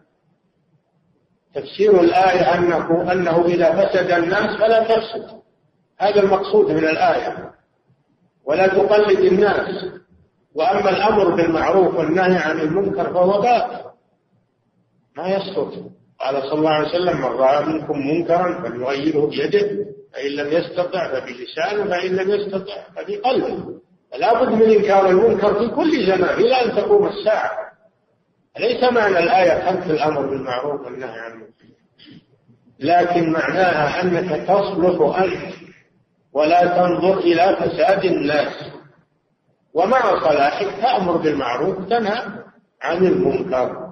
تفسير 1.54 2.02
الآية 2.02 2.56
أنه 2.56 3.12
أنه 3.12 3.46
إذا 3.46 3.72
فسد 3.72 4.12
الناس 4.12 4.60
فلا 4.60 4.84
تفسد. 4.84 5.42
هذا 6.00 6.20
المقصود 6.20 6.72
من 6.72 6.88
الآية. 6.88 7.52
ولا 8.46 8.68
تقلد 8.68 9.20
الناس. 9.20 9.86
وأما 10.56 10.90
الأمر 10.90 11.36
بالمعروف 11.36 11.96
والنهي 11.96 12.38
عن 12.38 12.60
المنكر 12.60 13.14
فهو 13.14 13.42
باطل. 13.42 13.90
ما 15.18 15.28
يسقط. 15.28 15.74
قال 16.26 16.44
صلى 16.44 16.60
الله 16.60 16.70
عليه 16.70 16.88
وسلم 16.88 17.18
من 17.18 17.26
رأى 17.26 17.66
منكم 17.66 18.08
منكرا 18.08 18.62
فليغيره 18.62 19.28
بيده 19.28 19.86
فإن 20.14 20.32
لم 20.32 20.48
يستطع 20.54 21.08
فبلسانه 21.08 21.90
فإن 21.90 22.16
لم 22.16 22.30
يستطع 22.30 22.74
فبقلبه. 22.96 23.80
فلا 24.12 24.44
بد 24.44 24.50
من 24.50 24.62
إنكار 24.62 25.10
المنكر 25.10 25.54
في 25.60 25.68
كل 25.76 26.06
زمان 26.08 26.40
إلى 26.40 26.56
أن 26.56 26.76
تقوم 26.76 27.08
الساعة. 27.08 27.52
ليس 28.60 28.84
معنى 28.84 29.20
الآية 29.20 29.72
ترك 29.72 29.90
الأمر 29.90 30.26
بالمعروف 30.26 30.86
والنهي 30.86 31.20
عن 31.20 31.32
المنكر. 31.32 31.66
لكن 32.80 33.32
معناها 33.32 34.02
أنك 34.02 34.48
تصلح 34.48 35.18
أنت 35.18 35.54
ولا 36.34 36.66
تنظر 36.66 37.18
إلى 37.18 37.58
فساد 37.60 38.06
الناس. 38.06 38.54
ومع 39.74 40.20
صلاحك 40.24 40.68
تأمر 40.82 41.18
بالمعروف 41.18 41.90
تنهى 41.90 42.22
عن 42.82 43.06
المنكر. 43.06 43.85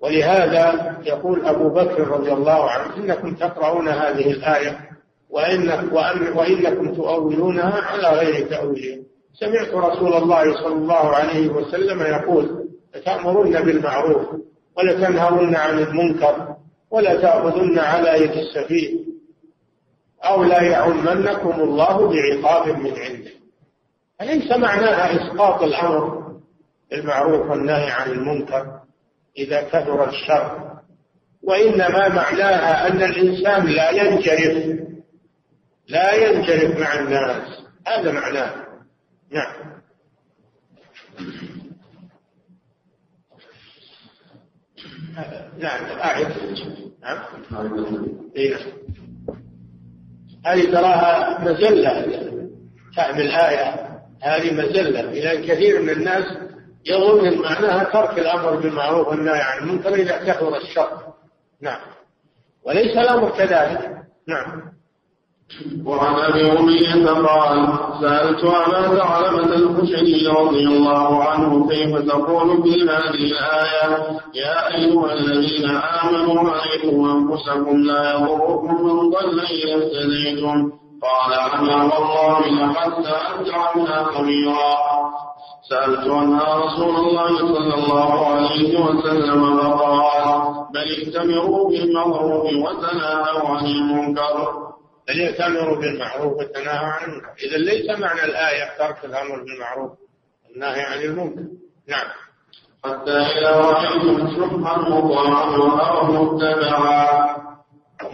ولهذا 0.00 0.96
يقول 1.04 1.46
أبو 1.46 1.68
بكر 1.68 2.08
رضي 2.08 2.32
الله 2.32 2.70
عنه 2.70 2.96
إنكم 2.96 3.34
تقرؤون 3.34 3.88
هذه 3.88 4.30
الآية 4.30 4.80
وإن 5.30 5.68
وإنكم 6.34 6.94
تؤولونها 6.94 7.80
على 7.82 8.08
غير 8.08 8.48
تأويلها 8.48 9.04
سمعت 9.34 9.74
رسول 9.74 10.14
الله 10.14 10.54
صلى 10.54 10.74
الله 10.74 11.16
عليه 11.16 11.48
وسلم 11.48 12.02
يقول 12.02 12.68
لتأمرن 12.94 13.52
بالمعروف 13.64 14.26
ولتنهون 14.76 15.56
عن 15.56 15.78
المنكر 15.78 16.56
ولا 16.90 17.20
تأخذن 17.20 17.78
على 17.78 18.24
يد 18.24 18.30
السفيه 18.30 19.04
أو 20.24 20.44
لا 20.44 20.62
يعمنكم 20.62 21.60
الله 21.60 22.08
بعقاب 22.08 22.68
من 22.68 22.92
عنده. 22.98 23.30
أليس 24.20 24.52
معناها 24.52 25.16
إسقاط 25.16 25.62
الأمر 25.62 26.24
بالمعروف 26.90 27.50
والنهي 27.50 27.90
عن 27.90 28.10
المنكر؟ 28.10 28.83
إذا 29.38 29.62
كثر 29.62 30.08
الشر 30.08 30.74
وإنما 31.42 32.08
معناها 32.08 32.88
أن 32.88 33.02
الإنسان 33.02 33.66
لا 33.66 33.90
ينجرف 33.90 34.84
لا 35.88 36.14
ينجرف 36.14 36.78
مع 36.78 36.94
الناس. 36.94 37.64
هذا 37.86 38.12
معناه. 38.12 38.64
نعم. 39.30 39.74
نعم. 45.58 45.84
أعد 45.84 46.32
نعم. 47.02 47.18
إيه. 48.36 48.56
هذه 50.46 50.72
تراها 50.72 51.40
مزلة. 51.44 52.02
فهم 52.96 53.20
الآية 53.20 54.00
هذه 54.22 54.54
مزلة. 54.54 55.00
إلى 55.00 55.46
كثير 55.46 55.82
من 55.82 55.90
الناس 55.90 56.24
يظن 56.86 57.26
أن 57.26 57.38
معناها 57.38 57.84
ترك 57.84 58.18
الأمر 58.18 58.56
بالمعروف 58.56 59.08
والنهي 59.08 59.40
عن 59.40 59.58
المنكر 59.58 59.94
إذا 59.94 60.16
كثر 60.16 60.56
الشر. 60.56 60.88
نعم. 61.62 61.80
وليس 62.66 62.96
الأمر 62.96 63.30
كذلك. 63.30 63.90
نعم. 64.28 64.74
وعن 65.86 66.14
أبي 66.14 66.52
أمية 66.52 67.06
قال 67.06 67.78
سألت 68.00 68.44
أبا 68.44 68.96
ثعلبة 68.96 69.54
الخشني 69.54 70.26
رضي 70.28 70.66
الله 70.66 71.24
عنه 71.24 71.68
كيف 71.68 71.96
تقول 71.96 72.62
في 72.62 72.82
هذه 72.82 73.14
الآية 73.14 74.20
يا 74.34 74.74
أيها 74.74 75.12
الذين 75.12 75.70
آمنوا 75.70 76.50
عليكم 76.50 77.04
أنفسكم 77.10 77.76
لا 77.76 78.12
يضركم 78.12 78.84
من 78.84 79.10
ضل 79.10 79.40
إذا 79.40 79.74
اهتديتم. 79.74 80.72
قال 81.02 81.32
أما 81.54 81.84
والله 81.84 82.40
لقد 82.40 83.04
سالت 83.04 83.54
عنها 83.54 84.04
خبيرا. 84.04 84.74
سألت 85.70 86.08
عنها 86.08 86.54
رسول 86.54 86.96
الله 86.96 87.38
صلى 87.38 87.74
الله 87.74 88.26
عليه 88.26 88.78
وسلم 88.80 89.58
فقال 89.58 90.54
بل 90.74 90.88
ائتمروا 90.98 91.70
بالمعروف 91.70 92.44
وتناهوا 92.44 93.48
عن 93.48 93.66
المنكر. 93.66 94.52
بل 95.08 95.18
يأتمروا 95.18 95.76
بالمعروف 95.76 96.32
وتناهوا 96.32 96.88
عن 96.88 97.10
المنكر. 97.10 97.28
إذا 97.48 97.56
ليس 97.56 97.98
معنى 97.98 98.24
الآية 98.24 98.78
ترك 98.78 99.04
الأمر 99.04 99.44
بالمعروف 99.44 99.92
والنهي 100.44 100.82
عن 100.82 101.00
المنكر. 101.02 101.44
نعم. 101.88 102.06
حتى 102.84 103.12
إذا 103.12 103.56
رأيتم 103.56 104.28
شحا 104.28 104.78
مطاعا 104.78 105.44
وهوى 105.56 106.18
متبعا 106.18 107.36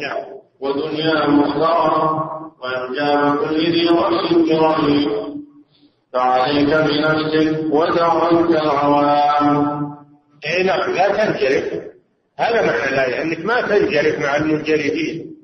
نعم. 0.01 0.25
ودنيا 0.61 1.27
مختارة 1.27 2.31
وإعجاب 2.63 3.37
كل 3.39 3.73
ذي 3.73 3.89
رأس 3.89 4.33
برأيه 4.33 5.30
فعليك 6.13 6.69
بنفسك 6.69 8.01
عنك 8.01 8.51
العوام 8.51 9.81
اي 10.47 10.63
نعم 10.63 10.91
لا 10.91 11.09
تنجرف. 11.09 11.91
هذا 12.39 12.63
معنى 12.67 12.89
الآية 12.89 13.23
أنك 13.23 13.45
ما 13.45 13.61
تنجرف 13.61 14.19
مع 14.19 14.37
المنجرفين. 14.37 15.37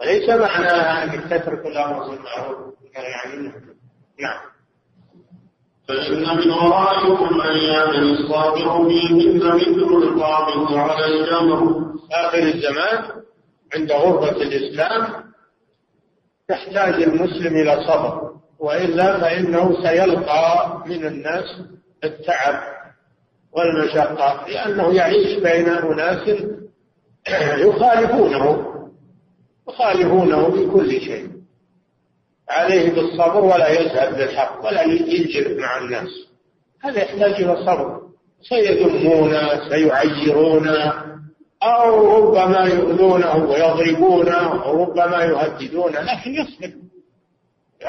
وليس 0.00 0.28
معناها 0.28 1.04
أنك 1.04 1.24
تترك 1.24 1.66
الأمر 1.66 2.08
بالمعروف. 2.08 2.74
والنهي 2.82 3.14
عن 3.24 3.32
المنكر 3.32 3.74
نعم. 4.20 4.40
فإن 5.88 6.36
من 6.36 6.50
ورائكم 6.50 7.40
أياما 7.40 7.98
الصابر 7.98 8.88
فيهن 8.88 9.36
مثل 9.36 10.04
القابض 10.04 10.74
على 10.74 11.06
الجمر. 11.06 11.92
آخر 12.12 12.38
الزمان 12.38 13.04
عند 13.74 13.92
غربة 13.92 14.42
الإسلام 14.42 15.24
يحتاج 16.50 17.02
المسلم 17.02 17.56
إلى 17.56 17.84
صبر. 17.86 18.31
وإلا 18.62 19.20
فإنه 19.20 19.82
سيلقى 19.82 20.82
من 20.86 21.06
الناس 21.06 21.44
التعب 22.04 22.60
والمشقة 23.52 24.48
لأنه 24.48 24.94
يعيش 24.94 25.38
بين 25.38 25.68
أناس 25.68 26.28
يخالفونه 27.58 28.66
يخالفونه 29.68 30.50
في 30.50 30.66
كل 30.66 31.00
شيء. 31.00 31.28
عليه 32.48 32.90
بالصبر 32.90 33.44
ولا 33.44 33.68
يذهب 33.68 34.16
بالحق 34.16 34.66
ولا 34.66 34.82
ينجر 34.82 35.60
مع 35.60 35.78
الناس. 35.78 36.08
هذا 36.82 37.02
يحتاج 37.02 37.42
إلى 37.42 37.56
صبر. 37.66 38.00
سيذمونه 38.48 39.68
سيعيرونه 39.68 40.92
أو 41.62 42.16
ربما 42.16 42.64
يؤذونه 42.64 43.36
ويضربونه 43.36 44.64
أو 44.64 44.84
ربما 44.84 45.24
يهددونه 45.24 46.00
لكن 46.00 46.30
يصبر. 46.34 46.72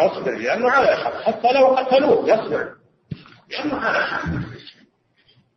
يصبر 0.02 0.32
لأنه 0.32 0.70
على 0.70 0.96
حق 0.96 1.22
حتى 1.22 1.52
لو 1.52 1.68
قتلوه 1.68 2.30
يصبر. 2.30 2.74
لأنه 3.50 3.76
على 3.76 4.06
حق 4.06 4.26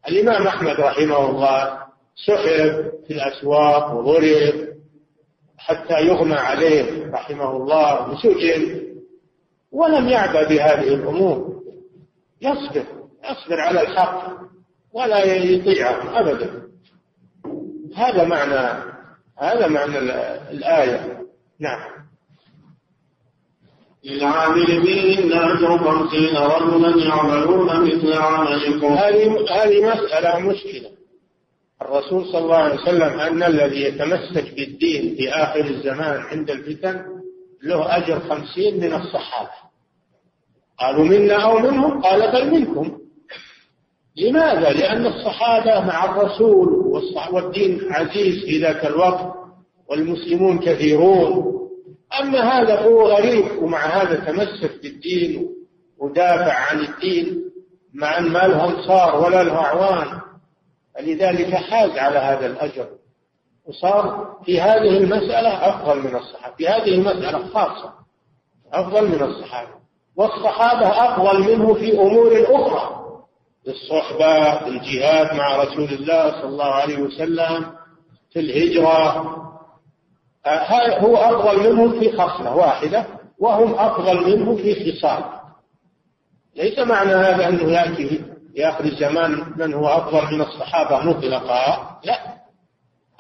الإمام 0.09 0.47
أحمد 0.47 0.81
رحمه 0.81 1.31
الله 1.31 1.79
سحب 2.27 2.93
في 3.07 3.11
الأسواق 3.11 3.95
وضرب 3.95 4.69
حتى 5.59 6.01
يغمى 6.01 6.37
عليه 6.37 7.11
رحمه 7.11 7.57
الله 7.57 8.11
وسجن 8.11 8.87
ولم 9.73 10.09
يعبأ 10.09 10.49
بهذه 10.49 10.95
الأمور. 10.95 11.63
يصبر 12.43 12.85
يصبر 13.31 13.61
على 13.61 13.81
الحق 13.81 14.33
ولا 14.93 15.25
يطيعه 15.25 16.21
أبدا. 16.21 16.63
هذا 17.97 18.25
معنى 18.25 18.83
هذا 19.39 19.67
معنى 19.67 19.99
الآية. 20.51 21.27
نعم. 21.61 22.06
للعامل 24.07 24.67
فيهن 24.67 25.33
أجر 25.33 25.79
خمسين 25.79 26.37
رجلا 26.37 27.05
يعملون 27.05 27.81
مثل 27.81 28.13
عملكم. 28.13 28.93
هذه 28.93 29.29
مسألة 29.81 30.39
مشكلة. 30.39 30.91
الرسول 31.83 32.27
صلى 32.27 32.39
الله 32.39 32.57
عليه 32.57 32.75
وسلم 32.75 33.21
أن 33.21 33.43
الذي 33.43 33.83
يتمسك 33.83 34.55
بالدين 34.57 35.17
في 35.17 35.31
آخر 35.31 35.65
الزمان 35.65 36.21
عند 36.21 36.51
الفتن 36.51 37.03
له 37.63 37.97
أجر 37.97 38.21
خمسين 38.21 38.81
من 38.81 38.95
الصحابة. 38.95 39.51
قالوا 40.79 41.05
منا 41.05 41.35
أو 41.35 41.59
منهم؟ 41.59 42.03
قال 42.03 42.33
بل 42.33 42.51
منكم. 42.51 42.99
لماذا؟ 44.17 44.73
لأن 44.73 45.07
الصحابة 45.07 45.87
مع 45.87 46.05
الرسول 46.05 46.69
والدين 47.33 47.81
عزيز 47.91 48.45
في 48.45 48.59
ذاك 48.59 48.87
الوقت 48.87 49.35
والمسلمون 49.91 50.59
كثيرون. 50.59 51.57
أما 52.21 52.41
هذا 52.41 52.81
هو 52.81 53.03
غريب 53.09 53.63
ومع 53.63 53.79
هذا 53.79 54.15
تمسك 54.15 54.83
بالدين 54.83 55.49
ودافع 55.99 56.53
عن 56.53 56.79
الدين 56.81 57.43
مع 57.95 58.19
أن 58.19 58.29
ما 58.29 58.39
له 58.39 58.65
أنصار 58.65 59.25
ولا 59.25 59.43
له 59.43 59.57
أعوان 59.57 60.21
فلذلك 60.95 61.55
حاز 61.55 61.91
على 61.91 62.19
هذا 62.19 62.47
الأجر. 62.47 62.89
وصار 63.67 64.37
في 64.45 64.61
هذه 64.61 64.99
المسألة 64.99 65.69
أفضل 65.69 65.99
من 65.99 66.17
الصحابة 66.17 66.57
في 66.57 66.69
هذه 66.69 66.95
المسألة 66.95 67.47
خاصة 67.49 67.93
أفضل 68.73 69.09
من 69.09 69.23
الصحابة. 69.23 69.71
والصحابة 70.17 70.89
أفضل 70.89 71.41
منه 71.41 71.75
في 71.75 71.93
أمور 71.93 72.47
أخرى 72.49 73.07
الصحبة 73.69 74.67
الجهاد 74.67 75.37
مع 75.37 75.57
رسول 75.57 75.85
الله 75.85 76.31
صلى 76.31 76.49
الله 76.49 76.65
عليه 76.75 76.99
وسلم 76.99 77.67
في 78.33 78.41
الهجرة 78.41 79.37
هو 80.99 81.17
أفضل 81.17 81.71
منهم 81.71 82.01
في 82.01 82.13
خصلة 82.13 82.57
واحدة 82.57 83.07
وهم 83.39 83.75
أفضل 83.75 84.37
منه 84.37 84.57
في 84.57 84.93
خصال 84.93 85.25
ليس 86.57 86.79
معنى 86.79 87.13
هذا 87.15 87.49
أنه 87.49 87.73
يأتي 87.73 88.25
في 88.55 88.69
آخر 88.69 88.85
الزمان 88.85 89.53
من 89.57 89.75
هو 89.75 89.89
أفضل 89.89 90.35
من 90.35 90.41
الصحابة 90.41 91.11
مطلقا 91.11 91.99
لا. 92.05 92.37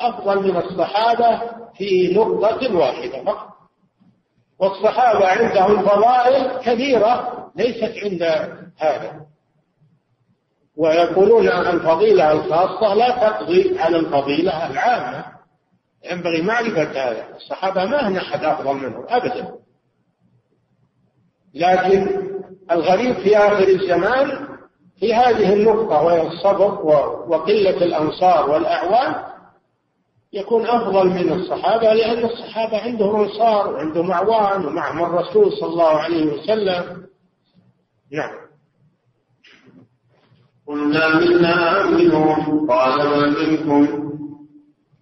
أفضل 0.00 0.42
من 0.42 0.56
الصحابة 0.56 1.40
في 1.74 2.14
نقطة 2.14 2.76
واحدة 2.76 3.24
فقط. 3.24 3.48
والصحابة 4.58 5.26
عندهم 5.28 5.82
فضائل 5.82 6.58
كثيرة 6.58 7.46
ليست 7.56 7.94
عند 8.04 8.22
هذا. 8.78 9.26
ويقولون 10.76 11.48
الفضيلة 11.48 12.32
الخاصة 12.32 12.94
لا 12.94 13.10
تقضي 13.10 13.78
على 13.78 13.96
الفضيلة 13.96 14.70
العامة. 14.70 15.35
ينبغي 16.10 16.42
معرفة 16.42 16.82
هذا 16.82 17.36
الصحابة 17.36 17.84
ما 17.84 18.08
هن 18.08 18.16
أحد 18.16 18.44
أفضل 18.44 18.74
منهم 18.74 19.04
أبدا. 19.08 19.54
لكن 21.54 22.26
الغريب 22.70 23.14
في 23.14 23.36
آخر 23.36 23.68
الزمان 23.68 24.46
في 25.00 25.14
هذه 25.14 25.52
النقطة 25.52 26.02
وهي 26.02 26.26
الصبر 26.26 26.82
وقلة 27.28 27.84
الأنصار 27.84 28.50
والأعوان 28.50 29.14
يكون 30.32 30.66
أفضل 30.66 31.06
من 31.06 31.32
الصحابة 31.32 31.92
لأن 31.92 32.24
الصحابة 32.24 32.78
عندهم 32.82 33.20
أنصار 33.20 33.72
وعندهم 33.72 34.10
أعوان 34.10 34.66
ومعهم 34.66 35.04
الرسول 35.04 35.52
صلى 35.52 35.68
الله 35.68 35.88
عليه 35.88 36.26
وسلم. 36.26 37.06
نعم. 38.12 38.46
قلنا 40.66 41.08
منا 41.08 41.86
منهم 41.86 42.70
قال 42.70 43.08
ما 43.08 43.26
منكم؟ 43.26 44.05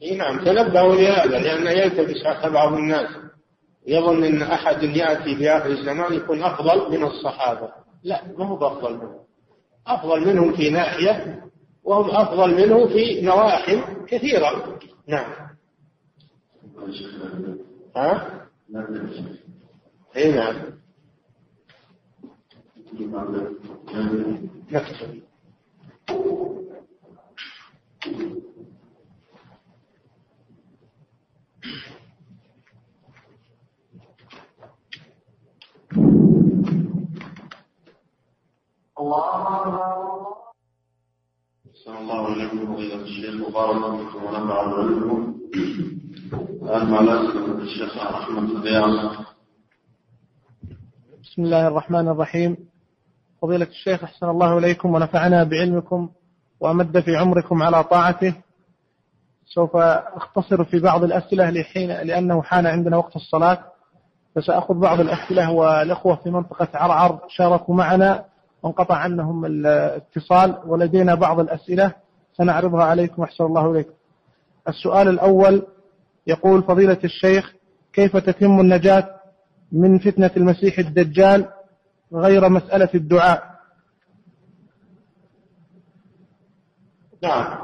إي 0.04 0.16
نعم 0.16 0.44
تنبهوا 0.44 0.94
لهذا 0.94 1.38
لأن 1.38 1.66
يلتبس 1.66 2.26
على 2.26 2.52
بعض 2.52 2.72
الناس. 2.72 3.08
يظن 3.86 4.24
أن 4.24 4.42
أحد 4.42 4.82
يأتي 4.82 5.36
في 5.36 5.50
آخر 5.50 5.70
الزمان 5.70 6.12
يكون 6.12 6.42
أفضل 6.42 6.90
من 6.90 7.04
الصحابة. 7.04 7.72
لا 8.02 8.22
ما 8.38 8.46
هو 8.46 8.66
أفضل 8.66 8.94
منهم. 8.96 9.24
أفضل 9.86 10.20
منهم 10.26 10.52
في 10.52 10.70
ناحية 10.70 11.44
وهم 11.84 12.10
أفضل 12.10 12.54
منه 12.54 12.86
في 12.86 13.20
نواحي 13.20 13.82
كثيرة. 14.06 14.78
نعم. 15.08 15.30
ها؟ 17.96 18.40
إي 20.16 20.32
نعم. 20.32 20.56
نكتب 24.70 25.22
صلى 31.64 31.72
الله 42.00 42.30
عليه 42.30 42.48
وسلم. 42.52 43.02
الشيخ 43.02 43.34
مبارك 43.48 44.14
ونفع 44.14 44.56
علمكم 44.60 45.34
الشيخ 47.60 47.96
رحمة 47.96 48.38
الله 48.38 49.26
بسم 51.22 51.42
الله 51.42 51.68
الرحمن 51.68 52.08
الرحيم. 52.08 52.56
فضيلة 53.42 53.66
الشيخ 53.66 54.04
أحسن 54.04 54.28
الله 54.28 54.58
إليكم 54.58 54.94
ونفعنا 54.94 55.44
بعلمكم 55.44 56.10
وأمد 56.60 57.00
في 57.00 57.16
عمركم 57.16 57.62
على 57.62 57.84
طاعته. 57.84 58.43
سوف 59.46 59.76
أختصر 59.76 60.64
في 60.64 60.78
بعض 60.78 61.04
الأسئلة 61.04 61.50
لحين 61.50 61.88
لأنه 61.88 62.42
حان 62.42 62.66
عندنا 62.66 62.96
وقت 62.96 63.16
الصلاة. 63.16 63.58
فسأخذ 64.34 64.74
بعض 64.74 65.00
الأسئلة 65.00 65.50
والإخوة 65.52 66.16
في 66.16 66.30
منطقة 66.30 66.68
عرعر 66.74 67.18
شاركوا 67.28 67.74
معنا 67.74 68.24
وانقطع 68.62 68.96
عنهم 68.96 69.44
الاتصال 69.44 70.58
ولدينا 70.66 71.14
بعض 71.14 71.40
الأسئلة 71.40 71.92
سنعرضها 72.32 72.84
عليكم. 72.84 73.22
أحسن 73.22 73.44
الله 73.44 73.70
إليكم 73.70 73.92
السؤال 74.68 75.08
الأول 75.08 75.62
يقول 76.26 76.62
فضيلة 76.62 76.98
الشيخ 77.04 77.54
كيف 77.92 78.16
تتم 78.16 78.60
النجاة 78.60 79.10
من 79.72 79.98
فتنة 79.98 80.30
المسيح 80.36 80.78
الدجال 80.78 81.48
غير 82.14 82.48
مسألة 82.48 82.88
الدعاء؟ 82.94 83.53
نعم. 87.24 87.58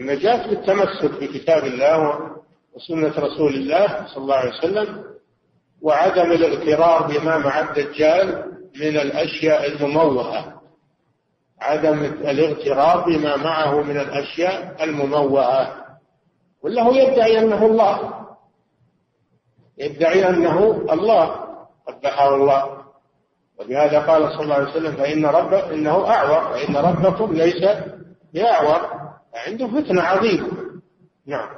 النجاة 0.00 0.46
بالتمسك 0.46 1.20
بكتاب 1.20 1.64
الله 1.64 2.20
وسنة 2.74 3.12
رسول 3.18 3.54
الله 3.54 4.06
صلى 4.06 4.22
الله 4.22 4.34
عليه 4.34 4.50
وسلم 4.50 5.04
وعدم 5.82 6.32
الاغترار 6.32 7.06
بما 7.06 7.38
مع 7.38 7.60
الدجال 7.60 8.44
من 8.80 8.96
الأشياء 8.96 9.66
المموهة. 9.66 10.60
عدم 11.60 12.04
الاغترار 12.04 13.04
بما 13.04 13.36
معه 13.36 13.82
من 13.82 14.00
الأشياء 14.00 14.84
المموهة. 14.84 15.84
ولا 16.62 16.88
يدعي 16.90 17.38
أنه 17.38 17.66
الله. 17.66 18.14
يدعي 19.78 20.28
أنه 20.28 20.70
الله. 20.92 21.36
قبحه 21.88 22.34
الله. 22.34 22.80
ولهذا 23.58 24.00
قال 24.00 24.32
صلى 24.32 24.42
الله 24.42 24.54
عليه 24.54 24.70
وسلم 24.70 24.92
فإن 24.92 25.26
رب 25.26 25.54
إنه 25.54 26.10
أعور. 26.10 26.52
وإن 26.52 26.76
ربكم 26.76 27.32
ليس 27.32 27.64
بأعور 28.34 28.80
عنده 29.46 29.66
فتنة 29.66 30.02
عظيمة. 30.02 30.48
نعم. 31.26 31.48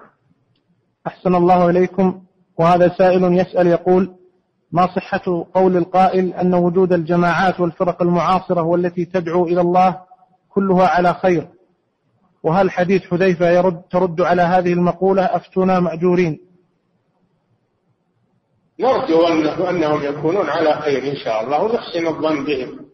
أحسن 1.07 1.35
الله 1.35 1.71
إليكم. 1.71 2.23
وهذا 2.59 2.95
سائل 2.99 3.39
يسأل 3.39 3.67
يقول 3.67 4.15
ما 4.73 4.87
صحة 4.87 5.47
قول 5.55 5.77
القائل 5.77 6.35
أن 6.35 6.55
وجود 6.55 6.93
الجماعات 6.93 7.61
والفرق 7.61 8.03
المعاصرة 8.03 8.63
والتي 8.63 9.05
تدعو 9.05 9.45
إلى 9.47 9.61
الله 9.61 10.01
كلها 10.49 10.89
على 10.89 11.15
خير؟ 11.15 11.49
وهل 12.43 12.71
حديث 12.71 13.03
حذيفة 13.03 13.51
يرد 13.51 13.83
ترد 13.91 14.21
على 14.21 14.43
هذه 14.43 14.73
المقولة 14.73 15.23
أفتنا 15.23 15.81
مأجورين؟ 15.81 16.41
نرجو 18.81 19.27
أنهم 19.71 20.03
يكونون 20.03 20.49
على 20.49 20.75
خير 20.75 21.11
إن 21.11 21.17
شاء 21.17 21.45
الله 21.45 21.63
ونحسن 21.63 22.07
الظن 22.07 22.45
بهم. 22.45 22.92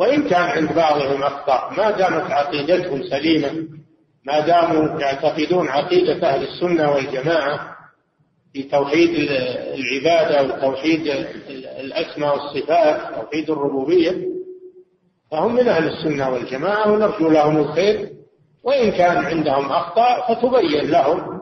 وإن 0.00 0.28
كان 0.28 0.42
عند 0.42 0.72
بعضهم 0.72 1.22
أخطاء 1.22 1.72
ما 1.76 1.90
دامت 1.90 2.30
عقيدتهم 2.30 3.02
سليمة 3.02 3.68
ما 4.24 4.40
داموا 4.40 5.00
يعتقدون 5.00 5.68
عقيدة 5.68 6.28
أهل 6.28 6.42
السنة 6.42 6.90
والجماعة 6.90 7.76
في 8.52 8.62
توحيد 8.62 9.10
العبادة 9.74 10.42
وتوحيد 10.42 11.06
الأسماء 11.80 12.34
والصفات 12.34 13.14
توحيد 13.14 13.50
الربوبية 13.50 14.26
فهم 15.30 15.54
من 15.54 15.68
أهل 15.68 15.88
السنة 15.88 16.30
والجماعة 16.30 16.92
ونرجو 16.92 17.28
لهم 17.28 17.56
الخير. 17.56 18.08
وإن 18.64 18.90
كان 18.92 19.16
عندهم 19.24 19.72
أخطاء 19.72 20.34
فتبين 20.34 20.90
لهم 20.90 21.40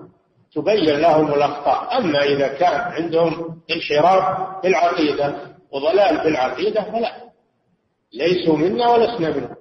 تبين 0.54 0.96
لهم 1.00 1.34
الأخطاء 1.34 1.98
أما 1.98 2.22
إذا 2.22 2.48
كان 2.48 2.80
عندهم 2.80 3.60
انحراف 3.70 4.38
في 4.62 4.68
العقيدة 4.68 5.34
وضلال 5.72 6.20
في 6.20 6.28
العقيدة 6.28 6.82
فلا. 6.82 7.27
ليسوا 8.12 8.56
منا 8.56 8.88
ولسنا 8.90 9.36
منهم. 9.36 9.56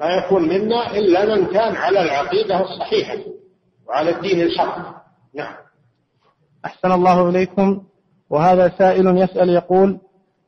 ما 0.00 0.06
يكون 0.06 0.48
منا 0.48 0.96
إلا 0.96 1.34
من 1.34 1.46
كان 1.46 1.76
على 1.76 2.02
العقيدة 2.02 2.60
الصحيحة 2.60 3.18
وعلى 3.88 4.10
الدين 4.10 4.40
الحق. 4.40 5.04
نعم. 5.34 5.54
أحسن 6.64 6.92
الله 6.92 7.28
إليكم. 7.28 7.82
وهذا 8.30 8.72
سائل 8.78 9.18
يسأل 9.18 9.48
يقول 9.48 9.98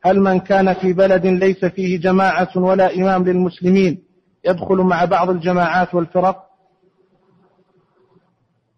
هل 0.03 0.21
من 0.21 0.41
كان 0.41 0.75
في 0.75 0.93
بلد 0.93 1.27
ليس 1.27 1.65
فيه 1.65 2.01
جماعة 2.01 2.51
ولا 2.57 2.95
إمام 2.95 3.25
للمسلمين 3.25 4.03
يدخل 4.45 4.77
مع 4.77 5.05
بعض 5.05 5.31
الجماعات 5.31 5.95
والفرق؟ 5.95 6.45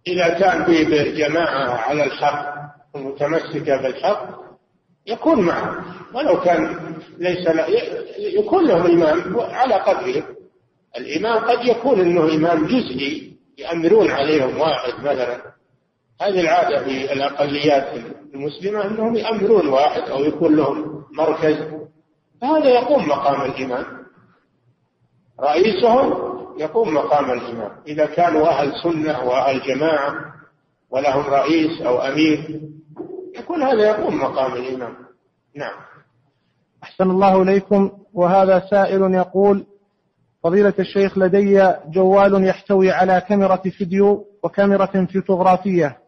إذا 0.06 0.38
كان 0.38 0.64
في 0.64 0.84
جماعة 1.12 1.70
على 1.70 2.04
الحق 2.04 2.54
متمسكة 2.94 3.82
بالحق 3.82 4.51
يكون 5.06 5.40
معه. 5.40 5.84
ولو 6.14 6.40
كان 6.40 6.78
ليس 7.18 7.48
يكون 8.18 8.66
لهم 8.66 8.86
إمام 8.86 9.40
على 9.40 9.74
قدره. 9.74 10.22
الإمام 10.96 11.38
قد 11.38 11.66
يكون 11.66 12.00
أنه 12.00 12.34
إمام 12.34 12.66
جزئي 12.66 13.32
يأمرون 13.58 14.10
عليهم 14.10 14.60
واحد 14.60 14.92
مثلا. 15.00 15.42
هذه 16.20 16.40
العادة 16.40 16.84
في 16.84 17.12
الأقليات 17.12 17.88
المسلمة 18.34 18.86
أنهم 18.86 19.16
يأمرون 19.16 19.68
واحد 19.68 20.02
أو 20.02 20.24
يكون 20.24 20.56
لهم 20.56 21.04
مركز. 21.12 21.56
فهذا 22.40 22.68
يقوم 22.68 23.08
مقام 23.08 23.50
الإمام. 23.50 23.86
رئيسهم 25.40 26.32
يقوم 26.58 26.94
مقام 26.94 27.30
الإمام. 27.30 27.70
إذا 27.86 28.06
كانوا 28.06 28.48
أهل 28.48 28.72
سنة 28.82 29.24
وأهل 29.24 29.62
جماعة 29.62 30.14
ولهم 30.90 31.24
رئيس 31.26 31.82
أو 31.82 31.98
أمير 31.98 32.60
يكون 33.38 33.62
هذا 33.62 33.88
يقوم 33.88 34.18
مقام 34.18 34.52
الإمام. 34.52 34.94
نعم. 35.56 35.74
أحسن 36.82 37.10
الله 37.10 37.42
إليكم. 37.42 37.90
وهذا 38.14 38.62
سائل 38.70 39.14
يقول 39.14 39.66
فضيلة 40.42 40.74
الشيخ 40.78 41.18
لدي 41.18 41.72
جوال 41.86 42.44
يحتوي 42.44 42.90
على 42.90 43.22
كاميرا 43.28 43.56
فيديو 43.56 44.26
وكاميرا 44.42 44.86
فوتوغرافية 44.86 45.98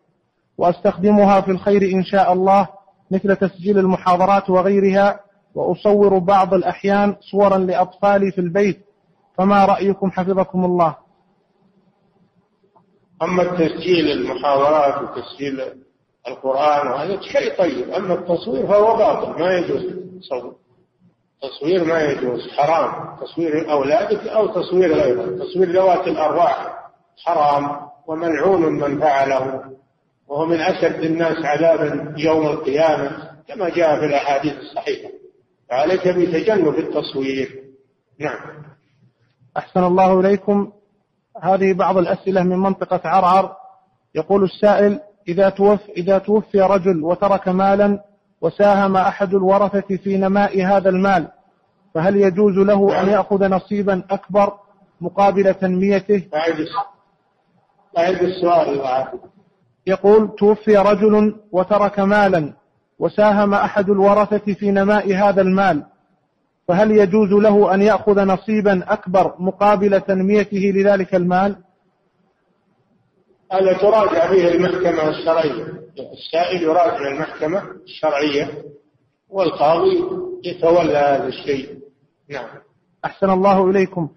وأستخدمها 0.58 1.40
في 1.40 1.50
الخير 1.50 1.82
إن 1.82 2.04
شاء 2.04 2.32
الله 2.32 2.68
مثل 3.10 3.36
تسجيل 3.36 3.78
المحاضرات 3.78 4.50
وغيرها 4.50 5.20
وأصور 5.54 6.18
بعض 6.18 6.54
الأحيان 6.54 7.16
صورا 7.20 7.58
لأطفالي 7.58 8.32
في 8.32 8.40
البيت. 8.40 8.80
فما 9.38 9.64
رأيكم؟ 9.64 10.10
حفظكم 10.10 10.64
الله. 10.64 10.96
أما 13.22 13.42
التسجيل 13.42 14.10
المحاضرات 14.10 15.02
وتسجيل 15.02 15.83
القرآن 16.28 16.86
وهذا 16.88 17.20
شيء 17.20 17.58
طيب. 17.58 17.90
أما 17.90 18.14
التصوير 18.14 18.66
فهو 18.66 18.96
باطل 18.96 19.40
ما 19.40 19.58
يجوز 19.58 19.82
تصور 20.20 20.54
تصوير 21.42 21.84
ما 21.84 22.02
يجوز 22.02 22.48
حرام. 22.50 23.16
تصوير 23.16 23.70
أولادك 23.72 24.28
أو 24.28 24.46
تصوير 24.46 24.94
غيرك 24.94 25.38
تصوير 25.38 25.72
ذوات 25.72 26.08
الأرواح 26.08 26.74
حرام 27.24 27.76
وملعون 28.06 28.62
من 28.62 29.00
فعله. 29.00 29.64
وهو 30.28 30.46
من 30.46 30.60
أشد 30.60 31.00
الناس 31.00 31.44
عذابا 31.44 32.14
يوم 32.18 32.46
القيامة 32.46 33.34
كما 33.48 33.68
جاء 33.68 34.00
في 34.00 34.06
الأحاديث 34.06 34.52
الصحيحة. 34.52 35.10
فعليك 35.70 36.08
بتجنب 36.08 36.78
التصوير. 36.78 37.64
نعم. 38.20 38.38
أحسن 39.56 39.84
الله 39.84 40.20
إليكم. 40.20 40.72
هذه 41.42 41.72
بعض 41.72 41.98
الأسئلة 41.98 42.42
من 42.42 42.58
منطقة 42.58 43.00
عرعر. 43.04 43.56
يقول 44.14 44.44
السائل 44.44 45.00
إذا 45.28 45.48
توفي, 45.48 45.92
إذا 45.96 46.18
توفي 46.18 46.60
رجل 46.60 47.04
وترك 47.04 47.48
مالا 47.48 48.00
وساهم 48.40 48.96
أحد 48.96 49.34
الورثة 49.34 49.96
في 49.96 50.16
نماء 50.16 50.62
هذا 50.62 50.88
المال 50.88 51.28
فهل 51.94 52.16
يجوز 52.16 52.58
له 52.58 53.00
أن 53.00 53.08
يأخذ 53.08 53.48
نصيبا 53.48 54.02
أكبر 54.10 54.52
مقابل 55.00 55.54
تنميته؟ 55.54 56.22
أعد 57.98 58.22
السؤال 58.22 58.68
يقول 59.86 60.34
توفي 60.38 60.76
رجل 60.76 61.36
وترك 61.52 62.00
مالا 62.00 62.52
وساهم 62.98 63.54
أحد 63.54 63.90
الورثة 63.90 64.54
في 64.54 64.70
نماء 64.70 65.14
هذا 65.14 65.42
المال 65.42 65.84
فهل 66.68 66.90
يجوز 66.90 67.32
له 67.32 67.74
أن 67.74 67.82
يأخذ 67.82 68.24
نصيبا 68.24 68.92
أكبر 68.92 69.34
مقابل 69.38 70.00
تنميته 70.00 70.72
لذلك 70.74 71.14
المال؟ 71.14 71.56
هذا 73.54 73.72
تراجع 73.72 74.30
به 74.30 74.48
المحكمة 74.48 75.08
الشرعية. 75.08 75.64
السائل 76.12 76.62
يراجع 76.62 77.08
المحكمة 77.08 77.62
الشرعية 77.84 78.48
والقاضي 79.28 80.04
يتولى 80.44 80.98
هذا 80.98 81.26
الشيء. 81.26 81.78
نعم. 82.30 82.48
أحسن 83.04 83.30
الله 83.30 83.70
إليكم. 83.70 84.08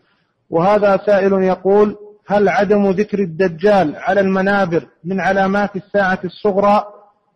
وهذا 0.49 0.97
سائل 1.05 1.33
يقول 1.33 1.95
هل 2.27 2.49
عدم 2.49 2.89
ذكر 2.89 3.19
الدجال 3.19 3.95
على 3.95 4.21
المنابر 4.21 4.83
من 5.03 5.21
علامات 5.21 5.75
الساعة 5.75 6.19
الصغرى 6.25 6.83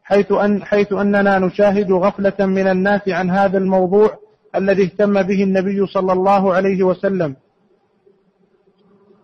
حيث, 0.03 0.31
أن 0.31 0.63
حيث 0.63 0.93
أننا 0.93 1.39
نشاهد 1.39 1.91
غفلة 1.91 2.45
من 2.45 2.67
الناس 2.67 3.09
عن 3.09 3.29
هذا 3.29 3.57
الموضوع 3.57 4.17
الذي 4.55 4.83
اهتم 4.83 5.21
به 5.21 5.43
النبي 5.43 5.85
صلى 5.85 6.13
الله 6.13 6.53
عليه 6.53 6.83
وسلم؟ 6.83 7.35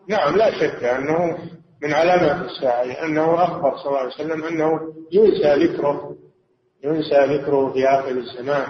نعم 0.07 0.35
لا 0.35 0.51
شك 0.51 0.83
أنه 0.83 1.37
من 1.83 1.93
علامات 1.93 2.45
الساعة 2.45 2.83
لأنه 2.83 3.43
أخبر 3.43 3.77
صلى 3.77 3.87
الله 3.87 3.99
عليه 3.99 4.13
وسلم 4.13 4.43
أنه 4.43 4.79
ينسى 5.11 5.65
ذكره 5.65 6.15
ينسى 6.83 7.25
ذكره 7.35 7.73
في 7.73 7.87
آخر 7.87 8.11
الزمان. 8.11 8.65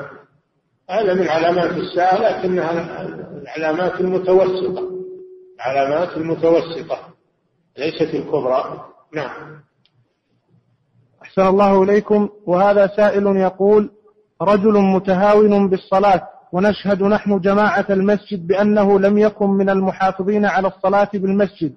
هذا 0.89 1.13
من 1.13 1.27
علامات 1.27 1.71
الساعة 1.71 2.17
لكنها 2.17 3.01
العلامات 3.41 3.99
المتوسطة. 4.01 4.89
العلامات 5.55 6.17
المتوسطة 6.17 6.99
ليست 7.77 8.13
الكبرى. 8.13 8.85
نعم. 9.13 9.61
أحسن 11.23 11.47
الله 11.47 11.83
إليكم. 11.83 12.29
وهذا 12.45 12.87
سائل 12.87 13.27
يقول 13.27 13.91
رجل 14.41 14.73
متهاون 14.79 15.69
بالصلاة 15.69 16.27
ونشهد 16.51 17.03
نحن 17.03 17.39
جماعة 17.39 17.85
المسجد 17.89 18.47
بأنه 18.47 18.99
لم 18.99 19.17
يكن 19.17 19.49
من 19.49 19.69
المحافظين 19.69 20.45
على 20.45 20.67
الصلاة 20.67 21.09
بالمسجد. 21.13 21.73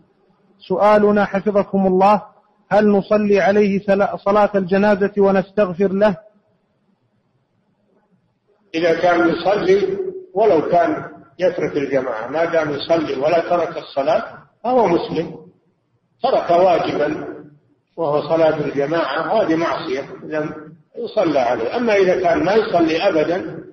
سؤالنا 0.69 1.25
حفظكم 1.25 1.87
الله 1.87 2.23
هل 2.71 2.89
نصلي 2.89 3.41
عليه 3.41 3.81
صلاة 4.25 4.51
الجنازة 4.55 5.13
ونستغفر 5.19 5.93
له؟ 5.93 6.17
إذا 8.75 9.01
كان 9.01 9.29
يصلي 9.29 9.99
ولو 10.35 10.69
كان 10.69 11.05
يترك 11.39 11.77
الجماعة 11.77 12.29
ما 12.29 12.45
دام 12.45 12.71
يصلي 12.71 13.15
ولا 13.15 13.41
ترك 13.41 13.79
الصلاة 13.79 14.25
فهو 14.65 14.87
مسلم. 14.87 15.37
ترك 16.23 16.51
واجبا 16.51 17.27
وهو 17.97 18.29
صلاة 18.29 18.57
الجماعة 18.57 19.43
هذه 19.43 19.57
معصية 19.57 20.03
لم 20.23 20.75
يصلى 20.97 21.39
عليه. 21.39 21.77
أما 21.77 21.97
إذا 21.97 22.21
كان 22.21 22.45
ما 22.45 22.53
يصلي 22.55 23.09
أبدا 23.09 23.65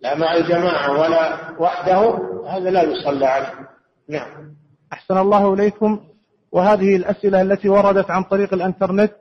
لا 0.00 0.14
مع 0.14 0.34
الجماعة 0.36 1.00
ولا 1.00 1.38
وحده 1.58 2.18
هذا 2.48 2.70
لا 2.70 2.82
يصلى 2.82 3.26
عليه. 3.26 3.68
نعم. 4.08 4.54
أحسن 4.92 5.18
الله 5.18 5.54
إليكم. 5.54 6.00
وهذه 6.52 6.96
الأسئلة 6.96 7.42
التي 7.42 7.68
وردت 7.68 8.10
عن 8.10 8.22
طريق 8.22 8.54
الإنترنت 8.54 9.12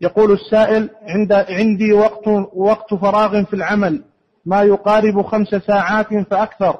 يقول 0.00 0.32
السائل 0.32 0.90
عند 1.02 1.32
عندي 1.32 1.92
وقت 1.92 2.28
وقت 2.54 2.94
فراغ 2.94 3.44
في 3.44 3.54
العمل 3.54 4.04
ما 4.46 4.62
يقارب 4.62 5.22
خمس 5.22 5.48
ساعات 5.48 6.06
فأكثر 6.30 6.78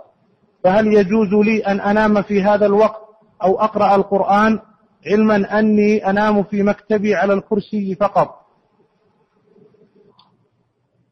فهل 0.64 0.86
يجوز 0.86 1.44
لي 1.44 1.58
أن 1.66 1.80
أنام 1.80 2.22
في 2.22 2.42
هذا 2.42 2.66
الوقت 2.66 3.00
أو 3.42 3.60
أقرأ 3.60 3.96
القرآن؟ 3.96 4.58
علما 5.06 5.58
أني 5.58 6.10
أنام 6.10 6.42
في 6.42 6.62
مكتبي 6.62 7.14
على 7.14 7.32
الكرسي 7.32 7.94
فقط. 7.94 8.46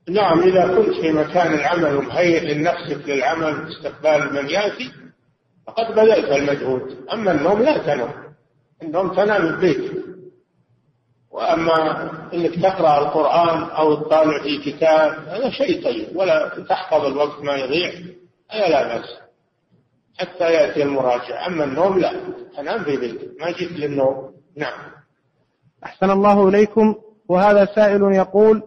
نعم 0.09 0.40
إذا 0.40 0.66
كنت 0.66 0.94
في 1.01 1.12
مكان 1.12 1.55
العمل 1.55 1.96
ومهيئ 1.96 2.55
لنفسك 2.55 3.09
للعمل 3.09 3.68
استقبال 3.72 4.34
من 4.34 4.51
يأتي 4.51 4.92
فقد 5.66 5.94
بذلت 5.94 6.28
المجهود 6.32 6.82
أما 7.12 7.32
النوم 7.32 7.62
لا 7.62 7.78
تنام. 7.78 8.23
النوم 8.85 9.15
تنام 9.15 9.47
البيت 9.47 10.05
وأما 11.31 12.11
أنك 12.35 12.55
تقرأ 12.55 12.98
القرآن 12.98 13.62
أو 13.62 13.94
تطالع 13.94 14.43
في 14.43 14.73
كتاب 14.73 15.12
هذا 15.28 15.51
شيء 15.51 15.85
طيب 15.85 16.16
ولا 16.16 16.48
تحفظ 16.69 17.05
الوقت 17.05 17.43
ما 17.43 17.55
يضيع 17.55 17.90
هذا 18.51 18.69
لا 18.69 18.97
بأس. 18.97 19.06
حتى 20.19 20.52
يأتي 20.52 20.82
المراجع. 20.82 21.47
أما 21.47 21.65
النوم 21.65 21.98
لا 21.98 22.12
تنام 22.56 22.85
في 22.85 22.97
بيتك. 22.97 23.28
ما 23.40 23.51
جئت 23.51 23.73
للنوم. 23.73 24.35
نعم. 24.56 24.78
أحسن 25.85 26.11
الله 26.11 26.48
إليكم. 26.48 26.94
وهذا 27.28 27.65
سائل 27.65 28.02
يقول 28.02 28.62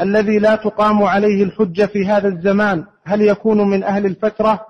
الذي 0.00 0.38
لا 0.38 0.56
تقام 0.56 1.02
عليه 1.02 1.44
الحجة 1.44 1.86
في 1.86 2.06
هذا 2.06 2.28
الزمان 2.28 2.84
هل 3.04 3.20
يكون 3.22 3.70
من 3.70 3.84
أهل 3.84 4.06
الفترة؟ 4.06 4.66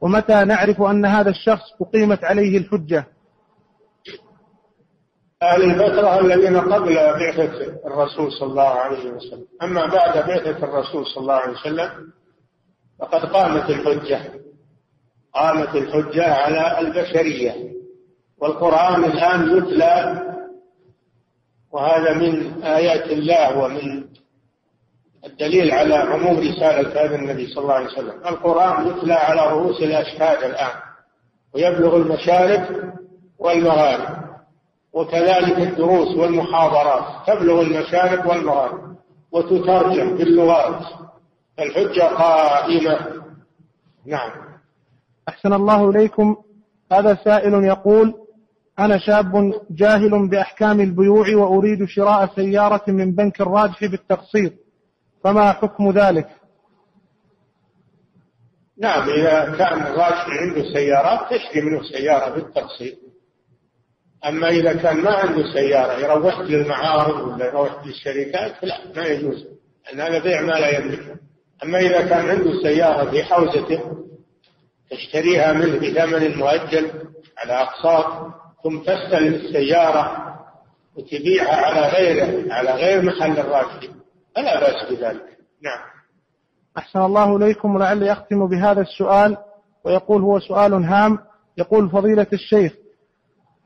ومتى 0.00 0.44
نعرف 0.44 0.82
أن 0.82 1.06
هذا 1.06 1.30
الشخص 1.30 1.64
أقيمت 1.80 2.24
عليه 2.24 2.58
الحجة؟ 2.58 3.06
أهل 5.42 5.62
الفترة 5.62 6.20
الذين 6.20 6.60
قبل 6.60 6.94
بعثة 6.94 7.86
الرسول 7.86 8.32
صلى 8.32 8.48
الله 8.50 8.68
عليه 8.68 9.10
وسلم. 9.10 9.46
أما 9.62 9.86
بعد 9.86 10.26
بعثة 10.28 10.64
الرسول 10.64 11.06
صلى 11.06 11.22
الله 11.22 11.34
عليه 11.34 11.52
وسلم 11.52 11.90
فقد 12.98 13.26
قامت 13.26 13.70
الحجة. 13.70 14.20
قامت 15.34 15.74
الحجة 15.76 16.34
على 16.34 16.80
البشرية. 16.80 17.54
والقرآن 18.38 19.04
الآن 19.04 19.56
يتلى 19.56 20.22
وهذا 21.72 22.12
من 22.12 22.62
آيات 22.62 23.10
الله 23.10 23.58
ومن 23.58 24.04
الدليل 25.26 25.70
على 25.70 25.94
عموم 25.94 26.38
رسالة 26.38 27.04
هذا 27.04 27.14
النبي 27.16 27.46
صلى 27.46 27.62
الله 27.62 27.74
عليه 27.74 27.86
وسلم. 27.86 28.26
القرآن 28.26 28.88
يتلى 28.88 29.14
على 29.14 29.52
رؤوس 29.52 29.82
الأشهاد 29.82 30.44
الآن 30.44 30.80
ويبلغ 31.54 31.96
المشارق 31.96 32.70
والمغارب. 33.38 34.25
وكذلك 34.96 35.58
الدروس 35.58 36.16
والمحاضرات 36.16 37.26
تبلغ 37.26 37.60
المشارق 37.60 38.30
والمغارب 38.30 38.96
وتترجم 39.32 40.16
باللغات. 40.16 40.82
الحجة 41.58 42.02
قائمة. 42.02 43.22
نعم. 44.06 44.30
أحسن 45.28 45.52
الله 45.52 45.90
إليكم. 45.90 46.36
هذا 46.92 47.18
سائل 47.24 47.64
يقول 47.64 48.14
أنا 48.78 48.98
شاب 48.98 49.52
جاهل 49.70 50.28
بأحكام 50.28 50.80
البيوع 50.80 51.34
وأريد 51.34 51.84
شراء 51.84 52.26
سيارة 52.36 52.84
من 52.88 53.14
بنك 53.14 53.40
الراجح 53.40 53.84
بالتقسيط 53.84 54.52
فما 55.24 55.52
حكم 55.52 55.90
ذلك؟ 55.90 56.28
نعم 58.78 59.08
إذا 59.08 59.44
كان 59.44 59.82
الراجح 59.82 60.26
عنده 60.28 60.62
سيارات 60.74 61.20
تشتري 61.20 61.60
منه 61.60 61.82
سيارة 61.82 62.34
بالتقسيط. 62.34 63.05
أما 64.28 64.48
إذا 64.48 64.72
كان 64.72 64.96
ما 64.96 65.10
عنده 65.10 65.52
سيارة 65.52 65.92
يروح 65.92 66.40
للمعارض 66.40 67.28
ولا 67.28 67.46
يروح 67.46 67.86
للشركات 67.86 68.52
لا 68.62 68.78
ما 68.96 69.06
يجوز. 69.06 69.46
لأن 69.86 70.00
هذا 70.00 70.18
بيع 70.18 70.40
ما 70.40 70.52
لا 70.52 70.78
يملكه 70.78 71.16
أما 71.64 71.78
إذا 71.78 72.06
كان 72.06 72.30
عنده 72.30 72.62
سيارة 72.62 73.10
في 73.10 73.24
حوزته 73.24 73.80
تشتريها 74.90 75.52
منه 75.52 75.76
بثمن 75.76 76.38
مؤجل 76.38 76.90
على 77.38 77.52
أقساط 77.52 78.32
ثم 78.64 78.78
تستلم 78.78 79.34
السيارة 79.34 80.34
وتبيعها 80.96 81.56
على 81.56 81.88
غيره 81.88 82.52
على 82.52 82.70
غير 82.70 83.02
محل 83.02 83.38
الراجل 83.38 83.90
فلا 84.36 84.60
بأس 84.60 84.90
بذلك. 84.90 85.38
نعم. 85.62 85.78
أحسن 86.78 87.00
الله 87.00 87.36
إليكم 87.36 87.74
ولعلي 87.74 88.12
أختم 88.12 88.46
بهذا 88.46 88.80
السؤال 88.80 89.36
ويقول 89.84 90.22
هو 90.22 90.40
سؤال 90.40 90.74
هام. 90.74 91.18
يقول 91.58 91.90
فضيلة 91.90 92.26
الشيخ 92.32 92.72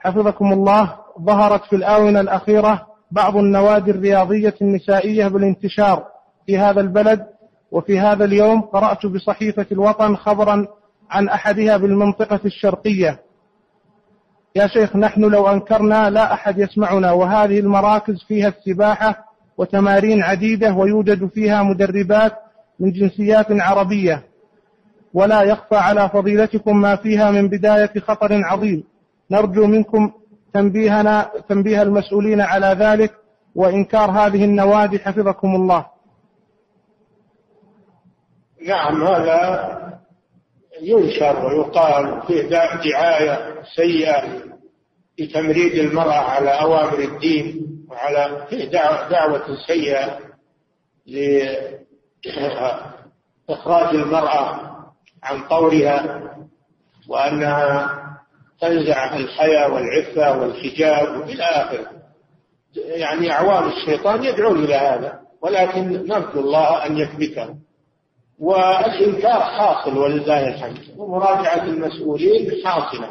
حفظكم 0.01 0.53
الله 0.53 0.97
ظهرت 1.21 1.65
في 1.65 1.77
الآونة 1.77 2.21
الأخيرة 2.21 2.87
بعض 3.11 3.37
النوادي 3.37 3.91
الرياضية 3.91 4.55
النسائية 4.63 5.29
بالانتشار 5.29 6.07
في 6.47 6.59
هذا 6.59 6.81
البلد 6.81 7.27
وفي 7.71 8.01
هذا 8.01 8.25
اليوم 8.25 8.61
قرأت 8.61 9.07
بصحيفة 9.07 9.67
الوطن 9.73 10.17
خبرا 10.17 10.67
عن 11.11 11.29
أحدها 11.29 11.77
بالمنطقة 11.77 12.41
الشرقية. 12.45 13.21
يا 14.57 14.67
شيخ 14.67 14.97
نحن 14.97 15.21
لو 15.21 15.49
أنكرنا 15.49 16.11
لا 16.11 16.33
أحد 16.33 16.59
يسمعنا 16.59 17.13
وهذه 17.13 17.59
المراكز 17.61 18.23
فيها 18.29 18.49
السباحة 18.49 19.25
وتمارين 19.59 20.23
عديدة 20.23 20.73
ويوجد 20.75 21.27
فيها 21.27 21.63
مدربات 21.63 22.33
من 22.81 22.93
جنسيات 22.93 23.47
عربية. 23.51 24.23
ولا 25.15 25.43
يخفى 25.43 25.77
على 25.77 26.09
فضيلتكم 26.09 26.81
ما 26.81 26.97
فيها 26.97 27.31
من 27.31 27.49
بداية 27.49 28.01
خطر 28.01 28.45
عظيم. 28.45 28.85
نرجو 29.31 29.67
منكم 29.67 30.13
تنبيهنا 30.55 31.31
تنبيه 31.49 31.83
المسؤولين 31.83 32.41
على 32.41 32.67
ذلك 32.67 33.15
وإنكار 33.55 34.11
هذه 34.11 34.45
النوادي 34.45 34.99
حفظكم 34.99 35.55
الله. 35.55 35.87
نعم 38.67 39.03
هذا 39.03 39.71
ينشر 40.83 41.47
ويقال 41.47 42.23
فيه 42.27 42.43
دعاية 42.91 43.63
سيئة 43.77 44.23
لتمريد 45.19 45.75
المرأة 45.75 46.15
على 46.31 46.51
أوامر 46.51 46.99
الدين 46.99 47.67
وعلى 47.91 48.47
فيه 48.51 48.71
دعوة 49.11 49.57
سيئة 49.67 50.19
لإخراج 53.49 53.95
المرأة 53.95 54.61
عن 55.23 55.49
طورها 55.49 56.23
وأنها 57.09 58.01
تنزع 58.61 59.17
الحياة 59.17 59.73
والعفة 59.73 60.41
والحجاب 60.41 61.23
إلى 61.23 61.43
آخره. 61.43 61.87
يعني 62.77 63.33
أعوان 63.33 63.69
الشيطان 63.73 64.25
يدعون 64.25 64.65
إلى 64.65 64.75
هذا 64.75 65.21
ولكن 65.43 66.07
نرجو 66.07 66.41
الله 66.41 66.87
أن 66.87 66.99
يثبته. 66.99 67.55
والإنكار 68.41 69.41
حاصل 69.41 69.99
ولله 69.99 70.49
الحمد. 70.49 70.79
ومراجعة 70.97 71.65
المسؤولين 71.65 72.51
حاصلة. 72.65 73.09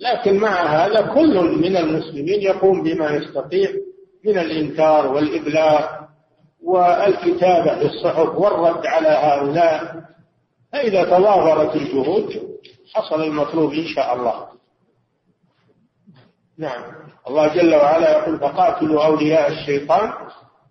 لكن 0.00 0.36
مع 0.36 0.62
هذا 0.62 1.00
كل 1.00 1.40
من 1.40 1.76
المسلمين 1.76 2.42
يقوم 2.42 2.82
بما 2.82 3.10
يستطيع 3.10 3.70
من 4.24 4.38
الإنكار 4.38 5.06
والإبلاغ 5.06 5.86
والكتابة 6.64 7.78
في 7.78 7.84
الصحف 7.84 8.38
والرد 8.38 8.86
على 8.86 9.08
هؤلاء. 9.08 10.02
فإذا 10.72 11.04
تضافرت 11.04 11.76
الجهود 11.76 12.42
حصل 12.94 13.22
المطلوب 13.22 13.72
إن 13.72 13.86
شاء 13.86 14.14
الله. 14.14 14.52
نعم. 16.58 16.82
الله 17.28 17.54
جل 17.54 17.74
وعلا 17.74 18.10
يقول 18.18 18.38
فقاتلوا 18.38 19.04
أولياء 19.04 19.52
الشيطان 19.52 20.12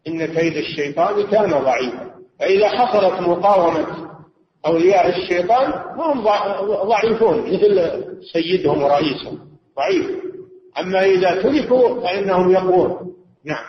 إن 0.08 0.26
كيد 0.26 0.58
الشيطان 0.58 1.28
كان 1.28 1.50
ضعيفا. 1.50 2.12
فإذا 2.40 2.70
حصلت 2.70 3.22
مقاومة 3.22 4.12
أولياء 4.66 5.10
الشيطان 5.10 5.74
هم 5.98 6.24
ضعيفون 6.84 7.40
مثل 7.42 8.04
سيدهم 8.34 8.84
ورئيسهم 8.84 9.40
ضعيف. 9.78 10.22
أما 10.80 11.06
إذا 11.06 11.42
تركوا 11.42 12.02
فإنهم 12.02 12.52
يقوون 12.52 13.16
نعم. 13.46 13.66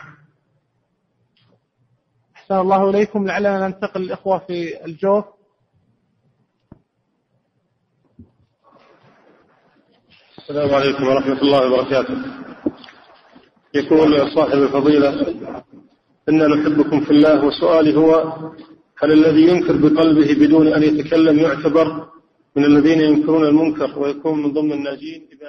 أحسن 2.35 2.55
الله 2.55 2.89
إليكم. 2.89 3.27
لعلنا 3.27 3.67
ننتقل 3.67 4.01
الإخوة 4.01 4.37
في 4.37 4.85
الجوف. 4.85 5.25
السلام 10.43 10.73
عليكم 10.75 11.03
ورحمة 11.07 11.41
الله 11.41 11.61
وبركاته. 11.71 12.17
يقول 13.73 14.11
صاحب 14.35 14.59
الفضيلة 14.67 15.09
إنا 16.29 16.47
نحبكم 16.47 16.99
في 17.05 17.11
الله 17.11 17.45
وسؤالي 17.45 17.95
هو 17.97 18.11
هل 18.99 19.11
الذي 19.11 19.47
ينكر 19.47 19.75
بقلبه 19.77 20.29
بدون 20.33 20.67
أن 20.67 20.83
يتكلم 20.83 21.39
يعتبر 21.39 21.87
من 22.55 22.65
الذين 22.65 23.01
ينكرون 23.01 23.43
المنكر 23.45 23.99
ويكون 23.99 24.43
من 24.43 24.53
ضمن 24.53 24.71
الناجين؟ 24.71 25.27
إذا 25.33 25.47